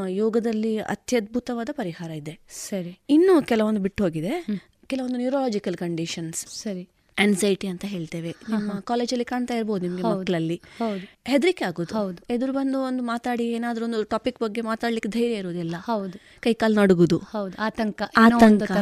[0.08, 2.38] ಯೋಗದಲ್ಲಿ ಅತ್ಯದ್ಭುತವಾದ ಪರಿಹಾರ ಇದೆ.
[2.50, 2.98] ಸರಿ.
[3.10, 4.46] ಇನ್ನು ಕೆಲವೊಂದು ಬಿಟ್ಟು ಹೋಗಿದೆ.
[4.86, 6.88] ಕೆಲವೊಂದು ನ್ಯೂರಾಲಜಿಕಲ್ ಕಂಡೀಷನ್ಸ್ ಸರಿ.
[7.18, 8.36] ಆನ್ಸೈಟಿ ಅಂತ ಹೇಳ್ತೇವೆ.
[8.50, 10.02] ನಿಮ್ಮ ಕಾಲೇಜಲ್ಲಿ ಕಾಣ್ತಾ ಇರ್ಬೋದು ನಿಮಗೆ.
[10.02, 10.56] ಮಕ್ಕಳಲ್ಲಿ.
[10.78, 11.18] ಹೌದು.
[11.24, 11.94] ಹೆದರಿಕೆ ಆಗುದು.
[11.94, 12.34] ಹೌದು.
[12.34, 15.76] ಎದುರು ಬಂದು ಒಂದು ಮಾತಾಡಿ ಏನಾದರೂ ಒಂದು ಟಾಪಿಕ್ ಬಗ್ಗೆ ಮಾತಾಡ್ಲಿಕ್ಕೆ ಧೈರ್ಯ ಇರುವುದಿಲ್ಲ.
[15.78, 16.40] ಹೌದು.
[16.40, 17.16] ಕೈ ಕಾಲು ನಡುಗುದು.
[17.18, 17.62] ಹೌದು.
[17.62, 18.72] ಆತಂಕ ಆತಂಕ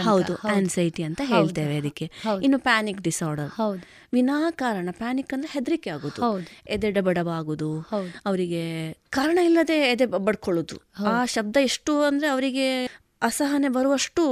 [0.00, 0.34] ಹೌದು.
[0.34, 2.10] ಆನ್ಸೈಟಿ ಅಂತ ಹೇಳ್ತೇವೆ ಅದಕ್ಕೆ.
[2.42, 3.82] ಇನ್ನು ಪ್ಯಾನಿಕ್ ಡಿಸಾರ್ಡರ್ ಹೌದು.
[4.12, 6.46] ವಿನಾಕಾರಣ ಪ್ಯಾನಿಕ್ ಅಂದ್ರೆ ಹೆದರಿಕೆ ಆಗುದು.
[6.68, 7.80] ಎದೆ ಡಬಡಬ ಆಗುದು.
[8.26, 11.04] ಅವರಿಗೆ ಕಾರಣ ಇಲ್ಲದೆ ಎದೆ ಬಡ್ಕೊಳ್ಳುದು.
[11.06, 12.84] ಆ ಶಬ್ದ ಎಷ್ಟು ಅಂದ್ರೆ ಅವರಿಗೆ
[13.22, 14.24] ಅಸಹನೆ ಬರುವಷ್ಟು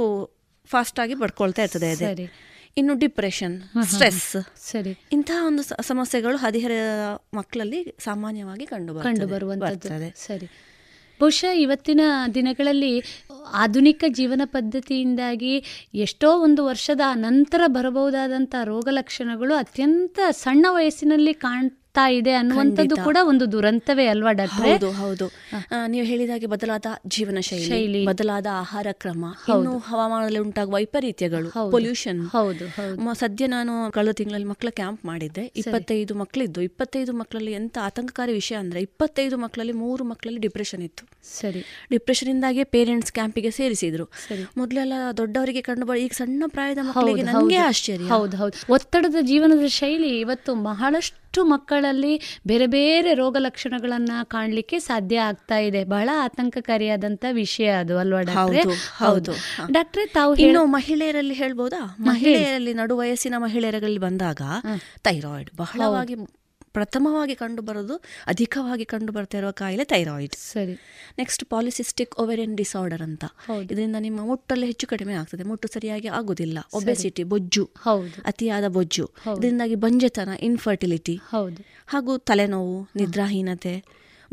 [0.65, 2.31] ಫಾಸ್ಟ್ ಆಗಿ ಬಡ್ಕೊಳ್ತಾ ಇರ್ತದೆ ಅದೇ
[2.77, 4.35] ಇನ್ನು ಡಿಪ್ರೆಷನ್ ಸ್ಟ್ರೆಸ್.
[4.71, 4.99] ಸರಿ.
[5.11, 6.71] ಇಂತಹ ಒಂದು ಸಮಸ್ಯೆಗಳು ಹದಿಹರ
[7.33, 10.45] ಮಕ್ಕಳಲ್ಲಿ ಸಾಮಾನ್ಯವಾಗಿ ಕಂಡು ಕಂಡು ಬರುವಂತದ್ದು ಸರಿ.
[11.19, 12.01] ಬಹುಶಃ ಇವತ್ತಿನ
[12.33, 13.03] ದಿನಗಳಲ್ಲಿ
[13.53, 21.33] ಆಧುನಿಕ ಜೀವನ ಪದ್ಧತಿಯಿಂದಾಗಿ ಎಷ್ಟೋ ಒಂದು ವರ್ಷದ ನಂತರ ಬರಬಹುದಾದಂಥ ರೋಗ ಲಕ್ಷಣಗಳು ಅತ್ಯಂತ ಸಣ್ಣ ವಯಸ್ಸಿನಲ್ಲಿ
[21.93, 24.65] ಕಾಣ್ತಾ ಇದೆ ಅನ್ನುವಂಥದ್ದು ಕೂಡ ಒಂದು ದುರಂತವೇ ಅಲ್ವಾ ಡಾಕ್ಟರ್?
[24.65, 25.25] ಹೌದು ಹೌದು.
[25.93, 26.85] ನೀವು ಹೇಳಿದಾಗೆ ಬದಲಾದ
[27.15, 28.01] ಜೀವನ ಶೈಲಿ.
[28.05, 29.23] ಬದಲಾದ ಆಹಾರ ಕ್ರಮ.
[29.53, 32.65] ಇನ್ನು ಹವಾಮಾನದಲ್ಲಿ ಉಂಟಾಗುವ ವೈಪರೀತ್ಯಗಳು ಪೊಲ್ಯೂಷನ್ ಹೌದು
[33.23, 35.43] ಸದ್ಯ ನಾನು ಕಳೆದ ತಿಂಗಳಲ್ಲಿ ಮಕ್ಕಳ ಕ್ಯಾಂಪ್ ಮಾಡಿದ್ದೆ.
[35.61, 41.03] ಇಪ್ಪತ್ತೈದು ಮಕ್ಕಳಿದ್ದು ಇಪ್ಪತ್ತೈದು ಮಕ್ಕಳಲ್ಲಿ ಎಂತ ಆತಂಕಕಾರಿ ವಿಷಯ ಅಂದ್ರೆ ಇಪ್ಪತ್ತೈದು ಮಕ್ಕಳಲ್ಲಿ ಮೂರು ಮಕ್ಕಳಲ್ಲಿ ಡಿಪ್ರೆಷನ್ ಇತ್ತು.
[41.39, 41.63] ಸರಿ.
[41.91, 44.07] ಡಿಪ್ರೆಷನ್ ಇಂದಾಗೆ ಪೇರೆಂಟ್ಸ್ ಕ್ಯಾಂಪಿಗೆ ಸೇರಿಸಿದ್ರು.
[44.27, 44.45] ಸರಿ.
[44.57, 48.09] ಮೊದಲೆಲ್ಲ ದೊಡ್ಡವರಿಗೆ ಕಂಡು ಬರೋ ಈಗ ಸಣ್ಣ ಪ್ರಾಯದ ಮಕ್ಕಳಿಗೆ ನನಗೆ ಆಶ್ಚರ್ಯ.
[48.15, 48.73] ಹೌದು ಹೌದು.
[48.73, 55.83] ಒತ್ತಡದ ಜೀವನದ ಶೈಲಿ ಇವತ್ತು ಬಹಳಷ್ಟು ಮಕ್ಕಳಲ್ಲಿ ಬೇರೆ ಬೇರೆ ರೋಗ ಲಕ್ಷಣಗಳನ್ನು ಕಾಣಲಿಕ್ಕೆ ಸಾಧ್ಯ ಆಗ್ತಾ ಇದೆ.
[55.83, 58.61] ಬಹಳ ಆತಂಕಕಾರಿಯಾದಂತ ವಿಷಯ ಅದು ಅಲ್ವಾ ಡಾಕ್ಟ್ರೆ?
[58.97, 59.31] ಹೌದು.
[59.71, 61.95] ಡಾಕ್ಟ್ರೆ ತಾವು ಇನ್ನು ಹೇಳೋ ಮಹಿಳೆಯರಲ್ಲಿ ಹೇಳ್ಬೋದಾ?
[61.99, 64.41] ಮಹಿಳೆಯರಲ್ಲಿ ನಡು ವಯಸ್ಸಿನ ಮಹಿಳೆಯರಲ್ಲಿ ಬಂದಾಗ
[65.03, 66.15] ಥೈರಾಯ್ಡ್ ಬಹಳವಾಗಿ
[66.73, 67.95] ಪ್ರಥಮವಾಗಿ ಕಂಡುಬರೋದು
[68.27, 70.73] ಅಧಿಕವಾಗಿ ಕಂಡು ಬರ್ತಾ ಇರುವ ಕಾಯಿಲೆ ಥೈರಾಯ್ಡ್ ಸರಿ.
[71.17, 73.25] ನೆಕ್ಸ್ಟ್ ಪಾಲಿಸಿಸ್ಟಿಕ್ ಓವೆರಿಯನ್ ಡಿಸಾರ್ಡರ್ ಅಂತ.
[73.71, 75.43] ಇದರಿಂದ ನಿಮ್ಮ ಮುಟ್ಟಲ್ಲಿ ಹೆಚ್ಚು ಕಡಿಮೆ ಆಗ್ತದೆ.
[75.43, 76.59] ಮುಟ್ಟು ಸರಿಯಾಗಿ ಆಗುದಿಲ್ಲ.
[76.73, 77.69] ಒಬೆಸಿಟಿ ಬೊಜ್ಜು.
[77.81, 78.21] ಹೌದು.
[78.25, 79.11] ಅತಿಯಾದ ಬೊಜ್ಜು.
[79.37, 81.65] ಇದರಿಂದಾಗಿ ಬಂಜೆತನ ಇನ್ಫರ್ಟಿಲಿಟಿ ಹೌದು.
[81.87, 83.83] ಹಾಗೂ ತಲೆನೋವು ನಿದ್ರಾಹೀನತೆ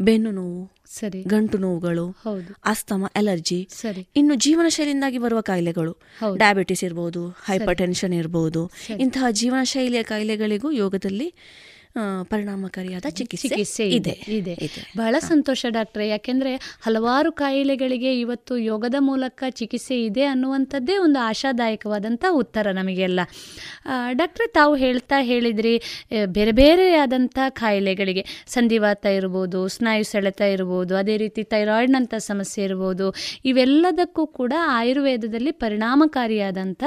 [0.01, 1.23] ಬೆನ್ನು ನೋವು ಸರಿ.
[1.23, 2.57] ಗಂಟು ನೋವುಗಳು ಹೌದು.
[2.65, 4.09] ಆಸ್ತಮ ಅಲರ್ಜಿ ಸರಿ.
[4.17, 5.97] ಇನ್ನು ಜೀವನ ಶೈಲಿಯಿಂದಾಗಿ ಬರುವ ಕಾಯಿಲೆಗಳು.
[6.37, 8.71] ಡಯಾಬಿಟಿಸ್ ಇರ್ಬೋದು ಹೈಪರ್ ಟೆನ್ಷನ್ ಇರ್ಬೋದು.
[9.01, 11.35] ಇಂತಹ ಜೀವನ ಶೈಲಿಯ ಕಾಯಿಲೆಗಳಿಗೂ ಯೋಗದಲ್ಲಿ
[12.31, 14.55] ಪರಿಣಾಮಕಾರಿಯಾದ ಚಿಕಿತ್ಸೆ ಚಿಕಿತ್ಸೆ ಇದೆ ಇದೆ.
[14.97, 16.53] ಬಹಳ ಸಂತೋಷ ಡಾಕ್ಟ್ರೆ ಯಾಕೆಂದ್ರೆ
[16.87, 23.21] ಹಲವಾರು ಕಾಯಿಲೆಗಳಿಗೆ ಇವತ್ತು ಯೋಗದ ಮೂಲಕ ಚಿಕಿತ್ಸೆ ಇದೆ ಅನ್ನುವಂಥದ್ದೇ ಒಂದು ಆಶಾದಾಯಕವಾದಂಥ ಉತ್ತರ ನಮಗೆಲ್ಲ.
[24.13, 25.75] ಡಾಕ್ಟ್ರೆ ತಾವು ಹೇಳ್ತಾ ಹೇಳಿದ್ರಿ
[26.39, 33.07] ಬೇರೆ ಬೇರೆ ಬೇರೆಯಾದಂಥ ಕಾಯಿಲೆಗಳಿಗೆ ಸಂಧಿವಾತ ಇರ್ಬೋದು ಸ್ನಾಯು ಸೆಳೆತ ಇರ್ಬೋದು ಅದೇ ರೀತಿ ಥೈರಾಯ್ಡ್ನಂಥ ಸಮಸ್ಯೆ ಇರ್ಬೋದು
[33.45, 36.83] ಇವೆಲ್ಲದಕ್ಕೂ ಕೂಡ ಆಯುರ್ವೇದದಲ್ಲಿ ಪರಿಣಾಮಕಾರಿಯಾದಂಥ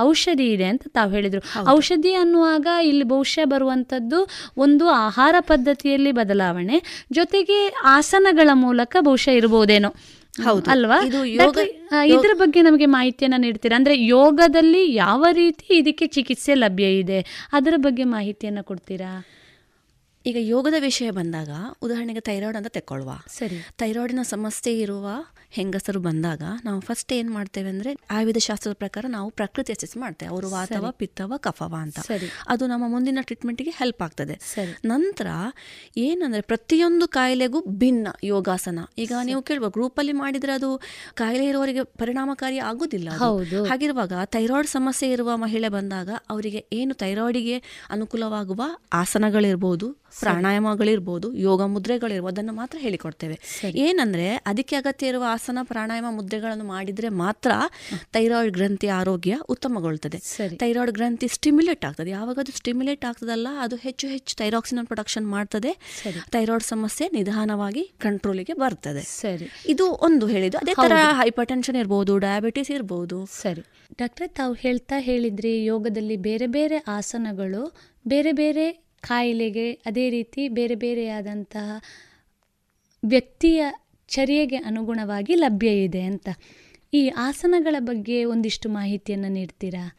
[0.00, 1.42] ಔಷಧಿ ಇದೆ ಅಂತ ತಾವು ಹೇಳಿದರು.
[1.68, 4.17] ಔಷಧಿ ಅನ್ನುವಾಗ ಇಲ್ಲಿ ಬಹುಶಃ ಬರುವಂಥದ್ದು
[4.58, 9.94] ಒಂದು ಆಹಾರ ಪದ್ಧತಿಯಲ್ಲಿ ಬದಲಾವಣೆ ಜೊತೆಗೆ ಆಸನಗಳ ಮೂಲಕ ಬಹುಶಃ ಇರಬಹುದೇನೋ.
[10.44, 10.70] ಹೌದು.
[10.70, 11.04] ಅಲ್ವಾ?
[12.04, 13.76] ಇದ್ರ ಬಗ್ಗೆ ನಮಗೆ ಮಾಹಿತಿಯನ್ನ ನೀಡ್ತೀರಾ?
[13.76, 17.48] ಅಂದ್ರೆ ಯೋಗದಲ್ಲಿ ಯಾವ ರೀತಿ ಇದಕ್ಕೆ ಚಿಕಿತ್ಸೆ ಲಭ್ಯ ಇದೆ?
[17.52, 19.24] ಅದರ ಬಗ್ಗೆ ಮಾಹಿತಿಯನ್ನ ಕೊಡ್ತೀರಾ?
[20.24, 21.50] ಈಗ ಯೋಗದ ವಿಷಯ ಬಂದಾಗ
[21.82, 23.58] ಉದಾಹರಣೆಗೆ ಥೈರಾಯ್ಡ್ ಅಂತ ತೆಕ್ಕೊಳ್ಳುವ ಸರಿ.
[23.76, 25.06] ಥೈರಾಯ್ಡಿನ ಸಮಸ್ಯೆ ಇರುವ
[25.50, 30.30] ಹೆಂಗಸರು ಬಂದಾಗ ನಾವು ಫಸ್ಟ್ ಏನು ಮಾಡ್ತೇವೆ ಅಂದರೆ ಆಯುರ್ವೇದ ಶಾಸ್ತ್ರದ ಪ್ರಕಾರ ನಾವು ಪ್ರಕೃತಿ ಅಸೆಸ್ ಮಾಡ್ತೇವೆ.
[30.30, 31.98] ಅವರು ವಾತವ ಪಿತ್ತವ ಕಫವ ಅಂತ.
[32.48, 34.34] ಅದು ನಮ್ಮ ಮುಂದಿನ ಟ್ರೀಟ್ಮೆಂಟಿಗೆ ಹೆಲ್ಪ್ ಆಗ್ತದೆ.
[34.84, 35.28] ನಂತರ
[35.96, 38.78] ಏನಂದರೆ ಪ್ರತಿಯೊಂದು ಕಾಯಿಲೆಗೂ ಭಿನ್ನ ಯೋಗಾಸನ.
[38.98, 40.70] ಈಗ ನೀವು ಕೇಳುವ ಗ್ರೂಪಲ್ಲಿ ಮಾಡಿದರೆ ಅದು
[41.14, 43.64] ಕಾಯಿಲೆ ಇರುವವರಿಗೆ ಪರಿಣಾಮಕಾರಿ ಆಗೋದಿಲ್ಲ ಹೌದು.
[43.64, 47.56] ಹಾಗಿರುವಾಗ ಥೈರಾಯ್ಡ್ ಸಮಸ್ಯೆ ಇರುವ ಮಹಿಳೆ ಬಂದಾಗ ಅವರಿಗೆ ಏನು ಥೈರಾಯ್ಡಿಗೆ
[47.90, 48.62] ಅನುಕೂಲವಾಗುವ
[48.92, 49.88] ಆಸನಗಳಿರ್ಬೋದು
[50.20, 53.40] ಪ್ರಾಣಾಯಾಮಗಳಿರ್ಬೋದು ಯೋಗ ಮುದ್ರೆಗಳಿರ್ಬೋದು ಅದನ್ನು ಮಾತ್ರ ಹೇಳಿಕೊಡ್ತೇವೆ.
[53.74, 57.50] ಏನಂದ್ರೆ ಅದಕ್ಕೆ ಅಗತ್ಯ ಇರುವ ಆಸನ ಪ್ರಾಣಾಯಾಮ ಮುದ್ರೆಗಳನ್ನು ಮಾಡಿದ್ರೆ ಮಾತ್ರ
[58.12, 60.18] ಥೈರಾಯ್ಡ್ ಗ್ರಂಥಿ ಆರೋಗ್ಯ ಉತ್ತಮಗೊಳ್ತದೆ.
[60.56, 62.10] ಥೈರಾಯ್ಡ್ ಗ್ರಂಥಿ ಸ್ಟಿಮ್ಯುಲೇಟ್ ಆಗ್ತದೆ.
[62.10, 65.76] ಯಾವಾಗ ಅದು ಸ್ಟಿಮ್ಯುಲೇಟ್ ಆಗ್ತದಲ್ಲ ಅದು ಹೆಚ್ಚು ಹೆಚ್ಚು ಥೈರಾಕ್ಸಿನ್ ಪ್ರೊಡಕ್ಷನ್ ಮಾಡ್ತದೆ.
[66.30, 69.02] ಥೈರಾಯ್ಡ್ ಸಮಸ್ಯೆ ನಿಧಾನವಾಗಿ ಕಂಟ್ರೋಲಿಗೆ ಬರ್ತದೆ.
[69.02, 69.50] ಸರಿ.
[69.68, 70.58] ಇದು ಒಂದು ಹೇಳಿದ್ದು.
[70.58, 71.16] ಅದೇ ತರ ಹೌದು.
[71.16, 73.26] ಹೈಪರ್ ಟೆನ್ಷನ್ ಇರ್ಬೋದು ಡಯಾಬಿಟಿಸ್ ಇರ್ಬೋದು.
[73.26, 73.60] ಸರಿ.
[73.98, 77.76] ಡಾಕ್ಟ್ರೆ ತಾವು ಹೇಳ್ತಾ ಹೇಳಿದ್ರಿ ಯೋಗದಲ್ಲಿ ಬೇರೆ ಬೇರೆ ಆಸನಗಳು
[78.08, 81.82] ಬೇರೆ ಬೇರೆ ಕಾಯಿಲೆಗೆ ಅದೇ ರೀತಿ ಬೇರೆ ಬೇರೆಯಾದಂತಹ
[83.04, 83.64] ವ್ಯಕ್ತಿಯ
[84.08, 86.28] ಚರ್ಯೆಗೆ ಅನುಗುಣವಾಗಿ ಲಭ್ಯ ಇದೆ ಅಂತ.
[86.94, 89.96] ಈ ಆಸನಗಳ ಬಗ್ಗೆ ಒಂದಿಷ್ಟು ಮಾಹಿತಿಯನ್ನು ನೀಡ್ತೀರಾ?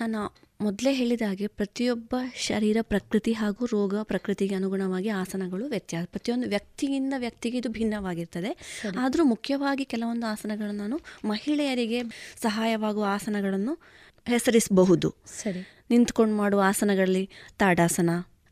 [0.00, 7.14] ನಾನು ಮೊದಲೇ ಹೇಳಿದ ಹಾಗೆ ಪ್ರತಿಯೊಬ್ಬ ಶರೀರ ಪ್ರಕೃತಿ ಹಾಗೂ ರೋಗ ಪ್ರಕೃತಿಗೆ ಅನುಗುಣವಾಗಿ ಆಸನಗಳು ವ್ಯತ್ಯಾಸ ಪ್ರತಿಯೊಂದು ವ್ಯಕ್ತಿಯಿಂದ
[7.18, 8.80] ವ್ಯಕ್ತಿಗೆ ಇದು ಭಿನ್ನವಾಗಿರ್ತದೆ.
[8.98, 12.02] ಆದರೂ ಮುಖ್ಯವಾಗಿ ಕೆಲವೊಂದು ಆಸನಗಳನ್ನು ನಾನು ಮಹಿಳೆಯರಿಗೆ
[12.42, 13.78] ಸಹಾಯವಾಗುವ ಆಸನಗಳನ್ನು
[14.26, 17.24] ಹೆಸರಿಸಬಹುದು ಸರಿ ನಿಂತ್ಕೊಂಡು ಮಾಡುವ ಆಸನಗಳಲ್ಲಿ
[17.58, 18.10] ತಾಡಾಸನ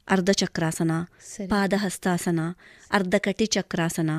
[0.09, 0.93] ಅರ್ಧ ಚಕ್ರಾಸನ.
[1.49, 2.41] ಪಾದಹಸ್ತಾಸನ
[2.91, 4.11] ಅರ್ಧ ಕಟಿ ಚಕ್ರಾಸನ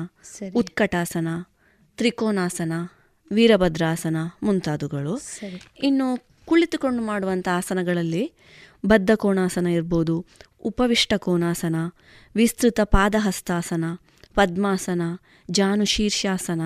[0.54, 1.28] ಉತ್ಕಟಾಸನ
[1.98, 2.72] ತ್ರಿಕೋನಾಸನ
[3.30, 5.14] ವೀರಭದ್ರಾಸನ ಮುಂತಾದವುಗಳು.
[5.82, 6.06] ಇನ್ನು
[6.46, 8.24] ಕುಳಿತುಕೊಂಡು ಮಾಡುವಂಥ ಆಸನಗಳಲ್ಲಿ
[8.86, 10.14] ಬದ್ಧ ಕೋಣಾಸನ ಇರ್ಬೋದು
[10.60, 11.76] ಉಪವಿಷ್ಟ ಕೋನಾಸನ
[12.34, 13.84] ವಿಸ್ತೃತ ಪಾದಹಸ್ತಾಸನ
[14.34, 15.02] ಪದ್ಮಾಸನ
[15.50, 16.62] ಜಾನು ಶೀರ್ಷಾಸನ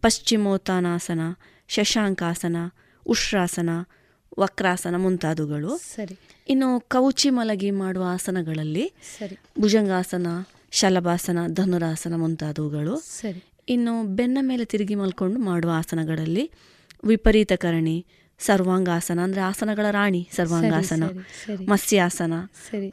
[0.00, 1.20] ಪಶ್ಚಿಮೋತ್ತಾನಾಸನ
[1.68, 2.56] ಶಶಾಂಕಾಸನ
[3.06, 3.70] ಉಷ್ರಾಸನ
[4.38, 5.76] ವಕ್ರಾಸನ ಮುಂತಾದವುಗಳು.
[5.76, 6.18] ಸರಿ.
[6.48, 9.38] ಇನ್ನು ಕೌಚಿ ಮಲಗಿ ಮಾಡುವ ಆಸನಗಳಲ್ಲಿ ಸರಿ.
[9.60, 10.26] ಭುಜಂಗಾಸನ
[10.70, 13.00] ಶಲಭಾಸನ ಧನುರಾಸನ ಮುಂತಾದವುಗಳು.
[13.00, 13.44] ಸರಿ.
[13.68, 16.50] ಇನ್ನು ಬೆನ್ನ ಮೇಲೆ ತಿರುಗಿ ಮಲ್ಕೊಂಡು ಮಾಡುವ ಆಸನಗಳಲ್ಲಿ
[17.04, 18.06] ವಿಪರೀತಕರಣಿ
[18.38, 21.66] ಸರ್ವಾಂಗಾಸನ ಅಂದರೆ ಆಸನಗಳ ರಾಣಿ ಸರ್ವಾಂಗಾಸನ ಸರಿ, ಸರಿ.
[21.66, 22.32] ಮತ್ಸ್ಯಾಸನ.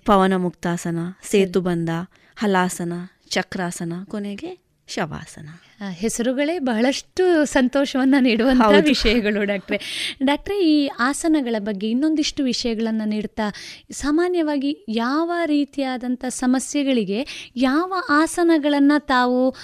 [0.05, 1.89] ಪವನ ಮುಕ್ತಾಸನ ಸೇತುಬಂಧ
[2.35, 2.93] ಹಲಾಸನ
[3.29, 5.49] ಚಕ್ರಾಸನ ಕೊನೆಗೆ ಶವಾಸನ.
[5.87, 9.79] ಹೆಸರುಗಳೇ ಬಹಳಷ್ಟು ಸಂತೋಷವನ್ನು ನೀಡುವಂತಹ ವಿಷಯಗಳು ಡಾಕ್ಟ್ರೆ.
[10.23, 13.43] ಡಾಕ್ಟ್ರೆ ಈ ಆಸನಗಳ ಬಗ್ಗೆ ಇನ್ನೊಂದಿಷ್ಟು ವಿಷಯಗಳನ್ನು ನೀಡ್ತಾ
[13.91, 19.55] ಸಾಮಾನ್ಯವಾಗಿ ಯಾವ ರೀತಿಯಾದಂಥ ಸಮಸ್ಯೆಗಳಿಗೆ ಯಾವ ಆಸನಗಳನ್ನು ತಾವು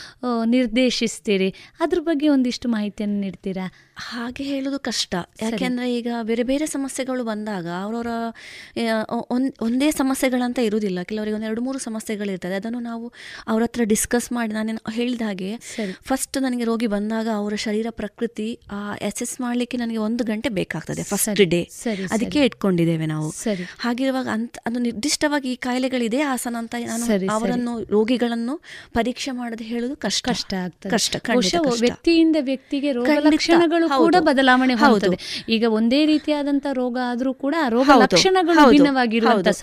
[0.45, 1.49] ನಿರ್ದೇಶಿಸ್ತೀರಿ?
[1.79, 3.71] ಅದ್ರ ಬಗ್ಗೆ ಒಂದಿಷ್ಟು ಮಾಹಿತಿಯನ್ನು ನೀಡ್ತೀರಾ?
[3.97, 5.15] ಹಾಗೆ ಹೇಳೋದು ಕಷ್ಟ.
[5.41, 8.07] ಯಾಕೆಂದ್ರೆ ಈಗ ಬೇರೆ ಬೇರೆ ಸಮಸ್ಯೆಗಳು ಬಂದಾಗ ಅವರವರ
[9.61, 11.01] ಒಂದೇ ಸಮಸ್ಯೆಗಳಂತ ಇರುವುದಿಲ್ಲ.
[11.03, 12.55] ಕೆಲವರಿಗೆ ಒಂದು ಎರಡು ಮೂರು ಸಮಸ್ಯೆಗಳಿರ್ತದೆ.
[12.55, 13.13] ಅದನ್ನು ನಾವು
[13.47, 15.51] ಅವ್ರ ಹತ್ರ ಡಿಸ್ಕಸ್ ಮಾಡಿ ನಾನು ಹೇಳಿದ ಹಾಗೆ
[16.05, 18.45] ಫಸ್ಟ್ ನನಗೆ ರೋಗಿ ಬಂದಾಗ ಅವರ ಶರೀರ ಪ್ರಕೃತಿ
[19.01, 21.61] ಅಸೆಸ್ ಮಾಡಲಿಕ್ಕೆ ನನಗೆ ಒಂದು ಗಂಟೆ ಬೇಕಾಗ್ತದೆ ಫಸ್ಟ್ ಡೇ
[22.11, 23.29] ಅದಕ್ಕೆ ಇಟ್ಕೊಂಡಿದ್ದೇವೆ ನಾವು.
[23.79, 27.05] ಹಾಗಿರುವಾಗ ಅಂತ ಅದು ನಿರ್ದಿಷ್ಟವಾಗಿ ಈ ಕಾಯಿಲೆಗಳಿದೆ ಆಸನ ಅಂತ ನಾನು.
[27.31, 28.55] ಅವರನ್ನು ರೋಗಿಗಳನ್ನು
[28.93, 30.25] ಪರೀಕ್ಷೆ ಮಾಡದೆ ಹೇಳುದು ಕಷ್ಟ.
[30.27, 31.55] ಕಷ್ಟ ಕಷ್ಟ.
[31.81, 35.11] ವ್ಯಕ್ತಿಯಿಂದ ವ್ಯಕ್ತಿಗೆ ರೋಗ ಲಕ್ಷಣಗಳು ಕೂಡ ಬದಲಾವಣೆ ಹೌದು.
[35.49, 38.59] ಈಗ ಒಂದೇ ರೀತಿಯಾದಂತಹ ರೋಗ ಆದ್ರೂ ಕೂಡ ರೋಗ ಲಕ್ಷಣಗಳು.
[38.71, 39.55] ಭಿನ್ನವಾಗಿರುವಂತಹ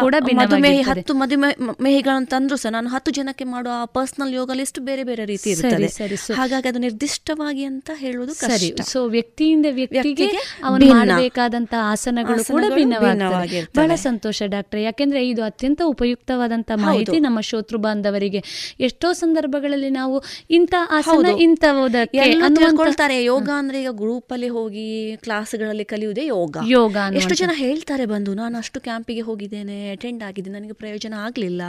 [0.00, 5.24] ಕೂಡ ಮಧುಮೇಹ ಹತ್ತು ಮಧುಮೇಹಿಗಳನ್ನು ತಂದ್ರು ಸಹ ನಾನು ಹತ್ತು ಜನಕ್ಕೆ ಮಾಡುವ ಪರ್ಸನಲ್ ಯೋಗ ಲಿಸ್ಟ್ ಬೇರೆ ಬೇರೆ
[5.24, 5.86] ರೀತಿ ಇರುತ್ತದೆ.
[6.34, 10.26] ಹಾಗಾಗಿ ಅದು ನಿರ್ದಿಷ್ಟವಾಗಿ ಅಂತ ಹೇಳುವುದು ಸರಿ ಸೊ ವ್ಯಕ್ತಿಯಿಂದ ವ್ಯಕ್ತಿಗೆ
[10.64, 10.86] ಅವನು.
[11.12, 18.42] ಮಾಡಬೇಕಾದಂತಹ ಆಸನಗಳು ಕೂಡ ಭಿನ್ನವಾಗಿ ಬಹಳ ಸಂತೋಷ ಡಾಕ್ಟರ್ ಯಾಕೆಂದ್ರೆ ಇದು ಅತ್ಯಂತ ಉಪಯುಕ್ತವಾದಂತ ಮಾಹಿತಿ ನಮ್ಮ ಶೋತೃ ಬಾಂಧವರಿಗೆ.
[18.80, 21.10] ಎಷ್ಟೋ ಸಂದರ್ಭಗಳಲ್ಲಿ ನಾವು ಇಂಥ ಆಸನ
[22.44, 22.78] ಅನ್ನುವಂಥ-
[23.24, 26.56] ಯೋಗ ಅಂದ್ರೆ ಈಗ ಗ್ರೂಪ್ ಅಲ್ಲಿ ಹೋಗಿ ಕ್ಲಾಸ್ಗಳಲ್ಲಿ ಕಲಿಯುವುದೇ ಯೋಗ.
[26.66, 31.62] ಯೋಗ ಎಷ್ಟು ಜನ ಹೇಳ್ತಾರೆ ಬಂದು ನಾನು ಅಷ್ಟು ಕ್ಯಾಂಪಿಗೆ ಹೋಗಿದ್ದೇನೆ ಅಟೆಂಡ್ ಆಗಿದೆ ನನಗೆ ಪ್ರಯೋಜನ ಆಗ್ಲಿಲ್ಲ.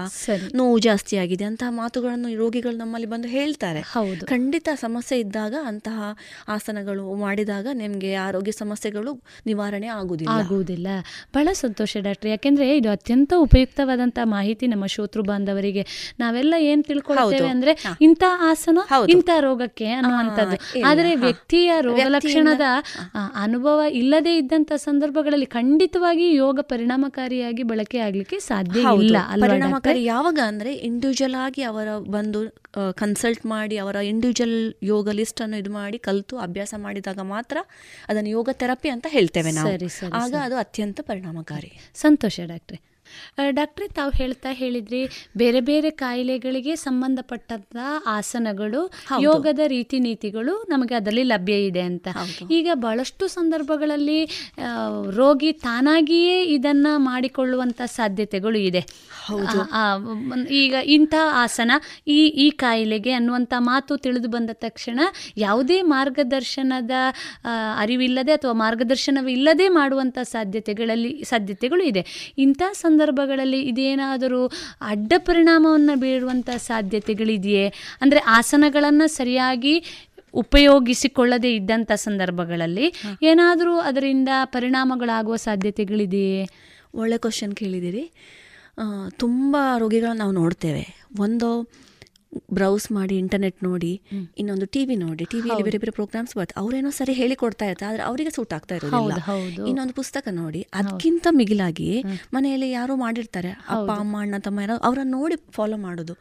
[0.56, 3.81] ನೋವು ಜಾಸ್ತಿ ಆಗಿದೆ ಅಂತ ಮಾತುಗಳನ್ನು ರೋಗಿಗಳು ನಮ್ಮಲ್ಲಿ ಬಂದು ಹೇಳ್ತಾರೆ.
[3.91, 4.23] ಹೌದು.
[4.26, 5.99] ಖಂಡಿತ ಸಮಸ್ಯೆ ಇದ್ದಾಗ ಅಂತಹ
[6.48, 9.11] ಆಸನಗಳು ಮಾಡಿದಾಗ ನಿಮ್ಗೆ ಆರೋಗ್ಯ ಸಮಸ್ಯೆಗಳು
[9.45, 10.88] ನಿವಾರಣೆ ಆಗುದಿಲ್ಲ ಆಗುವುದಿಲ್ಲ.
[11.34, 12.30] ಬಹಳ ಸಂತೋಷ ಡಾಕ್ಟರ್.
[12.30, 15.84] ಯಾಕೆಂದ್ರೆ ಇದು ಅತ್ಯಂತ ಉಪಯುಕ್ತವಾದಂತಹ ಮಾಹಿತಿ ನಮ್ಮ ಶೋತೃ ಬಾಂಧವರಿಗೆ.
[16.19, 20.57] ನಾವೆಲ್ಲ ಏನ್ ತಿಳ್ಕೊಳ್ತೇವೆ ಅಂದ್ರೆ ಇಂತಹ ಇಂಥ ಆಸನ ಇಂತಹ ಇಂಥ ರೋಗಕ್ಕೆ ಅನ್ನುವಂಥದ್ದು.
[20.85, 22.65] ಆದರೆ ವ್ಯಕ್ತಿಯ ರೋಗ ಲಕ್ಷಣದ
[23.41, 31.38] ಅನುಭವ ಇಲ್ಲದೆ ಇದ್ದಂತ ಸಂದರ್ಭಗಳಲ್ಲಿ ಖಂಡಿತವಾಗಿ ಯೋಗ ಪರಿಣಾಮಕಾರಿಯಾಗಿ ಬಳಕೆ ಆಗ್ಲಿಕ್ಕೆ ಸಾಧ್ಯ ಇಲ್ಲ ಪರಿಣಾಮಕಾರಿ ಯಾವಾಗ ಅಂದ್ರೆ ಇಂಡಿವಿಜುವಲ್
[31.45, 32.40] ಆಗಿ ಅವರ ಬಂದು
[32.94, 37.57] ಕನ್ಸಲ್ಟ್ ಮಾಡಿ ಅವರ ಇಂಡಿವಿಜುವಲ್ ಯೋಗ ಲಿಸ್ಟ್ ಅನ್ನು ಇದು ಮಾಡಿ ಕಲಿತು ಅಭ್ಯಾಸ ಮಾಡಿದಾಗ ಮಾತ್ರ
[38.07, 39.70] ಅದನ್ನು ಯೋಗ ಥೆರಪಿ ಅಂತ ಹೇಳ್ತೇವೆ ನಾವು.
[40.14, 41.72] ಆಗ ಅದು ಅತ್ಯಂತ ಪರಿಣಾಮಕಾರಿ.
[41.95, 42.93] ಸಂತೋಷ ಡಾಕ್ಟ್ರೆ.
[43.49, 45.02] ಡಾಕ್ಟ್ರೆ ತಾವು ಹೇಳ್ತಾ ಹೇಳಿದ್ರಿ
[45.38, 47.77] ಬೇರೆ ಬೇರೆ ಕಾಯಿಲೆಗಳಿಗೆ ಸಂಬಂಧಪಟ್ಟಂತ
[48.07, 48.81] ಆಸನಗಳು
[49.19, 52.07] ಯೋಗದ ರೀತಿ ನೀತಿಗಳು ನಮಗೆ ಅದರಲ್ಲಿ ಲಭ್ಯ ಇದೆ ಅಂತ.
[52.52, 54.19] ಈಗ ಬಹಳಷ್ಟು ಸಂದರ್ಭಗಳಲ್ಲಿ
[55.15, 58.81] ರೋಗಿ ತಾನಾಗಿಯೇ ಇದನ್ನ ಮಾಡಿಕೊಳ್ಳುವಂತ ಸಾಧ್ಯತೆಗಳು ಇದೆ.
[60.52, 61.72] ಈಗ ಇಂಥ ಆಸನ
[62.07, 64.99] ಈ ಈ ಕಾಯಿಲೆಗೆ ಅನ್ನುವಂತ ಮಾತು ತಿಳಿದು ಬಂದ ತಕ್ಷಣ
[65.38, 66.91] ಯಾವುದೇ ಮಾರ್ಗದರ್ಶನದ
[67.77, 72.34] ಅರಿವಿಲ್ಲದೆ ಅಥವಾ ಮಾರ್ಗದರ್ಶನವಿಲ್ಲದೆ ಮಾಡುವಂತ ಸಾಧ್ಯತೆಗಳಲ್ಲಿ ಸಾಧ್ಯತೆಗಳು ಇದೆ.
[72.38, 72.61] ಇಂಥ
[73.04, 74.40] ಸಂದರ್ಭಗಳಲ್ಲಿ ಇದೇನಾದರೂ
[74.82, 77.66] ಅಡ್ಡ ಪರಿಣಾಮವನ್ನು ಬೀರುವಂಥ ಸಾಧ್ಯತೆಗಳಿದೆಯೇ?
[78.02, 79.74] ಅಂದರೆ ಆಸನಗಳನ್ನು ಸರಿಯಾಗಿ
[80.34, 82.88] ಉಪಯೋಗಿಸಿಕೊಳ್ಳದೇ ಇದ್ದಂಥ ಸಂದರ್ಭಗಳಲ್ಲಿ
[83.24, 86.40] ಏನಾದರೂ ಅದರಿಂದ ಪರಿಣಾಮಗಳಾಗುವ ಸಾಧ್ಯತೆಗಳಿದೆಯೇ?
[86.96, 88.04] ಒಳ್ಳೆ ಕ್ವಶನ್ ಕೇಳಿದ್ದೀರಿ.
[89.20, 90.86] ತುಂಬ ರೋಗಿಗಳನ್ನ ನಾವು ನೋಡ್ತೇವೆ.
[91.20, 91.50] ಒಂದು
[92.57, 93.91] ಬ್ರೌಸ್ ಮಾಡಿ ಇಂಟರ್ನೆಟ್ ನೋಡಿ
[94.41, 98.31] ಇನ್ನೊಂದು ಟಿವಿ ನೋಡಿ ಟಿವಿಯಲ್ಲಿ ಬೇರೆ ಬೇರೆ ಪ್ರೋಗ್ರಾಮ್ಸ್ ಬರ್ತವೆ ಅವರೇನೋ ಸರಿ ಹೇಳಿ ಕೊಡ್ತಾ ಇರ್ತಾರೆ ಆದ್ರೆ ಅವರಿಗೆ
[98.35, 99.15] ಸೂಟ್ ಆಗ್ತಾ ಇರೋದಿಲ್ಲ.
[99.69, 101.89] ಇನ್ನೊಂದು ಪುಸ್ತಕ ನೋಡಿ ಅದಕ್ಕಿಂತ ಮಿಗಿಲಾಗಿ
[102.35, 106.15] ಮನೆಯಲ್ಲಿ ಯಾರೋ ಮಾಡಿರ್ತಾರೆ ಅಪ್ಪ ಅಮ್ಮ ಅಣ್ಣ ತಮ್ಮ ಯಾರೋ ಅವರನ್ನ ನೋಡಿ ಫಾಲೋ ಮಾಡೋದು.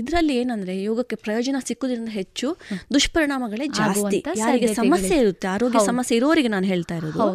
[0.00, 2.48] ಇದರಲ್ಲಿ ಏನಂದ್ರೆ ಯೋಗಕ್ಕೆ ಪ್ರಯೋಜನ ಸಿಕ್ಕುದ್ರಿಂದ ಹೆಚ್ಚು
[2.96, 4.20] ದುಷ್ಪರಿಣಾಮಗಳೇ ಜಾಸ್ತಿ.
[4.42, 7.26] ಯಾರಿಗೆ ಸಮಸ್ಯೆ ಇರುತ್ತೆ ಆರೋಗ್ಯ ಸಮಸ್ಯೆ ಇರೋರಿಗೆ ನಾನು ಹೇಳ್ತಾ ಇರೋದು.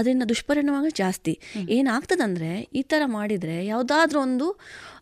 [0.00, 1.34] ಅದರಿಂದ ದುಷ್ಪರಿಣಾಮಗಳು ಜಾಸ್ತಿ.
[1.78, 4.48] ಏನಾಗ್ತದಂದ್ರೆ ಈ ತರ ಮಾಡಿದ್ರೆ ಯಾವ್ದಾದ್ರೂ ಒಂದು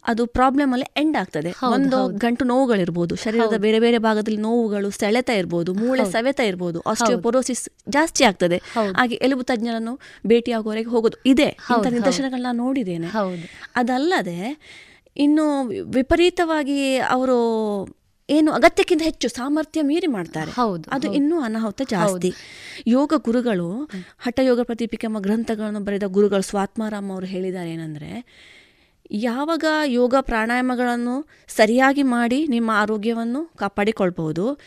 [0.07, 1.51] ಅದು ಪ್ರಾಬ್ಲಮ್ ಅಲ್ಲಿ ಎಂಡ್ ಆಗ್ತದೆ.
[1.73, 8.24] ಒಂದು ಗಂಟು ನೋವುಗಳಿರ್ಬೋದು ಶರೀರದ ಬೇರೆ ಬೇರೆ ಭಾಗದಲ್ಲಿ ನೋವುಗಳು ಸೆಳೆತ ಇರ್ಬೋದು ಮೂಳೆ ಸವೆತ ಇರ್ಬೋದು ಆಸ್ಟಿಯೋಪೊರೋಸಿಸ್ ಜಾಸ್ತಿ
[8.24, 8.57] ಆಗ್ತದೆ.
[8.97, 11.45] ಹಾಗೆ ಎಲುಬು ತಜ್ಞರನ್ನು ಭೇಟಿಯಾಗುವವರೆಗೆ ಹೋಗೋದು ಇದೆ.
[11.45, 13.07] ಇಂಥ ನಿದರ್ಶನಗಳನ್ನ ನೋಡಿದ್ದೇನೆ.
[13.77, 14.39] ಅದಲ್ಲದೆ
[15.16, 17.39] ಇನ್ನು ವಿಪರೀತವಾಗಿ ಅವರು
[18.31, 20.51] ಏನು ಅಗತ್ಯಕ್ಕಿಂತ ಹೆಚ್ಚು ಸಾಮರ್ಥ್ಯ ಮೀರಿ ಮಾಡ್ತಾರೆ.
[20.91, 22.33] ಅದು ಇನ್ನೂ ಅನಾಹುತ ಜಾಸ್ತಿ.
[22.87, 28.11] ಯೋಗ ಗುರುಗಳು ಹಠಯೋಗ ಪ್ರತಿಪಿಕೆ ಎಂಬ ಗ್ರಂಥಗಳನ್ನು ಬರೆದ ಗುರುಗಳು ಸ್ವಾತ್ಮಾರಾಮ್ ಅವರು ಹೇಳಿದ್ದಾರೆ ಏನಂದ್ರೆ
[29.11, 34.61] ಯಾವಾಗ ಯೋಗ ಪ್ರಾಣಾಯಾಮಗಳನ್ನು ಸರಿಯಾಗಿ ಮಾಡಿ ನಿಮ್ಮ ಆರೋಗ್ಯವನ್ನು ಕಾಪಾಡಿಕೊಳ್ಬಹುದು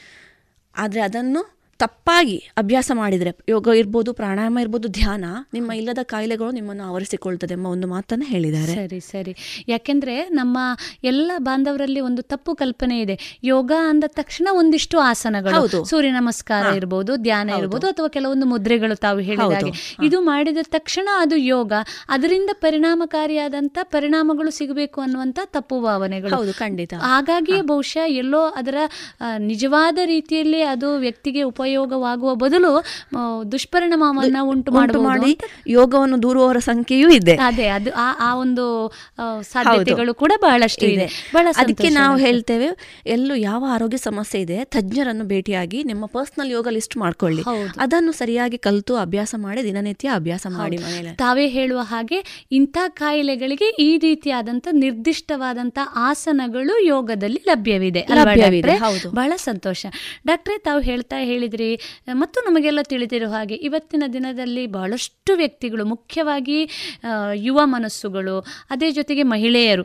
[0.77, 7.53] ಆದರೆ ಅದನ್ನು ತಪ್ಪಾಗಿ ಅಭ್ಯಾಸ ಮಾಡಿದರೆ ಯೋಗ ಇರ್ಬೋದು ಪ್ರಾಣಾಯಾಮ ಇರ್ಬೋದು ಧ್ಯಾನ ನಿಮ್ಮ ಇಲ್ಲದ ಕಾಯಿಲೆಗಳು ನಿಮ್ಮನ್ನು ಆವರಿಸಿಕೊಳ್ತದೆ
[7.53, 8.73] ಎಂಬ ಒಂದು ಮಾತನ್ನು ಹೇಳಿದ್ದಾರೆ.
[8.75, 9.33] ಸರಿ ಸರಿ.
[9.67, 10.57] ಯಾಕೆಂದರೆ ನಮ್ಮ
[11.03, 13.19] ಎಲ್ಲ ಬಾಂಧವರಲ್ಲಿ ಒಂದು ತಪ್ಪು ಕಲ್ಪನೆ ಇದೆ.
[13.43, 15.83] ಯೋಗ ಅಂದ ತಕ್ಷಣ ಒಂದಿಷ್ಟು ಆಸನಗಳು.
[15.83, 19.73] ಸೂರ್ಯ ನಮಸ್ಕಾರ ಇರ್ಬೋದು ಧ್ಯಾನ ಇರ್ಬೋದು ಅಥವಾ ಕೆಲವೊಂದು ಮುದ್ರೆಗಳು ತಾವು ಹೇಳಿದಾಗೆ.
[20.03, 21.73] ಇದು ಮಾಡಿದ ತಕ್ಷಣ ಅದು ಯೋಗ
[22.09, 26.35] ಅದರಿಂದ ಪರಿಣಾಮಕಾರಿಯಾದಂಥ ಪರಿಣಾಮಗಳು ಸಿಗಬೇಕು ಅನ್ನುವಂಥ ತಪ್ಪು ಭಾವನೆಗಳು.
[26.35, 26.93] ಹೌದು ಖಂಡಿತ.
[26.93, 28.77] ಹಾಗಾಗಿಯೇ ಬಹುಶಃ ಎಲ್ಲೋ ಅದರ
[29.37, 32.71] ನಿಜವಾದ ರೀತಿಯಲ್ಲಿ ಅದು ವ್ಯಕ್ತಿಗೆ ಉಪ ಉಪಯೋಗವಾಗುವ ಬದಲು
[33.51, 34.71] ದುಷ್ಪರಿಣಾಮವನ್ನ ಉಂಟು
[35.01, 35.31] ಮಾಡಿ
[35.67, 37.35] ಯೋಗವನ್ನು ದೂರುವವರ ಸಂಖ್ಯೆಯೂ ಇದೆ.
[37.41, 38.65] ಅದೇ ಅದು ಆ ಒಂದು
[39.51, 41.07] ಸಾಧ್ಯತೆಗಳು ಕೂಡ ಬಹಳಷ್ಟು ಇದೆ.
[41.33, 42.67] ಬಹಳ ಅದಕ್ಕೆ ನಾವು ಹೇಳ್ತೇವೆ
[43.05, 47.43] ಎಲ್ಲೂ ಯಾವ ಆರೋಗ್ಯ ಸಮಸ್ಯೆ ಇದೆ ತಜ್ಞರನ್ನು ಭೇಟಿಯಾಗಿ ನಿಮ್ಮ ಪರ್ಸನಲ್ ಯೋಗ ಲಿಸ್ಟ್ ಮಾಡ್ಕೊಳ್ಳಿ.
[47.79, 50.77] ಅದನ್ನು ಸರಿಯಾಗಿ ಕಲಿತು ಅಭ್ಯಾಸ ಮಾಡಿ ದಿನನಿತ್ಯ ಅಭ್ಯಾಸ ಮಾಡಿ
[51.17, 58.05] ತಾವೇ ಹೇಳುವ ಹಾಗೆ ಇಂಥ ಕಾಯಿಲೆಗಳಿಗೆ ಈ ರೀತಿಯಾದಂತ ನಿರ್ದಿಷ್ಟವಾದಂತ ಆಸನಗಳು ಯೋಗದಲ್ಲಿ ಲಭ್ಯವಿದೆ.
[59.15, 59.85] ಬಹಳ ಸಂತೋಷ.
[60.27, 61.17] ಡಾಕ್ಟ್ರೆ ತಾವು ಹೇಳ್ತಾ
[61.55, 66.59] ಹೇಳಿದ್ರಿ ಮತ್ತು ನಮಗೆಲ್ಲ ತಿಳಿದಿರೋ ಹಾಗೆ ಇವತ್ತಿನ ದಿನದಲ್ಲಿ ಬಹಳಷ್ಟು ವ್ಯಕ್ತಿಗಳು, ಮುಖ್ಯವಾಗಿ
[67.47, 68.35] ಯುವ ಮನಸ್ಸುಗಳು,
[68.73, 69.83] ಅದೇ ಜೊತೆಗೆ ಮಹಿಳೆಯರು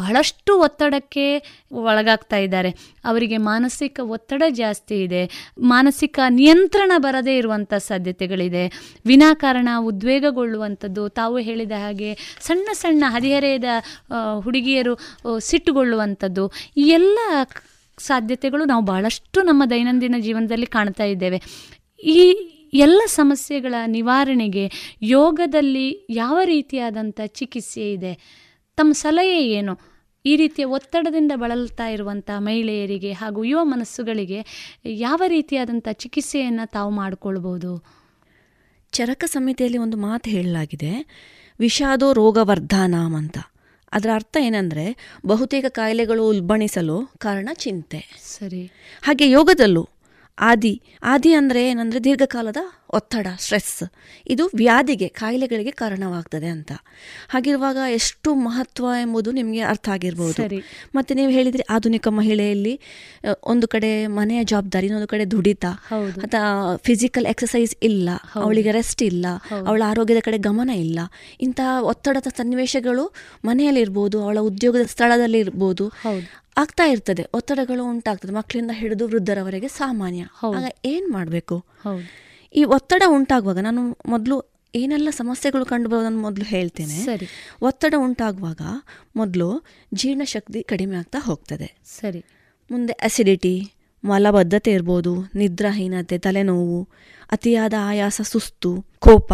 [0.00, 1.26] ಬಹಳಷ್ಟು ಒತ್ತಡಕ್ಕೆ
[1.84, 2.70] ಒಳಗಾಗ್ತಾ ಇದ್ದಾರೆ.
[3.10, 5.22] ಅವರಿಗೆ ಮಾನಸಿಕ ಒತ್ತಡ ಜಾಸ್ತಿ ಇದೆ.
[5.72, 8.64] ಮಾನಸಿಕ ನಿಯಂತ್ರಣ ಬರದೇ ಇರುವಂಥ ಸಾಧ್ಯತೆಗಳಿದೆ.
[9.06, 12.10] ವಿನಾಕಾರಣ ಉದ್ವೇಗಗೊಳ್ಳುವಂಥದ್ದು, ತಾವು ಹೇಳಿದ ಹಾಗೆ
[12.48, 13.70] ಸಣ್ಣ ಸಣ್ಣ ಹದಿಹರೆಯದ
[14.44, 14.94] ಹುಡುಗಿಯರು
[15.48, 16.46] ಸಿಟ್ಟುಗೊಳ್ಳುವಂಥದ್ದು,
[16.76, 17.18] ಈ ಎಲ್ಲ
[17.98, 21.42] ಸಾಧ್ಯತೆಗಳು ನಾವು ಬಹಳಷ್ಟು ನಮ್ಮ ದೈನಂದಿನ ಜೀವನದಲ್ಲಿ ಕಾಣ್ತಾ ಇದ್ದೇವೆ.
[22.04, 24.70] ಈ ಎಲ್ಲ ಸಮಸ್ಯೆಗಳ ನಿವಾರಣೆಗೆ
[25.02, 28.14] ಯೋಗದಲ್ಲಿ ಯಾವ ರೀತಿಯಾದಂಥ ಚಿಕಿತ್ಸೆ ಇದೆ?
[28.76, 29.78] ತಮ್ಮ ಸಲಹೆ ಏನು?
[30.26, 37.84] ಈ ರೀತಿಯ ಒತ್ತಡದಿಂದ ಬಳಲ್ತಾ ಇರುವಂಥ ಮಹಿಳೆಯರಿಗೆ ಹಾಗೂ ಯುವ ಮನಸ್ಸುಗಳಿಗೆ ಯಾವ ರೀತಿಯಾದಂಥ ಚಿಕಿತ್ಸೆಯನ್ನು ತಾವು ಮಾಡಿಕೊಳ್ಬೋದು?
[38.92, 41.06] ಚರಕ ಸಂಹಿತೆಯಲ್ಲಿ ಒಂದು ಮಾತು ಹೇಳಲಾಗಿದೆ.
[41.58, 43.38] ವಿಷಾದೋ ರೋಗವರ್ಧಾನಾಮ್ ಅಂತ.
[43.94, 44.96] ಅದರ ಅರ್ಥ ಏನಂದ್ರೆ
[45.26, 48.00] ಬಹುತೇಕ ಕಾಯಿಲೆಗಳು ಉಲ್ಬಣಿಸಲು ಕಾರಣ ಚಿಂತೆ.
[48.38, 48.70] ಸರಿ.
[49.02, 49.88] ಹಾಗೆ ಯೋಗದಲ್ಲೂ
[50.38, 52.56] ಆದಿ ಆದಿ ಅಂದರೆ ಏನಂದರೆ ದೀರ್ಘಕಾಲದ
[52.94, 53.90] ಒತ್ತಡ ಸ್ಟ್ರೆಸ್
[54.26, 56.72] ಇದು ವ್ಯಾಧಿಗೆ ಕಾಯಿಲೆಗಳಿಗೆ ಕಾರಣವಾಗ್ತದೆ ಅಂತ.
[57.28, 60.42] ಹಾಗಿರುವಾಗ ಎಷ್ಟು ಮಹತ್ವ ಎಂಬುದು ನಿಮಗೆ ಅರ್ಥ ಆಗಿರ್ಬೋದು.
[60.94, 62.74] ಮತ್ತೆ ನೀವು ಹೇಳಿದ್ರಿ ಆಧುನಿಕ ಮಹಿಳೆಯಲ್ಲಿ
[63.44, 65.64] ಒಂದು ಕಡೆ ಮನೆಯ ಜವಾಬ್ದಾರಿ ಇನ್ನೊಂದು ಕಡೆ ದುಡಿತ.
[66.26, 68.08] ಅಥವಾ ಫಿಸಿಕಲ್ ಎಕ್ಸಸೈಸ್ ಇಲ್ಲ
[68.44, 69.26] ಅವಳಿಗೆ ರೆಸ್ಟ್ ಇಲ್ಲ
[69.66, 70.98] ಅವಳ ಆರೋಗ್ಯದ ಕಡೆ ಗಮನ ಇಲ್ಲ.
[71.40, 73.04] ಇಂತಹ ಒತ್ತಡದ ಸನ್ನಿವೇಶಗಳು
[73.44, 75.86] ಮನೆಯಲ್ಲಿರ್ಬೋದು ಅವಳ ಉದ್ಯೋಗದ ಸ್ಥಳದಲ್ಲಿ ಇರ್ಬೋದು
[76.56, 77.22] ಆಗ್ತಾ ಇರ್ತದೆ.
[77.34, 78.32] ಒತ್ತಡಗಳು ಉಂಟಾಗ್ತದೆ.
[78.32, 80.22] ಮಕ್ಕಳಿಂದ ಹಿಡಿದು ವೃದ್ಧರವರೆಗೆ ಸಾಮಾನ್ಯ.
[80.56, 81.56] ಆಗ ಏನ್ ಮಾಡಬೇಕು?
[82.54, 87.04] ಈ ಒತ್ತಡ ಉಂಟಾಗುವಾಗ ನಾನು ಮೊದಲು ಏನೆಲ್ಲ ಸಮಸ್ಯೆಗಳು ಕಂಡು ಬರೋದನ್ನು ಮೊದಲು ಹೇಳ್ತೇನೆ.
[87.04, 87.26] ಸರಿ.
[87.62, 88.60] ಒತ್ತಡ ಉಂಟಾಗುವಾಗ
[89.16, 89.64] ಮೊದಲು
[89.94, 91.78] ಜೀರ್ಣಶಕ್ತಿ ಕಡಿಮೆ ಆಗ್ತಾ ಹೋಗ್ತದೆ.
[91.84, 92.24] ಸರಿ.
[92.70, 93.72] ಮುಂದೆ ಅಸಿಡಿಟಿ
[94.04, 96.88] ಮಲಬದ್ಧತೆ ಇರ್ಬೋದು ನಿದ್ರಾಹೀನತೆ ತಲೆನೋವು
[97.34, 99.32] ಅತಿಯಾದ ಆಯಾಸ ಸುಸ್ತು ಕೋಪ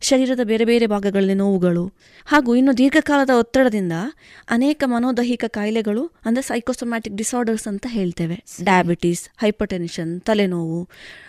[0.00, 1.84] ಶರೀರದ ಬೇರೆ ಬೇರೆ ಭಾಗಗಳಲ್ಲಿ ನೋವುಗಳು
[2.24, 3.92] ಹಾಗೂ ಇನ್ನು ದೀರ್ಘಕಾಲದ ಒತ್ತಡದಿಂದ
[4.50, 8.44] ಅನೇಕ ಮನೋದೈಹಿಕ ಕಾಯಿಲೆಗಳು ಅಂದರೆ ಸೈಕೋಸೊಮ್ಯಾಟಿಕ್ ಡಿಸಾರ್ಡರ್ಸ್ ಅಂತ ಹೇಳ್ತೇವೆ.
[8.64, 10.88] ಡಯಾಬಿಟಿಸ್ ಹೈಪರ್ಟೆನ್ಷನ್ ತಲೆನೋವು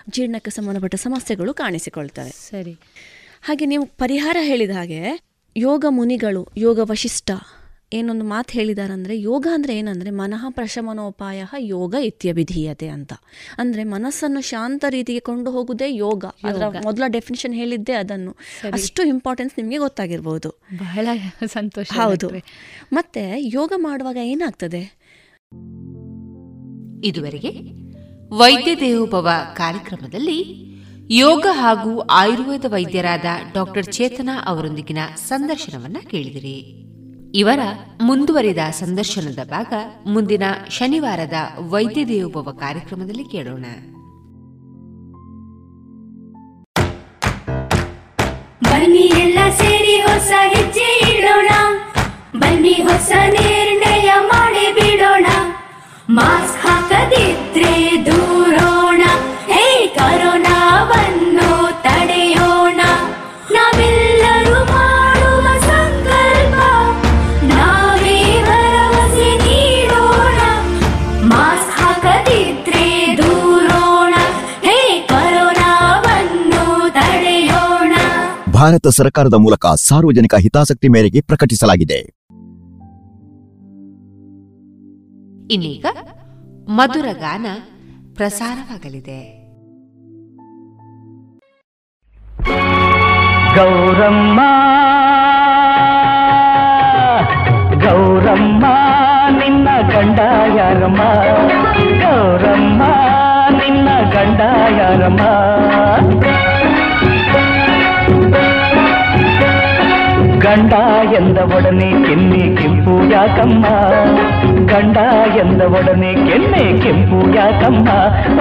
[0.10, 2.30] ಜೀರ್ಣಕ್ಕೆ ಸಂಬಂಧಪಟ್ಟ ಸಮಸ್ಯೆಗಳು ಕಾಣಿಸಿಕೊಳ್ತವೆ.
[2.30, 2.73] ಸರಿ.
[3.41, 5.02] ಹಾಗೆ ನೀವು ಪರಿಹಾರ ಹೇಳಿದ ಹಾಗೆ
[5.57, 7.31] ಯೋಗ ಮುನಿಗಳು ಯೋಗ ವಶಿಷ್ಠ
[7.93, 13.13] ಏನೊಂದು ಮಾತು ಹೇಳಿದಾರಂದ್ರೆ ಯೋಗ ಅಂದ್ರೆ ಏನಂದ್ರೆ ಮನಃ ಪ್ರಶಮನೋಪಾಯ ಯೋಗ ಇತ್ಯಭಿಧೀಯತೆ ಅಂತ.
[13.57, 16.26] ಅಂದ್ರೆ ಮನಸ್ಸನ್ನು ಶಾಂತ ರೀತಿಗೆ ಕೊಂಡು ಹೋಗುದೇ ಯೋಗ.
[16.43, 18.35] ಅದರ ಮೊದಲ ಡೆಫಿನಿಷನ್ ಹೇಳಿದ್ದೆ ಅದನ್ನು.
[18.73, 20.49] ಅಷ್ಟು ಇಂಪಾರ್ಟೆನ್ಸ್ ನಿಮಗೆ ಗೊತ್ತಾಗಿರ್ಬೋದು.
[20.77, 21.07] ಬಹಳ
[21.45, 22.30] ಸಂತೋಷ ಹೌದು.
[22.93, 25.01] ಮತ್ತೆ ಯೋಗ ಮಾಡುವಾಗ ಏನಾಗ್ತದೆ?
[27.03, 27.49] ಇದುವರೆಗೆ
[28.30, 30.45] ವೈದ್ಯ ದೇವೋಭವ ಕಾರ್ಯಕ್ರಮದಲ್ಲಿ
[31.09, 36.90] ಯೋಗ ಹಾಗೂ ಆಯುರ್ವೇದ ವೈದ್ಯರಾದ ಡಾಕ್ಟರ್ ಚೇತನಾ ಅವರೊಂದಿಗಿನ ಸಂದರ್ಶನವನ್ನ ಕೇಳಿದಿರಿ.
[37.34, 37.60] ಇವರ
[38.02, 39.74] ಮುಂದುವರಿದ ಸಂದರ್ಶನದ ಭಾಗ
[40.06, 41.34] ಮುಂದಿನ ಶನಿವಾರದ
[41.70, 43.66] ವೈದ್ಯ ದೇವೋಭವ ಕಾರ್ಯಕ್ರಮದಲ್ಲಿ ಕೇಳೋಣ.
[48.64, 51.49] ಬನ್ನಿ ಎಲ್ಲ ಸೇರಿ ಹೊಸ ಹೆಜ್ಜೆ ಇಡೋಣ.
[52.40, 55.26] ಬನ್ನಿ ಹೊಸ ನಿರ್ಣಯ ಮಾಡಿ ಬಿಡೋಣ.
[56.10, 59.02] ಮಾಸ್ಕ್ ಹಾಕದಿದ್ರೆ ದೂರೋಣ.
[59.52, 61.31] ಹೇ ಕರೋನಾವನ್ನು ತಡೆಯೋಣ
[78.72, 81.98] ಭಾರತ ಸರ್ಕಾರದ ಮೂಲಕ ಸಾರ್ವಜನಿಕ ಹಿತಾಸಕ್ತಿ ಮೇರೆಗೆ ಪ್ರಕಟಿಸಲಾಗಿದೆ.
[85.53, 85.85] ಇನ್ನೀಗ
[86.69, 87.45] ಮಧುರ ಗಾನ
[88.14, 89.19] ಪ್ರಸಾರವಾಗಲಿದೆ.
[93.56, 94.39] ಗೌರಮ್ಮ
[97.84, 98.65] ಗೌರಮ್ಮ
[99.38, 100.19] ನಿನ್ನ ಗಂಡ
[100.57, 101.02] ಯಾರಮ್ಮ?
[101.99, 102.81] ಗೌರಮ್ಮ
[103.49, 104.41] ನಿನ್ನ ಗಂಡ
[104.80, 105.22] ಯಾರಮ್ಮ?
[110.43, 110.73] ಗಂಡ
[111.18, 113.65] ಎಂದ ಒಡನೆ ಕೆನ್ನೆ ಕೆಂಪು ಯಾಕಮ್ಮ
[114.72, 114.97] ಗಂಡ
[115.41, 117.88] ಎಂದ ಒಡನೆ ಕೆನ್ನೆ ಕೆಂಪು ಯಾಕಮ್ಮ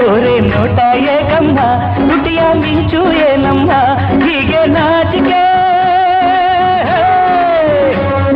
[0.05, 0.79] ಓರೆ ನೋಟ
[1.15, 1.59] ಏಕಮ್ಮ
[2.09, 3.71] ದುಟಿಯ ಮಿಂಚು ಏನಮ್ಮ
[4.25, 5.43] ಹೀಗೆ ನಾಚಿಕೆ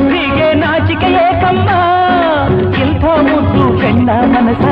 [0.09, 1.69] ಹೀಗೆ ನಾಚಿಕೆ ಏಕಮ್ಮ
[2.83, 4.67] ಇಂಥ ಮುದ್ದು ಹೆಣ್ಣ ಮನಸ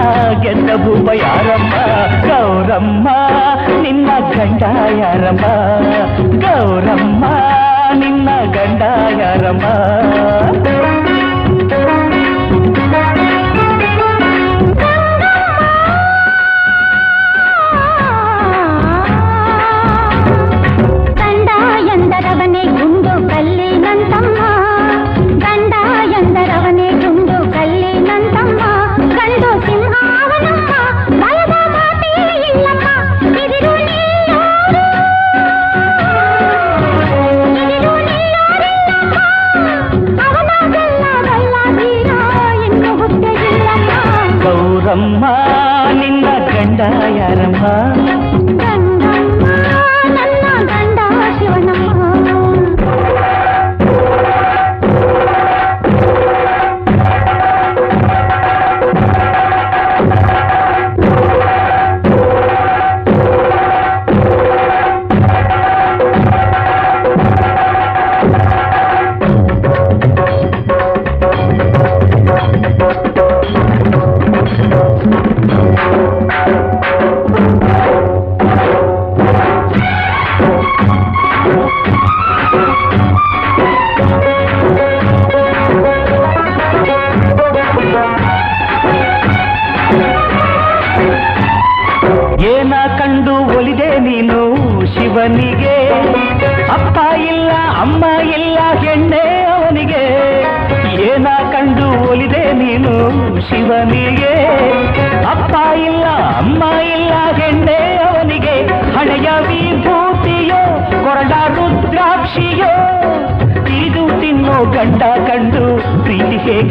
[0.44, 1.74] ಗೆದ್ದ ಭೂಪ ಯಾರಮ್ಮ
[2.28, 3.08] ಗೌರಮ್ಮ
[3.82, 4.62] ನಿನ್ನ ಗಂಡ
[5.00, 5.46] ಯಾರಮ್ಮ
[6.46, 7.24] ಗೌರಮ್ಮ
[7.94, 8.82] ನಿನ್ನ ಗಂಡ
[9.20, 9.64] ಯಾರಮ್ಮ?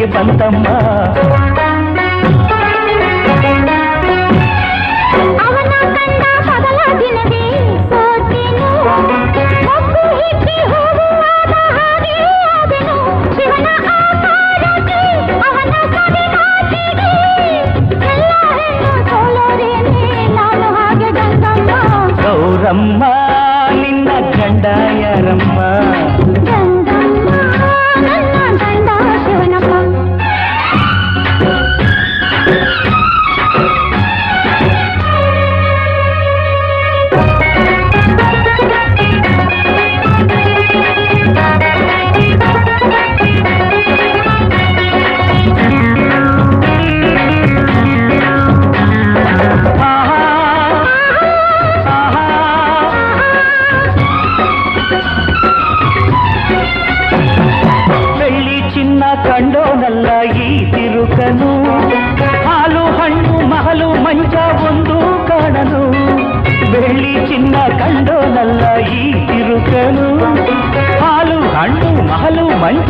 [0.02, 1.41] ಪ್ರೀತಿ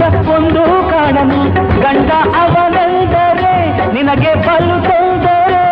[0.05, 1.39] ಒಂದು ಕಾಣನು
[1.81, 3.53] ಗಂಡ ಅವನೆಂದರೆ
[3.93, 5.65] ನಿನಗೆ ಬಲು ತೊಂದರೆ.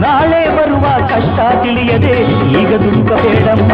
[0.00, 2.14] ನಾಳೆ ಬರುವ ಕಷ್ಟ ತಿಳಿಯದೆ
[2.60, 3.72] ಈಗ ದುಃಖಬೇಡಮ್ಮ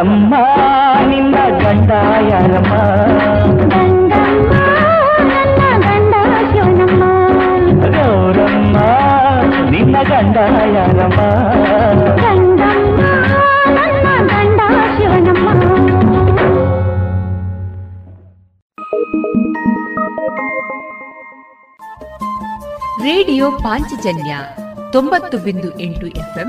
[0.00, 0.34] ಗಂಡಮ್ಮ
[1.08, 1.90] ನಿನ್ನ ಗಂಡ
[2.28, 2.74] ಯಾರಮ್ಮ
[7.96, 8.76] ಗೌರಮ್ಮ
[9.70, 10.36] ನಿನ್ನ ಗಂಡ
[10.76, 11.20] ಯಾರಮ್ಮ
[23.04, 24.32] ರೇಡಿಯೋ ಪಾಂಚಜನ್ಯ
[24.92, 26.48] ತೊಂಬತ್ತು ಬಿಂದು ಎಂಟು ಎಫ್ಎಂ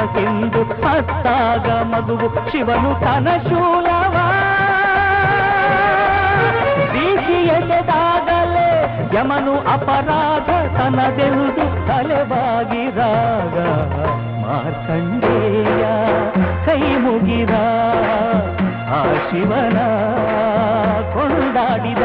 [0.00, 0.60] ಕನಸೆಂದು
[0.90, 4.16] ಅತ್ತಾಗ ಮಗುವು ಶಿವನು ಕನಶೂಲವ
[6.94, 8.70] ರೀತಿಯದಾಗಲೇ
[9.16, 13.56] ಯಮನು ಅಪರಾಧ ತನದೆಂದು ತಲೆಬಾಗಿದಾಗ
[14.42, 15.82] ಮಾರ್ಕಂಡೇಯ,
[16.66, 17.54] ಕೈ ಮುಗಿದ,
[18.98, 19.78] ಆ ಶಿವನ
[21.14, 22.04] ಕೊಂಡಾಡಿದ.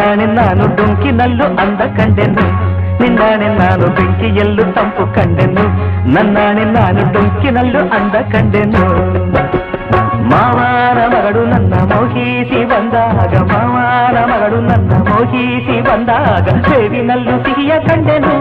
[0.00, 2.44] ನಿನ್ನಾಣೆ ನಾನು ಡೊಂಕಿನಲ್ಲೂ ಅಂದ ಕಂಡೆನು
[3.00, 5.64] ನಿನ್ನಾಣೆ ನಾನು ಬೆಂಕಿಯಲ್ಲೂ ತಂಪು ಕಂಡೆನು
[6.14, 8.84] ನನ್ನಾಣೆ ನಾನು ಡೊಂಕಿನಲ್ಲೂ ಅಂದ ಕಂಡೆನು
[10.30, 18.34] ಮಾವಾರ ಮಗಳು ನನ್ನ ಮೋಹಿಸಿ ಬಂದಾಗ ಮಾವಾರ ಮಗಳು ನನ್ನ ಮೋಹಿಸಿ ಬಂದಾಗ ಸೇವಿನಲ್ಲೂ ಸಿಹಿಯ ಕಂಡೆನು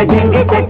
[0.00, 0.69] नचेंगे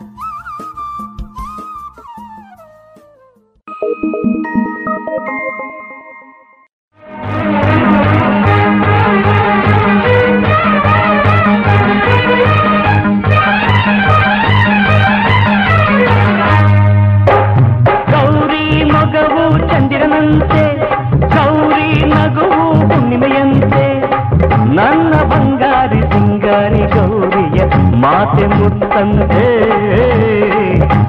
[29.01, 29.45] ಮುತ್ತಂತೆ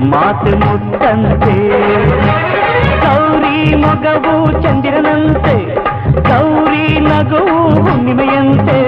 [0.06, 1.56] ಮಾತು ಮುತ್ತಂತೆ.
[3.02, 5.56] ಗೌರಿ ಮಗವು ಚಂದಿರನಂತೆ,
[6.28, 8.81] ಗೌರಿ ನಗವು ಹುಣ್ಣಿಮೆಯಂತೆ.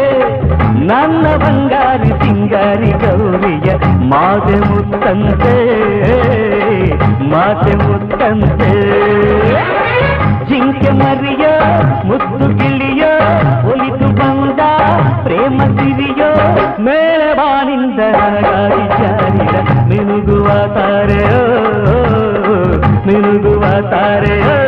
[0.87, 3.71] ನನ್ನ ಬಂಗಾರಿ ಸಿಂಗಾರಿ ಗೌರಿಯ
[4.09, 5.57] ಮಾತು ಮುತ್ತಂತೆ
[7.31, 8.73] ಮಾತು ಮುತ್ತಂತೆ.
[10.49, 11.45] ಜಿಂಕೆ ಮರಿಯ
[12.05, 13.05] ಮುದ್ದು ಗಿಳಿಯ
[13.71, 14.61] ಒಲಿತು ಬಂದ
[15.23, 16.31] ಪ್ರೇಮ ಸಿರಿಯೋ,
[16.83, 18.01] ಮೇಳವಾನಿಂದ
[21.05, 21.41] ತಾರೆಯೋ
[23.07, 24.64] ನಿನಗುವ ತಾರೆಯೋ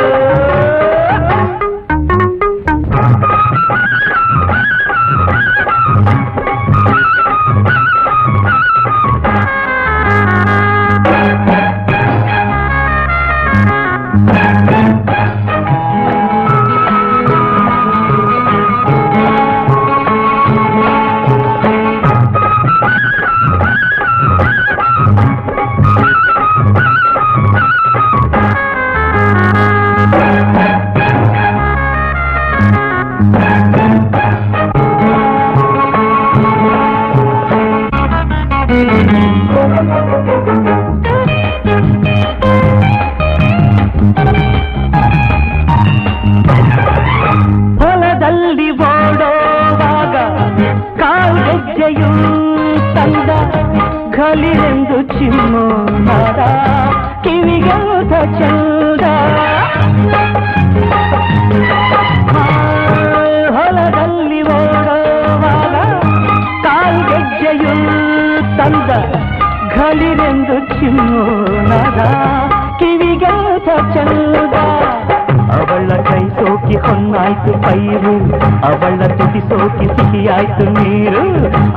[80.36, 81.22] ಸೋಕಿ ಸಿಹಿಯಾಯ್ತು ನೀರು,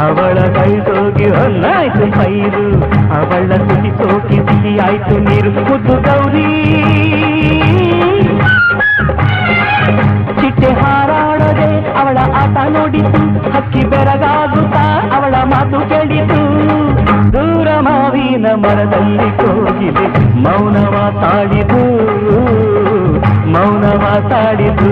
[0.05, 2.63] ಅವಳ ಕೈ ಸೋಕಿ ಹೊನ್ನಾಯ್ತು ಪೈರು,
[3.17, 5.51] ಅವಳ ತುಟಿ ಸೋಕಿ ಸಿಹಿಯಾಯ್ತು ನೀರು.
[5.67, 6.49] ಮುದ್ದು ಗೌರಿ,
[10.39, 11.69] ಚಿಟ್ಟೆ ಹಾರಾಡದೆ
[12.01, 13.21] ಅವಳ ಆಟ ನೋಡಿತು,
[13.55, 14.83] ಹಕ್ಕಿ ಬೆರಗಾಗುತ್ತಾ
[15.17, 16.41] ಅವಳ ಮಾತು ಕೇಳಿತು.
[17.33, 20.05] ದೂರ ಮಾವಿನ ಮರದಲ್ಲಿ ಕೋಗಿಲೆ
[20.45, 21.83] ಮೌನ ಮಾತಾಡಿದು
[23.53, 24.91] ಮೌನ ಮಾತಾಡಿದು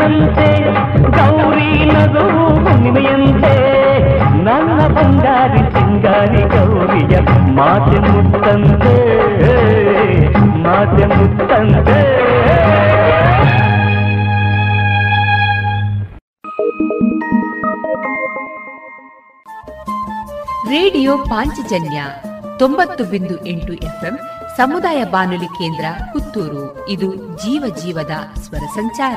[0.00, 0.48] ಚಂದಿರನಂತೆ
[1.10, 3.54] ಗೌರಿ ನಗುವು ಹುಣ್ಣಿಮೆಯಂತೆ
[4.44, 7.18] ನನ್ನ ಬಂಗಾರಿ ಸಿಂಗಾರಿ ಗೌರಿಯ
[7.50, 8.96] ಮಾತೆ ಮುತ್ತಂತೆ
[10.58, 12.00] ಮಾತೆ ಮುತ್ತಂತೆ.
[20.70, 22.04] ರೇಡಿಯೋ ಪಾಂಚಜನ್ಯ
[22.58, 24.18] ತೊಂಬತ್ತು ಬಿಂದು ಎಂಟು ಎಫ್ಎಂ
[24.56, 26.88] ಸಮುದಾಯ ಬಾನುಲಿ ಕೇಂದ್ರ ಪುತ್ತೂರು.
[26.88, 29.16] ಇದು ಜೀವ ಜೀವದ ಸ್ವರ ಸಂಚಾರ.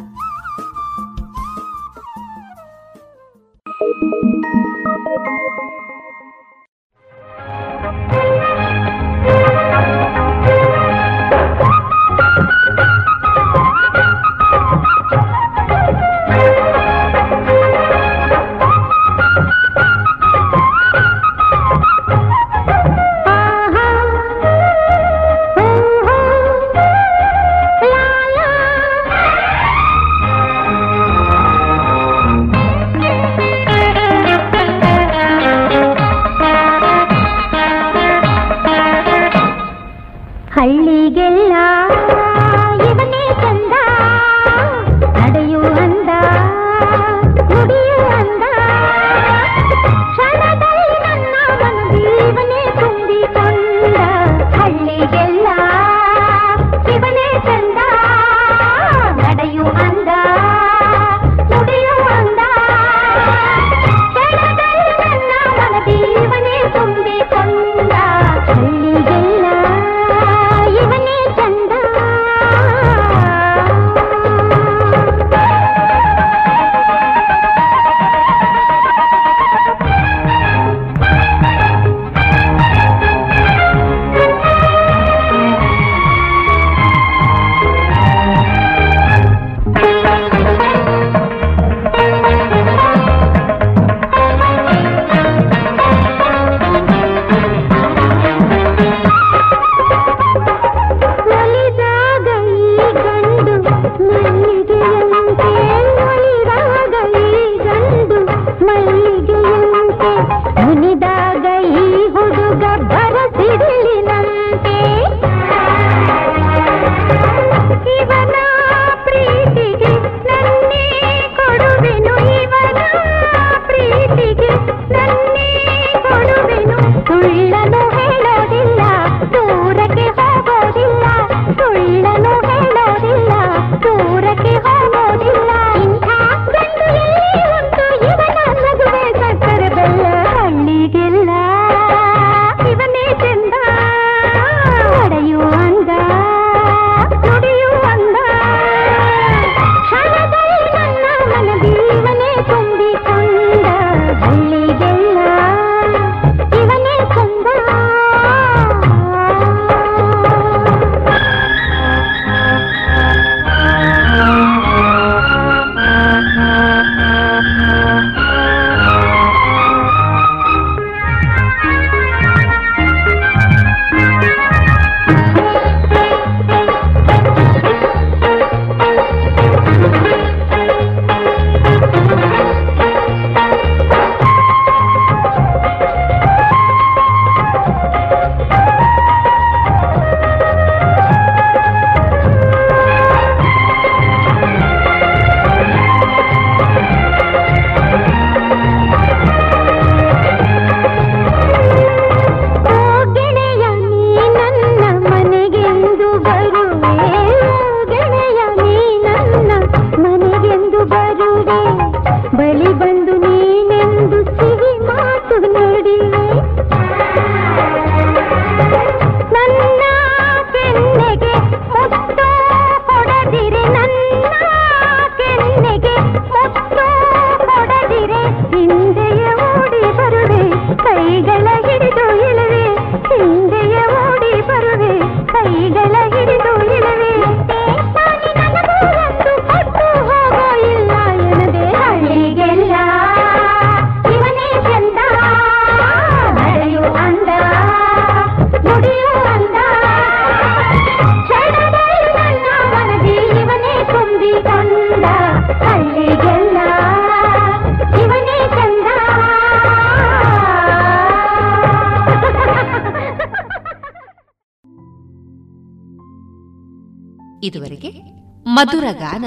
[269.11, 269.25] ಗಾನ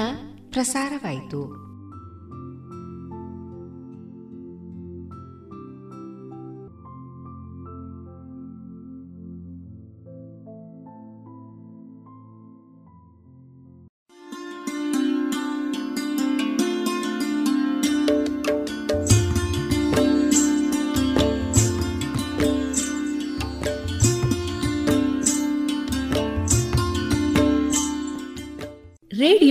[0.51, 1.74] ಪ್ರಸಾರವಾಯಿತು.